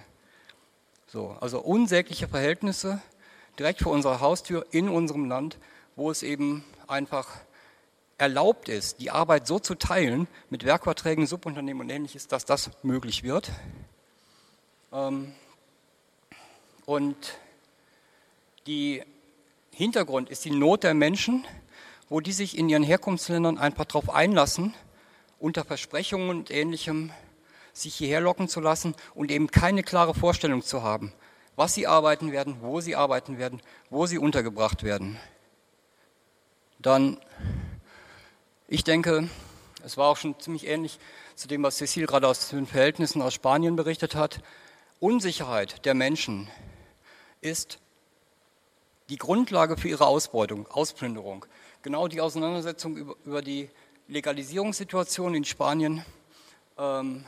So, 1.15 1.37
also 1.41 1.61
unsägliche 1.61 2.27
Verhältnisse 2.27 3.01
direkt 3.57 3.83
vor 3.83 3.93
unserer 3.93 4.19
Haustür 4.19 4.67
in 4.73 4.89
unserem 4.89 5.27
Land, 5.27 5.59
wo 5.95 6.11
es 6.11 6.25
eben 6.25 6.65
einfach 6.89 7.29
erlaubt 8.19 8.69
ist, 8.69 8.99
die 8.99 9.13
Arbeit 9.13 9.47
so 9.47 9.61
zu 9.61 9.77
teilen 9.77 10.27
mit 10.51 10.65
Werkverträgen, 10.65 11.29
Subunternehmen 11.29 11.83
und 11.83 11.91
ähnliches, 11.91 12.27
dass 12.27 12.47
das 12.47 12.73
möglich 12.83 13.23
wird. 13.23 13.53
Ähm, 14.93 15.33
und 16.85 17.39
die 18.67 19.01
Hintergrund 19.71 20.31
ist 20.31 20.45
die 20.45 20.51
Not 20.51 20.83
der 20.83 20.95
Menschen, 20.95 21.47
wo 22.09 22.19
die 22.19 22.33
sich 22.33 22.59
in 22.59 22.69
ihren 22.69 22.83
Herkunftsländern 22.83 23.57
einfach 23.57 23.85
darauf 23.85 24.11
einlassen, 24.11 24.75
unter 25.39 25.65
Versprechungen 25.65 26.31
und 26.31 26.51
Ähnlichem 26.51 27.13
sich 27.75 27.95
hierher 27.95 28.21
locken 28.21 28.49
zu 28.49 28.61
lassen 28.61 28.95
und 29.15 29.31
eben 29.31 29.49
keine 29.49 29.83
klare 29.83 30.15
Vorstellung 30.15 30.63
zu 30.63 30.83
haben, 30.83 31.13
was 31.57 31.75
sie 31.75 31.87
arbeiten 31.87 32.33
werden, 32.33 32.57
wo 32.61 32.81
sie 32.81 32.97
arbeiten 32.97 33.37
werden, 33.37 33.61
wo 33.91 34.07
sie 34.07 34.19
untergebracht 34.19 34.83
werden. 34.83 35.19
Dann, 36.79 37.19
ich 38.69 38.85
denke, 38.85 39.29
es 39.85 39.97
war 39.97 40.09
auch 40.09 40.17
schon 40.17 40.39
ziemlich 40.39 40.67
ähnlich 40.67 40.99
zu 41.35 41.49
dem, 41.49 41.63
was 41.63 41.77
Cecil 41.77 42.07
gerade 42.07 42.29
aus 42.29 42.49
den 42.49 42.67
Verhältnissen 42.67 43.21
aus 43.21 43.35
Spanien 43.35 43.77
berichtet 43.77 44.15
hat. 44.15 44.41
Unsicherheit 45.01 45.85
der 45.85 45.95
Menschen 45.95 46.49
ist 47.41 47.81
die 49.11 49.19
Grundlage 49.19 49.77
für 49.77 49.89
ihre 49.89 50.07
Ausbeutung, 50.07 50.67
Ausplünderung. 50.69 51.45
Genau 51.83 52.09
die 52.09 52.21
Auseinandersetzung 52.21 52.97
über, 52.97 53.17
über 53.25 53.43
die 53.43 53.69
Legalisierungssituation 54.09 55.35
in 55.35 55.45
Spanien 55.45 56.05
ähm, 56.79 57.25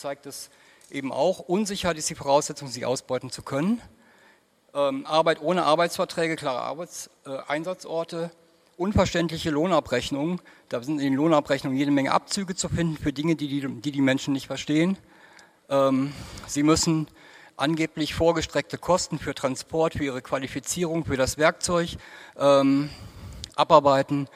zeigt 0.00 0.24
es 0.24 0.48
eben 0.90 1.12
auch. 1.12 1.40
Unsicherheit 1.40 1.98
ist 1.98 2.08
die 2.08 2.14
Voraussetzung, 2.14 2.68
sie 2.68 2.86
ausbeuten 2.86 3.30
zu 3.30 3.42
können. 3.42 3.82
Ähm, 4.72 5.04
Arbeit 5.04 5.42
ohne 5.42 5.64
Arbeitsverträge, 5.64 6.36
klare 6.36 6.62
Arbeitseinsatzorte, 6.62 8.30
äh, 8.32 8.80
unverständliche 8.80 9.50
Lohnabrechnungen. 9.50 10.40
Da 10.70 10.82
sind 10.82 11.00
in 11.00 11.04
den 11.04 11.14
Lohnabrechnungen 11.14 11.78
jede 11.78 11.90
Menge 11.90 12.12
Abzüge 12.12 12.54
zu 12.54 12.70
finden 12.70 12.96
für 12.96 13.12
Dinge, 13.12 13.36
die 13.36 13.48
die, 13.48 13.68
die, 13.68 13.92
die 13.92 14.00
Menschen 14.00 14.32
nicht 14.32 14.46
verstehen. 14.46 14.96
Ähm, 15.68 16.14
sie 16.46 16.62
müssen 16.62 17.06
angeblich 17.56 18.14
vorgestreckte 18.14 18.78
Kosten 18.78 19.18
für 19.18 19.34
Transport, 19.34 19.94
für 19.94 20.04
ihre 20.04 20.22
Qualifizierung, 20.22 21.04
für 21.04 21.18
das 21.18 21.36
Werkzeug 21.36 21.98
ähm, 22.38 22.88
abarbeiten. 23.54 24.28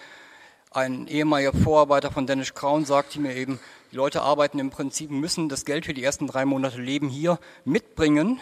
Ein 0.74 1.06
ehemaliger 1.06 1.52
Vorarbeiter 1.52 2.10
von 2.10 2.26
Dennis 2.26 2.52
Kraun 2.52 2.84
sagte 2.84 3.20
mir 3.20 3.36
eben, 3.36 3.60
die 3.92 3.96
Leute 3.96 4.22
arbeiten 4.22 4.58
im 4.58 4.70
Prinzip, 4.70 5.08
müssen 5.08 5.48
das 5.48 5.64
Geld 5.64 5.86
für 5.86 5.94
die 5.94 6.02
ersten 6.02 6.26
drei 6.26 6.44
Monate 6.44 6.80
Leben 6.80 7.08
hier 7.08 7.38
mitbringen, 7.64 8.40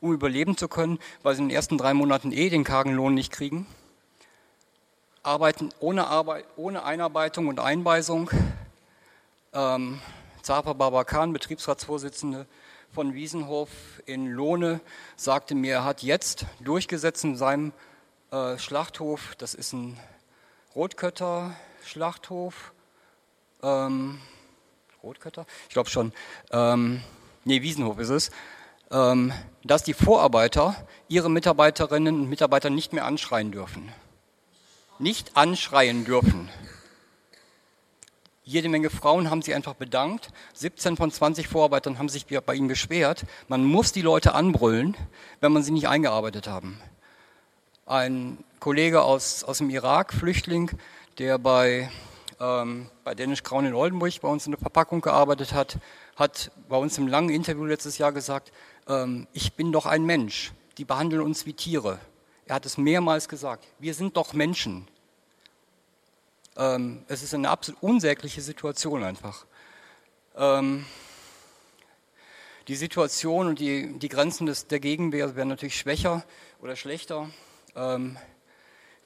um 0.00 0.12
überleben 0.12 0.56
zu 0.56 0.68
können, 0.68 1.00
weil 1.24 1.34
sie 1.34 1.42
in 1.42 1.48
den 1.48 1.56
ersten 1.56 1.76
drei 1.76 1.92
Monaten 1.92 2.30
eh 2.30 2.50
den 2.50 2.62
kargen 2.62 2.94
Lohn 2.94 3.14
nicht 3.14 3.32
kriegen. 3.32 3.66
Arbeiten 5.24 5.70
ohne, 5.80 6.06
Arbeit, 6.06 6.44
ohne 6.54 6.84
Einarbeitung 6.84 7.48
und 7.48 7.58
Einweisung. 7.58 8.30
Ähm, 9.52 10.00
Zafer 10.42 10.76
Babakan, 10.76 11.32
Betriebsratsvorsitzende, 11.32 12.46
von 12.92 13.12
Wiesenhof 13.14 13.70
in 14.06 14.28
Lohne 14.28 14.80
sagte 15.16 15.56
mir, 15.56 15.74
er 15.74 15.84
hat 15.84 16.04
jetzt 16.04 16.46
durchgesetzt 16.60 17.24
in 17.24 17.36
seinem 17.36 17.72
äh, 18.30 18.56
Schlachthof, 18.56 19.34
das 19.36 19.54
ist 19.54 19.72
ein 19.72 19.98
Rotkötter 20.74 21.56
Schlachthof, 21.84 22.72
ähm, 23.62 24.20
Rotkötter? 25.02 25.44
Ich 25.68 25.74
glaube 25.74 25.90
schon, 25.90 26.12
ähm, 26.52 27.02
nee, 27.44 27.62
Wiesenhof 27.62 27.98
ist 27.98 28.10
es, 28.10 28.30
ähm, 28.92 29.32
dass 29.64 29.82
die 29.82 29.94
Vorarbeiter 29.94 30.76
ihre 31.08 31.28
Mitarbeiterinnen 31.28 32.20
und 32.20 32.28
Mitarbeiter 32.28 32.70
nicht 32.70 32.92
mehr 32.92 33.04
anschreien 33.04 33.50
dürfen. 33.50 33.92
Nicht 35.00 35.36
anschreien 35.36 36.04
dürfen. 36.04 36.48
Jede 38.44 38.68
Menge 38.68 38.90
Frauen 38.90 39.28
haben 39.28 39.42
sie 39.42 39.54
einfach 39.54 39.74
bedankt. 39.74 40.28
17 40.54 40.96
von 40.96 41.10
20 41.10 41.48
Vorarbeitern 41.48 41.98
haben 41.98 42.08
sich 42.08 42.26
bei 42.26 42.54
ihnen 42.54 42.68
beschwert. 42.68 43.24
Man 43.48 43.64
muss 43.64 43.90
die 43.92 44.02
Leute 44.02 44.34
anbrüllen, 44.34 44.96
wenn 45.40 45.52
man 45.52 45.64
sie 45.64 45.72
nicht 45.72 45.88
eingearbeitet 45.88 46.46
haben. 46.46 46.80
Ein 47.86 48.44
Kollege 48.60 49.02
aus, 49.02 49.42
aus 49.42 49.58
dem 49.58 49.70
Irak, 49.70 50.12
Flüchtling, 50.12 50.70
der 51.16 51.38
bei, 51.38 51.90
ähm, 52.38 52.90
bei 53.04 53.14
Dennis 53.14 53.42
Kraun 53.42 53.64
in 53.64 53.72
Oldenburg 53.72 54.20
bei 54.20 54.28
uns 54.28 54.44
in 54.44 54.52
der 54.52 54.60
Verpackung 54.60 55.00
gearbeitet 55.00 55.54
hat, 55.54 55.78
hat 56.14 56.52
bei 56.68 56.76
uns 56.76 56.98
im 56.98 57.08
langen 57.08 57.30
Interview 57.30 57.64
letztes 57.64 57.96
Jahr 57.96 58.12
gesagt, 58.12 58.52
ähm, 58.86 59.26
ich 59.32 59.54
bin 59.54 59.72
doch 59.72 59.86
ein 59.86 60.04
Mensch, 60.04 60.52
die 60.76 60.84
behandeln 60.84 61.22
uns 61.22 61.46
wie 61.46 61.54
Tiere. 61.54 61.98
Er 62.44 62.56
hat 62.56 62.66
es 62.66 62.76
mehrmals 62.76 63.30
gesagt, 63.30 63.66
wir 63.78 63.94
sind 63.94 64.18
doch 64.18 64.34
Menschen. 64.34 64.86
Ähm, 66.58 67.02
es 67.08 67.22
ist 67.22 67.32
eine 67.32 67.48
absolut 67.48 67.82
unsägliche 67.82 68.42
Situation 68.42 69.02
einfach. 69.02 69.46
Ähm, 70.36 70.84
die 72.68 72.76
Situation 72.76 73.46
und 73.46 73.58
die, 73.58 73.98
die 73.98 74.08
Grenzen 74.10 74.44
des, 74.44 74.66
der 74.66 74.80
Gegenwehr 74.80 75.34
werden 75.34 75.48
natürlich 75.48 75.78
schwächer 75.78 76.24
oder 76.60 76.76
schlechter 76.76 77.30
ähm, 77.74 78.18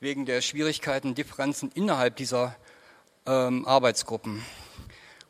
wegen 0.05 0.27
der 0.27 0.41
Schwierigkeiten, 0.41 1.17
Differenzen 1.17 1.73
innerhalb 1.75 2.15
dieser 2.17 2.55
ähm, 3.27 3.67
Arbeitsgruppen. 3.67 4.45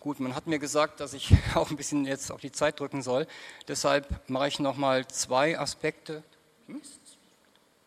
Gut, 0.01 0.21
man 0.21 0.35
hat 0.35 0.47
mir 0.47 0.59
gesagt, 0.59 1.01
dass 1.01 1.15
ich 1.15 1.33
auch 1.55 1.71
ein 1.71 1.77
bisschen 1.79 2.05
jetzt 2.05 2.31
auf 2.31 2.43
die 2.43 2.53
Zeit 2.53 2.79
drücken 2.79 3.01
soll. 3.01 3.27
Deshalb 3.69 4.29
mache 4.29 4.49
ich 4.49 4.59
noch 4.59 4.77
mal 4.77 5.09
zwei 5.09 5.59
Aspekte. 5.59 6.23
Hm? 6.67 6.83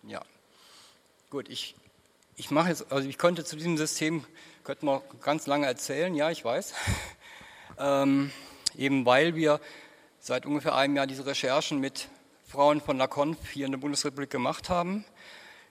Ja, 0.03 0.23
gut. 1.29 1.47
Ich 1.49 1.75
ich 2.39 2.51
mache 2.51 2.69
jetzt, 2.69 2.91
also 2.91 3.09
ich 3.09 3.17
könnte 3.17 3.43
zu 3.43 3.55
diesem 3.55 3.77
System, 3.77 4.23
könnten 4.63 4.85
wir 4.85 5.01
ganz 5.23 5.47
lange 5.47 5.65
erzählen, 5.65 6.13
ja, 6.15 6.31
ich 6.31 6.45
weiß. 6.45 6.73
Ähm, 7.79 8.31
eben 8.75 9.05
weil 9.05 9.35
wir 9.35 9.59
seit 10.19 10.47
ungefähr 10.47 10.73
einem 10.73 10.95
Jahr 10.95 11.05
diese 11.05 11.27
Recherchen 11.27 11.79
mit 11.79 12.07
Frauen 12.47 12.81
von 12.81 12.97
La 12.97 13.05
Conf 13.05 13.37
hier 13.51 13.67
in 13.67 13.71
der 13.71 13.77
Bundesrepublik 13.77 14.31
gemacht 14.31 14.69
haben. 14.69 15.05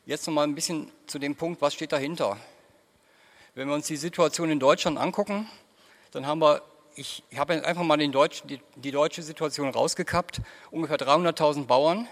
Jetzt 0.07 0.25
noch 0.29 0.35
mal 0.35 0.45
ein 0.45 0.55
bisschen 0.55 0.93
zu 1.09 1.19
dem 1.19 1.35
Punkt, 1.35 1.61
was 1.61 1.75
steht 1.75 1.91
dahinter. 1.91 2.39
Wenn 3.57 3.67
wir 3.67 3.75
uns 3.75 3.89
die 3.89 3.97
Situation 3.97 4.53
in 4.53 4.61
Deutschland 4.61 4.99
angucken, 4.99 5.51
dann 6.13 6.29
haben 6.29 6.41
wir, 6.41 6.63
ich, 6.95 7.25
ich 7.29 7.39
habe 7.39 7.67
einfach 7.67 7.83
mal 7.83 7.99
Deutsch, 8.13 8.45
die, 8.45 8.61
die 8.77 8.93
deutsche 8.93 9.25
Situation 9.25 9.69
rausgekappt, 9.69 10.41
ungefähr 10.71 10.97
300.000 10.97 11.67
Bauern 11.67 12.07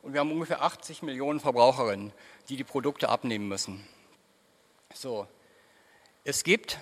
und 0.00 0.14
wir 0.14 0.20
haben 0.20 0.32
ungefähr 0.32 0.62
80 0.62 1.02
Millionen 1.02 1.38
Verbraucherinnen 1.38 2.12
die 2.48 2.56
die 2.56 2.64
Produkte 2.64 3.10
abnehmen 3.10 3.46
müssen. 3.46 3.86
So, 4.94 5.26
es 6.24 6.44
gibt 6.44 6.78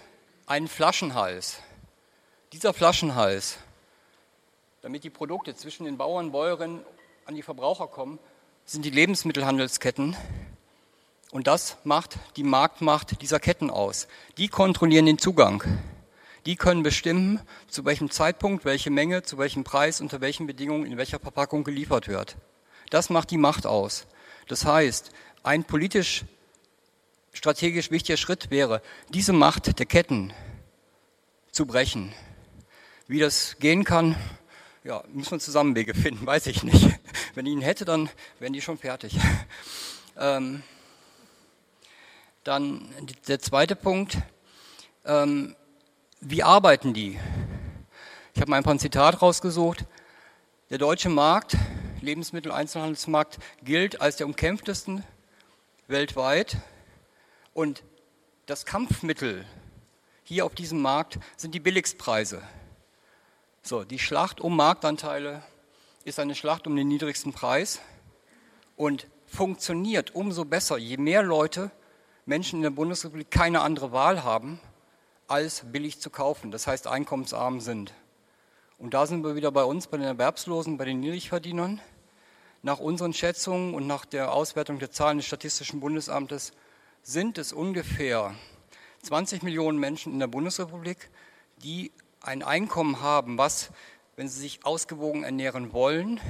einen 0.47 0.69
Flaschenhals. 0.69 1.61
Dieser 2.53 2.73
Flaschenhals, 2.73 3.59
damit 4.81 5.03
die 5.03 5.11
Produkte 5.11 5.57
zwischen 5.57 5.87
den 5.87 5.97
Bauern, 5.99 6.27
und 6.27 6.33
Bäuerinnen 6.33 6.85
an 7.25 7.35
die 7.35 7.43
Verbraucher 7.43 7.89
kommen, 7.89 8.21
sind 8.71 8.85
die 8.85 8.91
Lebensmittelhandelsketten. 8.91 10.17
Und 11.33 11.49
das 11.49 11.77
macht 11.83 12.19
die 12.37 12.45
Marktmacht 12.45 13.21
dieser 13.21 13.41
Ketten 13.41 13.69
aus. 13.69 14.07
Die 14.37 14.47
kontrollieren 14.47 15.07
den 15.07 15.19
Zugang. 15.19 15.65
Die 16.47 16.55
können 16.55 16.85
bestimmen, 16.85 17.41
zu 17.67 17.85
welchem 17.85 18.13
Zeitpunkt, 18.13 18.65
welche 18.65 18.91
Menge, 18.91 19.25
zu 19.25 19.39
welchem 19.39 19.65
Preis, 19.65 20.01
unter 20.01 20.21
welchen 20.21 20.47
Bedingungen, 20.47 20.87
in 20.87 20.99
welcher 20.99 21.19
Verpackung 21.19 21.65
geliefert 21.65 22.07
wird. 22.07 22.37
Das 22.91 23.11
macht 23.11 23.33
die 23.33 23.39
Macht 23.39 23.67
aus. 23.67 24.07
Das 24.47 24.65
heißt, 24.65 25.11
ein 25.43 25.65
politisch 25.65 26.25
strategisch 27.33 27.91
wichtiger 27.91 28.17
Schritt 28.17 28.53
wäre, 28.53 28.83
diese 29.09 29.33
Macht 29.33 29.81
der 29.81 29.87
Ketten 29.87 30.33
zu 31.51 31.67
brechen. 31.67 32.13
Wie 33.09 33.19
das 33.19 33.57
gehen 33.59 33.83
kann, 33.83 34.15
ja, 34.85 35.05
muss 35.13 35.31
man 35.31 35.41
zusammen 35.41 35.75
Wege 35.75 35.95
finden, 35.95 36.27
weiß 36.27 36.47
ich 36.47 36.63
nicht. 36.63 36.99
Wenn 37.35 37.47
ich 37.47 37.53
ihn 37.53 37.61
hätte, 37.61 37.85
dann 37.85 38.09
wären 38.39 38.53
die 38.53 38.63
schon 38.63 38.79
fertig. 38.79 39.17
Ähm, 40.19 40.63
dann 42.45 42.93
der 43.27 43.39
zweite 43.39 43.75
Punkt, 43.75 44.19
ähm, 45.07 45.57
wie 46.21 46.43
arbeiten 46.43 46.93
die? 46.93 47.19
Ich 48.35 48.41
habe 48.41 48.51
mal 48.51 48.63
ein 48.63 48.79
Zitat 48.79 49.23
rausgesucht. 49.23 49.87
Der 50.69 50.77
deutsche 50.77 51.09
Markt, 51.09 51.57
Lebensmitteleinzelhandelsmarkt, 52.03 53.39
gilt 53.63 54.01
als 54.03 54.17
der 54.17 54.27
umkämpftesten 54.27 55.05
weltweit. 55.87 56.59
Und 57.55 57.83
das 58.47 58.67
Kampfmittel 58.67 59.47
hier 60.25 60.45
auf 60.45 60.55
diesem 60.55 60.83
Markt 60.83 61.19
sind 61.37 61.55
die 61.55 61.61
Billigstpreise. 61.61 62.43
So, 63.63 63.85
die 63.85 63.99
Schlacht 63.99 64.41
um 64.41 64.57
Marktanteile 64.57 65.43
ist 66.05 66.19
eine 66.19 66.35
Schlacht 66.35 66.67
um 66.67 66.75
den 66.77 66.89
niedrigsten 66.89 67.33
Preis 67.33 67.81
und 68.75 69.07
funktioniert 69.27 70.15
umso 70.15 70.47
besser, 70.47 70.79
je 70.79 70.97
mehr 70.97 71.23
Leute, 71.23 71.71
Menschen 72.25 72.57
in 72.57 72.63
der 72.63 72.71
Bundesrepublik 72.71 73.31
keine 73.31 73.61
andere 73.61 73.93
Wahl 73.93 74.25
haben, 74.25 74.61
als 75.29 75.63
billig 75.71 76.01
zu 76.01 76.09
kaufen, 76.09 76.51
das 76.51 76.67
heißt 76.67 76.87
einkommensarm 76.87 77.61
sind. 77.61 77.93
Und 78.79 78.95
da 78.95 79.07
sind 79.07 79.23
wir 79.23 79.37
wieder 79.37 79.53
bei 79.53 79.63
uns, 79.63 79.89
bei 79.89 79.99
den 79.99 80.07
Erwerbslosen, 80.07 80.79
bei 80.79 80.87
den 80.87 81.01
Niedrigverdienern. 81.01 81.83
Nach 82.63 82.79
unseren 82.79 83.13
Schätzungen 83.13 83.75
und 83.75 83.87
nach 83.87 84.07
der 84.07 84.33
Auswertung 84.33 84.79
der 84.79 84.91
Zahlen 84.91 85.19
des 85.19 85.27
Statistischen 85.27 85.81
Bundesamtes 85.81 86.53
sind 87.03 87.37
es 87.37 87.53
ungefähr 87.53 88.35
20 89.03 89.43
Millionen 89.43 89.79
Menschen 89.79 90.15
in 90.15 90.19
der 90.19 90.29
Bundesrepublik, 90.29 91.11
die 91.63 91.93
ein 92.21 92.43
Einkommen 92.43 93.01
haben, 93.01 93.39
was, 93.39 93.71
wenn 94.17 94.29
sie 94.29 94.41
sich 94.41 94.65
ausgewogen 94.65 95.25
ernähren 95.25 95.73
wollen, 95.73 96.21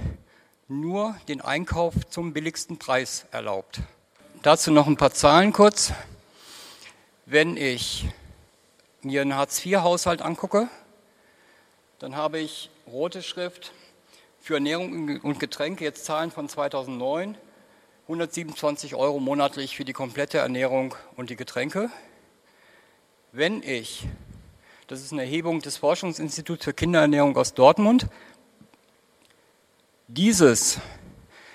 nur 0.68 1.16
den 1.28 1.41
Einkauf 1.41 1.95
zum 2.09 2.32
billigsten 2.32 2.78
Preis 2.78 3.26
erlaubt. 3.32 3.80
Dazu 4.43 4.70
noch 4.70 4.86
ein 4.86 4.97
paar 4.97 5.12
Zahlen 5.12 5.53
kurz. 5.53 5.93
Wenn 7.26 7.57
ich 7.57 8.09
mir 9.03 9.22
einen 9.22 9.34
Hartz-IV-Haushalt 9.34 10.22
angucke, 10.22 10.68
Dann 12.01 12.16
habe 12.16 12.38
ich 12.38 12.70
rote 12.86 13.22
Schrift 13.22 13.72
für 14.41 14.55
Ernährung 14.55 15.20
und 15.20 15.38
Getränke, 15.38 15.84
jetzt 15.84 16.07
Zahlen 16.07 16.30
von 16.30 16.49
2009, 16.49 17.36
127 18.05 18.95
Euro 18.95 19.20
monatlich 19.20 19.76
für 19.76 19.84
die 19.84 19.93
komplette 19.93 20.38
Ernährung 20.38 20.95
und 21.16 21.28
die 21.28 21.36
Getränke. 21.36 21.91
Wenn 23.32 23.62
ich, 23.62 24.07
das 24.91 25.03
ist 25.03 25.12
eine 25.12 25.22
Erhebung 25.22 25.61
des 25.61 25.76
Forschungsinstituts 25.76 26.64
für 26.64 26.72
Kinderernährung 26.72 27.36
aus 27.36 27.55
Dortmund, 27.55 28.09
dieses, 30.09 30.80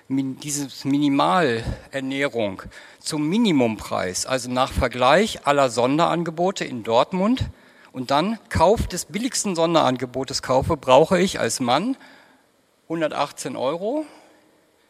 dieses 0.07 0.85
Minimalernährung 0.85 2.61
zum 3.01 3.27
Minimumpreis, 3.27 4.25
also 4.25 4.49
nach 4.49 4.71
Vergleich 4.71 5.45
aller 5.45 5.69
Sonderangebote 5.69 6.63
in 6.63 6.83
Dortmund 6.83 7.49
und 7.91 8.09
dann 8.09 8.39
Kauf 8.47 8.87
des 8.87 9.03
billigsten 9.03 9.53
Sonderangebotes 9.53 10.41
kaufe, 10.41 10.77
brauche 10.77 11.19
ich 11.19 11.37
als 11.37 11.59
Mann 11.59 11.97
118 12.83 13.57
Euro 13.57 14.05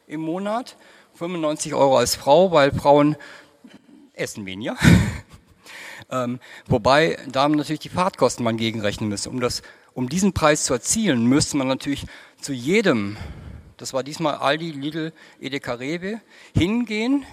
im 0.06 0.22
Monat, 0.22 0.78
95 1.16 1.74
Euro 1.74 1.98
als 1.98 2.16
Frau, 2.16 2.52
weil 2.52 2.72
Frauen 2.72 3.16
essen 4.14 4.46
weniger. 4.46 4.78
ähm, 6.10 6.40
wobei 6.68 7.18
da 7.28 7.48
natürlich 7.48 7.80
die 7.80 7.90
Fahrtkosten 7.90 8.44
man 8.44 8.58
gegenrechnen 8.58 9.10
müsste. 9.10 9.30
Um, 9.30 9.40
das, 9.40 9.62
um 9.94 10.10
diesen 10.10 10.34
Preis 10.34 10.66
zu 10.66 10.74
erzielen, 10.74 11.26
müsste 11.26 11.58
man 11.58 11.68
natürlich 11.68 12.06
zu 12.40 12.54
jedem 12.54 13.18
das 13.78 13.94
war 13.94 14.04
diesmal 14.04 14.36
Aldi, 14.36 14.72
Lidl, 14.72 15.12
Edeka 15.40 15.74
Rewe, 15.74 16.22
hingehen, 16.54 17.26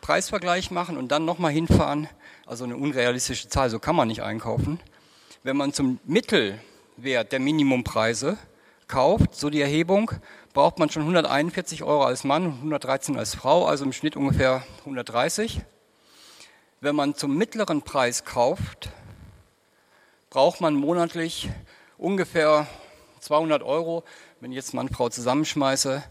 Preisvergleich 0.00 0.70
machen 0.70 0.96
und 0.96 1.12
dann 1.12 1.24
nochmal 1.24 1.52
hinfahren. 1.52 2.08
Also 2.46 2.64
eine 2.64 2.76
unrealistische 2.76 3.48
Zahl, 3.48 3.70
so 3.70 3.78
kann 3.78 3.96
man 3.96 4.08
nicht 4.08 4.22
einkaufen. 4.22 4.80
Wenn 5.44 5.56
man 5.56 5.72
zum 5.72 6.00
Mittelwert 6.04 7.30
der 7.32 7.40
Minimumpreise 7.40 8.36
kauft, 8.88 9.34
so 9.34 9.50
die 9.50 9.60
Erhebung, 9.60 10.10
braucht 10.52 10.78
man 10.78 10.90
schon 10.90 11.02
141 11.02 11.84
Euro 11.84 12.04
als 12.04 12.24
Mann 12.24 12.46
und 12.46 12.56
113 12.56 13.16
als 13.16 13.34
Frau, 13.34 13.66
also 13.66 13.84
im 13.84 13.92
Schnitt 13.92 14.16
ungefähr 14.16 14.64
130. 14.80 15.62
Wenn 16.84 16.96
man 16.96 17.14
zum 17.14 17.34
mittleren 17.38 17.80
Preis 17.80 18.26
kauft, 18.26 18.90
braucht 20.28 20.60
man 20.60 20.74
monatlich 20.74 21.48
ungefähr 21.96 22.66
200 23.20 23.62
Euro 23.62 24.04
wenn 24.40 24.52
ich 24.52 24.56
jetzt 24.56 24.74
Mann, 24.74 24.90
Frau 24.90 25.08
zusammenschmeiße, 25.08 26.04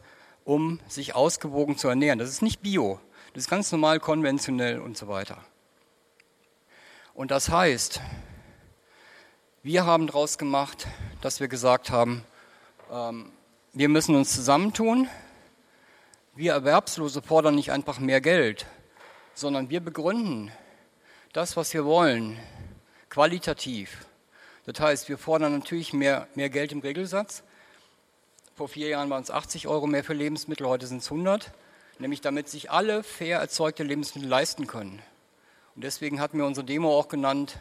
um 0.45 0.79
sich 0.87 1.13
ausgewogen 1.13 1.77
zu 1.77 1.89
ernähren. 1.89 2.17
Das 2.17 2.29
ist 2.29 2.41
nicht 2.41 2.63
bio, 2.63 2.99
das 3.35 3.43
ist 3.43 3.49
ganz 3.51 3.71
normal, 3.71 3.99
konventionell 3.99 4.79
und 4.79 4.97
so 4.97 5.07
weiter. 5.07 5.37
Und 7.13 7.29
das 7.29 7.49
heißt, 7.49 8.01
wir 9.61 9.85
haben 9.85 10.07
daraus 10.07 10.39
gemacht, 10.39 10.87
dass 11.21 11.39
wir 11.39 11.49
gesagt 11.49 11.91
haben, 11.91 12.25
ähm, 12.91 13.31
wir 13.73 13.89
müssen 13.89 14.15
uns 14.15 14.33
zusammentun. 14.33 15.07
Wir 16.33 16.53
Erwerbslose 16.53 17.21
fordern 17.21 17.53
nicht 17.53 17.71
einfach 17.71 17.99
mehr 17.99 18.21
Geld, 18.21 18.65
sondern 19.35 19.69
wir 19.69 19.79
begründen 19.79 20.51
das, 21.33 21.57
was 21.57 21.73
wir 21.73 21.83
wollen, 21.83 22.37
qualitativ. 23.09 24.05
Das 24.65 24.79
heißt, 24.79 25.09
wir 25.09 25.17
fordern 25.17 25.53
natürlich 25.57 25.91
mehr, 25.91 26.27
mehr 26.35 26.49
Geld 26.49 26.71
im 26.71 26.79
Regelsatz, 26.79 27.43
vor 28.55 28.67
vier 28.67 28.89
Jahren 28.89 29.09
waren 29.09 29.23
es 29.23 29.31
80 29.31 29.67
Euro 29.67 29.87
mehr 29.87 30.03
für 30.03 30.13
Lebensmittel, 30.13 30.67
heute 30.67 30.85
sind 30.85 31.01
es 31.01 31.11
100, 31.11 31.51
nämlich 31.97 32.21
damit 32.21 32.49
sich 32.49 32.69
alle 32.69 33.01
fair 33.01 33.39
erzeugte 33.39 33.81
Lebensmittel 33.81 34.29
leisten 34.29 34.67
können. 34.67 35.01
Und 35.75 35.83
deswegen 35.83 36.21
hatten 36.21 36.37
wir 36.37 36.45
unsere 36.45 36.65
Demo 36.65 36.95
auch 36.95 37.07
genannt, 37.07 37.57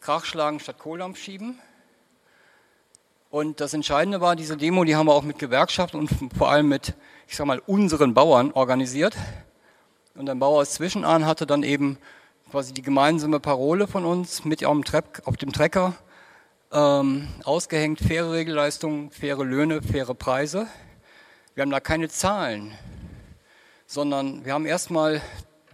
Krachschlagen 0.00 0.60
statt 0.60 0.78
Kohldampf 0.78 1.18
schieben. 1.18 1.58
Und 3.28 3.60
das 3.60 3.74
Entscheidende 3.74 4.20
war, 4.20 4.36
diese 4.36 4.56
Demo, 4.56 4.84
die 4.84 4.94
haben 4.94 5.06
wir 5.08 5.14
auch 5.14 5.24
mit 5.24 5.40
Gewerkschaften 5.40 5.96
und 5.96 6.10
vor 6.38 6.48
allem 6.48 6.68
mit, 6.68 6.94
ich 7.26 7.36
sag 7.36 7.46
mal, 7.46 7.58
unseren 7.66 8.14
Bauern 8.14 8.52
organisiert. 8.52 9.16
Und 10.14 10.30
ein 10.30 10.38
Bauer 10.38 10.60
aus 10.60 10.74
Zwischenahn 10.74 11.26
hatte 11.26 11.44
dann 11.44 11.64
eben 11.64 11.98
quasi 12.50 12.72
die 12.72 12.82
gemeinsame 12.82 13.40
Parole 13.40 13.86
von 13.86 14.04
uns 14.04 14.44
mit 14.44 14.64
auf 14.64 14.72
dem, 14.72 14.84
Trepp, 14.84 15.22
auf 15.24 15.36
dem 15.36 15.52
Trecker 15.52 15.94
ähm, 16.72 17.28
ausgehängt, 17.44 18.00
faire 18.00 18.32
Regelleistungen, 18.32 19.10
faire 19.10 19.44
Löhne, 19.44 19.82
faire 19.82 20.14
Preise. 20.14 20.66
Wir 21.54 21.62
haben 21.62 21.70
da 21.70 21.80
keine 21.80 22.08
Zahlen, 22.08 22.72
sondern 23.86 24.44
wir 24.44 24.52
haben 24.52 24.66
erstmal 24.66 25.22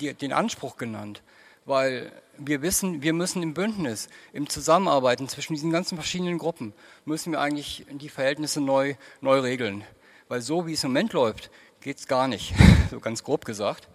die, 0.00 0.14
den 0.14 0.32
Anspruch 0.32 0.76
genannt, 0.76 1.22
weil 1.64 2.12
wir 2.38 2.62
wissen, 2.62 3.02
wir 3.02 3.12
müssen 3.12 3.42
im 3.42 3.54
Bündnis, 3.54 4.08
im 4.32 4.48
Zusammenarbeiten 4.48 5.28
zwischen 5.28 5.54
diesen 5.54 5.70
ganzen 5.70 5.96
verschiedenen 5.96 6.38
Gruppen, 6.38 6.72
müssen 7.04 7.32
wir 7.32 7.40
eigentlich 7.40 7.84
die 7.90 8.08
Verhältnisse 8.08 8.60
neu, 8.60 8.94
neu 9.20 9.40
regeln. 9.40 9.84
Weil 10.28 10.40
so 10.40 10.66
wie 10.66 10.72
es 10.72 10.84
im 10.84 10.90
Moment 10.90 11.12
läuft, 11.12 11.50
geht 11.80 11.98
es 11.98 12.06
gar 12.06 12.28
nicht, 12.28 12.54
so 12.90 12.98
ganz 13.00 13.22
grob 13.22 13.44
gesagt. 13.44 13.88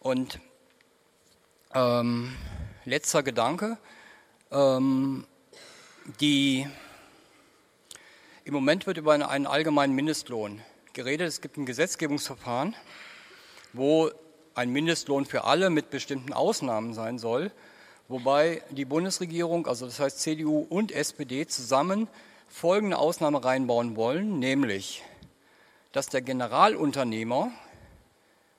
Und 0.00 0.40
ähm, 1.74 2.34
letzter 2.84 3.22
Gedanke, 3.22 3.78
ähm, 4.50 5.26
die, 6.20 6.66
Im 8.44 8.54
Moment 8.54 8.86
wird 8.86 8.98
über 8.98 9.12
einen 9.12 9.46
allgemeinen 9.46 9.94
Mindestlohn 9.94 10.62
geredet. 10.92 11.26
Es 11.26 11.40
gibt 11.40 11.56
ein 11.56 11.66
Gesetzgebungsverfahren, 11.66 12.76
wo 13.72 14.10
ein 14.54 14.70
Mindestlohn 14.70 15.26
für 15.26 15.44
alle 15.44 15.68
mit 15.68 15.90
bestimmten 15.90 16.32
Ausnahmen 16.32 16.94
sein 16.94 17.18
soll, 17.18 17.50
wobei 18.08 18.62
die 18.70 18.84
Bundesregierung, 18.84 19.66
also 19.66 19.86
das 19.86 19.98
heißt 19.98 20.20
CDU 20.20 20.64
und 20.68 20.92
SPD 20.92 21.46
zusammen 21.46 22.08
folgende 22.48 22.98
Ausnahme 22.98 23.44
reinbauen 23.44 23.96
wollen, 23.96 24.38
nämlich, 24.38 25.02
dass 25.92 26.06
der 26.06 26.22
Generalunternehmer 26.22 27.50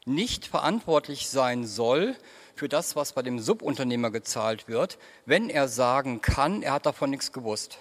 nicht 0.06 0.46
verantwortlich 0.46 1.30
sein 1.30 1.66
soll 1.66 2.16
für 2.58 2.68
das, 2.68 2.96
was 2.96 3.14
bei 3.14 3.22
dem 3.22 3.40
Subunternehmer 3.40 4.10
gezahlt 4.10 4.68
wird, 4.68 4.98
wenn 5.26 5.50
er 5.50 5.68
sagen 5.68 6.22
kann, 6.22 6.64
er 6.64 6.74
hat 6.74 6.86
davon 6.86 7.12
nichts 7.12 7.32
gewusst. 7.32 7.78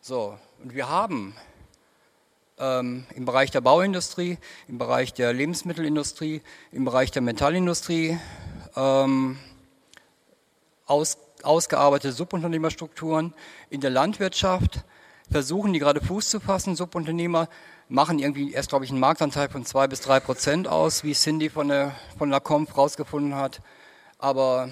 So, 0.00 0.38
und 0.62 0.74
wir 0.74 0.88
haben 0.88 1.34
ähm, 2.58 3.04
im 3.14 3.24
Bereich 3.24 3.50
der 3.50 3.60
Bauindustrie, 3.60 4.38
im 4.68 4.78
Bereich 4.78 5.12
der 5.12 5.32
Lebensmittelindustrie, 5.32 6.42
im 6.70 6.84
Bereich 6.84 7.10
der 7.10 7.22
Metallindustrie 7.22 8.18
ähm, 8.76 9.38
aus, 10.86 11.18
ausgearbeitete 11.42 12.12
Subunternehmerstrukturen. 12.12 13.34
In 13.70 13.80
der 13.80 13.90
Landwirtschaft 13.90 14.84
versuchen 15.30 15.72
die 15.72 15.78
gerade 15.78 16.00
Fuß 16.00 16.30
zu 16.30 16.40
fassen, 16.40 16.76
Subunternehmer, 16.76 17.48
machen 17.88 18.18
irgendwie 18.18 18.52
erst, 18.52 18.70
glaube 18.70 18.84
ich, 18.84 18.90
einen 18.90 19.00
Marktanteil 19.00 19.48
von 19.48 19.64
zwei 19.64 19.86
bis 19.86 20.00
drei 20.00 20.20
Prozent 20.20 20.68
aus, 20.68 21.04
wie 21.04 21.12
Cindy 21.12 21.50
von 21.50 21.68
der, 21.68 21.94
von 22.16 22.30
der 22.30 22.40
Comp 22.40 22.76
rausgefunden 22.76 23.34
hat. 23.34 23.60
Aber 24.18 24.70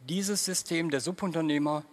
dieses 0.00 0.44
System 0.44 0.90
der 0.90 1.00
Subunternehmer 1.00 1.84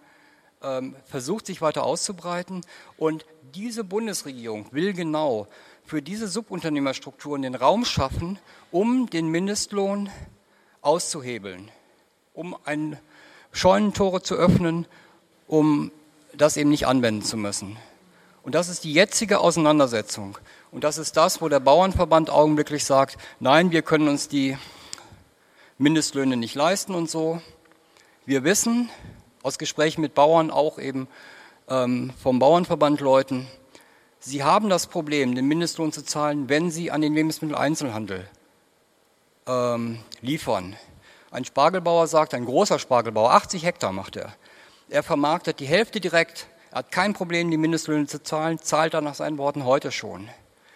ähm, 0.64 0.96
versucht 1.06 1.46
sich 1.46 1.62
weiter 1.62 1.84
auszubreiten 1.84 2.62
und 2.98 3.26
diese 3.54 3.84
Bundesregierung 3.84 4.68
will 4.72 4.94
genau 4.94 5.48
für 5.84 6.02
diese 6.02 6.28
Subunternehmerstrukturen 6.28 7.42
den 7.42 7.56
Raum 7.56 7.86
schaffen, 7.86 8.40
um 8.72 9.10
den 9.10 9.28
Mindestlohn 9.30 10.10
auszuhebeln, 10.82 11.70
um 12.34 12.56
ein 12.66 12.98
Scheunentore 13.52 14.22
zu 14.22 14.36
öffnen, 14.36 14.86
um 15.48 15.92
das 16.38 16.58
eben 16.58 16.70
nicht 16.70 16.88
anwenden 16.88 17.24
zu 17.24 17.38
müssen. 17.38 17.78
Und 18.44 18.56
das 18.56 18.70
ist 18.70 18.84
die 18.84 18.94
jetzige 18.94 19.40
Auseinandersetzung. 19.40 20.38
Und 20.72 20.84
das 20.84 20.98
ist 20.98 21.18
das, 21.18 21.42
wo 21.42 21.50
der 21.50 21.60
Bauernverband 21.60 22.30
augenblicklich 22.30 22.86
sagt, 22.86 23.18
nein, 23.40 23.72
wir 23.72 23.82
können 23.82 24.08
uns 24.08 24.28
die 24.28 24.58
Mindestlöhne 25.78 26.38
nicht 26.38 26.56
leisten 26.56 26.96
und 26.96 27.10
so. 27.10 27.42
Wir 28.26 28.44
wissen 28.44 28.90
aus 29.44 29.58
Gesprächen 29.58 30.02
mit 30.02 30.14
Bauern, 30.14 30.52
auch 30.52 30.80
eben 30.80 31.08
ähm, 31.70 32.12
vom 32.22 32.40
Bauernverband 32.40 33.02
Leuten, 33.02 33.48
sie 34.20 34.44
haben 34.44 34.70
das 34.70 34.88
Problem, 34.88 35.36
den 35.36 35.48
Mindestlohn 35.48 35.92
zu 35.92 36.04
zahlen, 36.04 36.50
wenn 36.50 36.72
sie 36.72 36.92
an 36.92 37.02
den 37.02 37.14
Lebensmitteleinzelhandel 37.14 38.28
ähm, 39.46 40.00
liefern. 40.22 40.76
Ein 41.32 41.46
Spargelbauer 41.46 42.08
sagt, 42.08 42.34
ein 42.34 42.46
großer 42.46 42.80
Spargelbauer, 42.80 43.32
80 43.32 43.64
Hektar 43.64 43.92
macht 43.92 44.16
er. 44.16 44.34
Er 44.90 45.04
vermarktet 45.04 45.60
die 45.60 45.66
Hälfte 45.66 46.00
direkt 46.00 46.48
er 46.72 46.80
hat 46.80 46.92
kein 46.92 47.14
Problem, 47.14 47.50
die 47.50 47.58
Mindestlöhne 47.58 48.08
zu 48.08 48.22
zahlen, 48.22 48.60
zahlt 48.60 48.94
er 48.94 49.02
nach 49.02 49.16
seinen 49.16 49.38
Worten 49.38 49.66
heute 49.66 49.92
schon. 49.92 50.30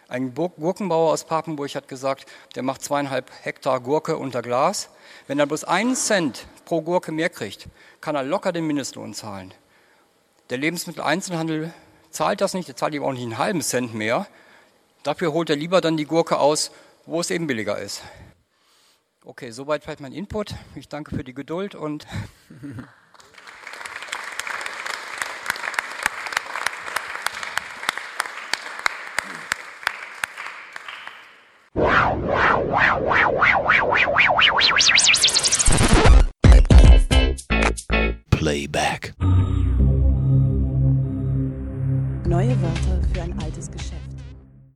Ein 0.07 0.33
Gurkenbauer 0.33 1.13
aus 1.13 1.25
Papenburg 1.25 1.75
hat 1.75 1.87
gesagt, 1.87 2.25
der 2.55 2.63
macht 2.63 2.83
zweieinhalb 2.83 3.31
Hektar 3.43 3.79
Gurke 3.79 4.17
unter 4.17 4.41
Glas. 4.41 4.89
Wenn 5.27 5.39
er 5.39 5.45
bloß 5.45 5.63
einen 5.63 5.95
Cent 5.95 6.47
pro 6.65 6.81
Gurke 6.81 7.11
mehr 7.11 7.29
kriegt, 7.29 7.67
kann 8.01 8.15
er 8.15 8.23
locker 8.23 8.51
den 8.51 8.67
Mindestlohn 8.67 9.13
zahlen. 9.13 9.53
Der 10.49 10.57
Lebensmitteleinzelhandel 10.57 11.73
zahlt 12.09 12.41
das 12.41 12.53
nicht, 12.53 12.67
er 12.67 12.75
zahlt 12.75 12.93
ihm 12.93 13.03
auch 13.03 13.13
nicht 13.13 13.21
einen 13.21 13.37
halben 13.37 13.61
Cent 13.61 13.93
mehr. 13.93 14.27
Dafür 15.03 15.33
holt 15.33 15.49
er 15.49 15.55
lieber 15.55 15.81
dann 15.81 15.97
die 15.97 16.05
Gurke 16.05 16.39
aus, 16.39 16.71
wo 17.05 17.21
es 17.21 17.31
eben 17.31 17.47
billiger 17.47 17.77
ist. 17.77 18.01
Okay, 19.23 19.51
soweit 19.51 19.83
vielleicht 19.83 20.01
mein 20.01 20.13
Input. 20.13 20.55
Ich 20.75 20.89
danke 20.89 21.15
für 21.15 21.23
die 21.23 21.33
Geduld 21.33 21.75
und 21.75 22.07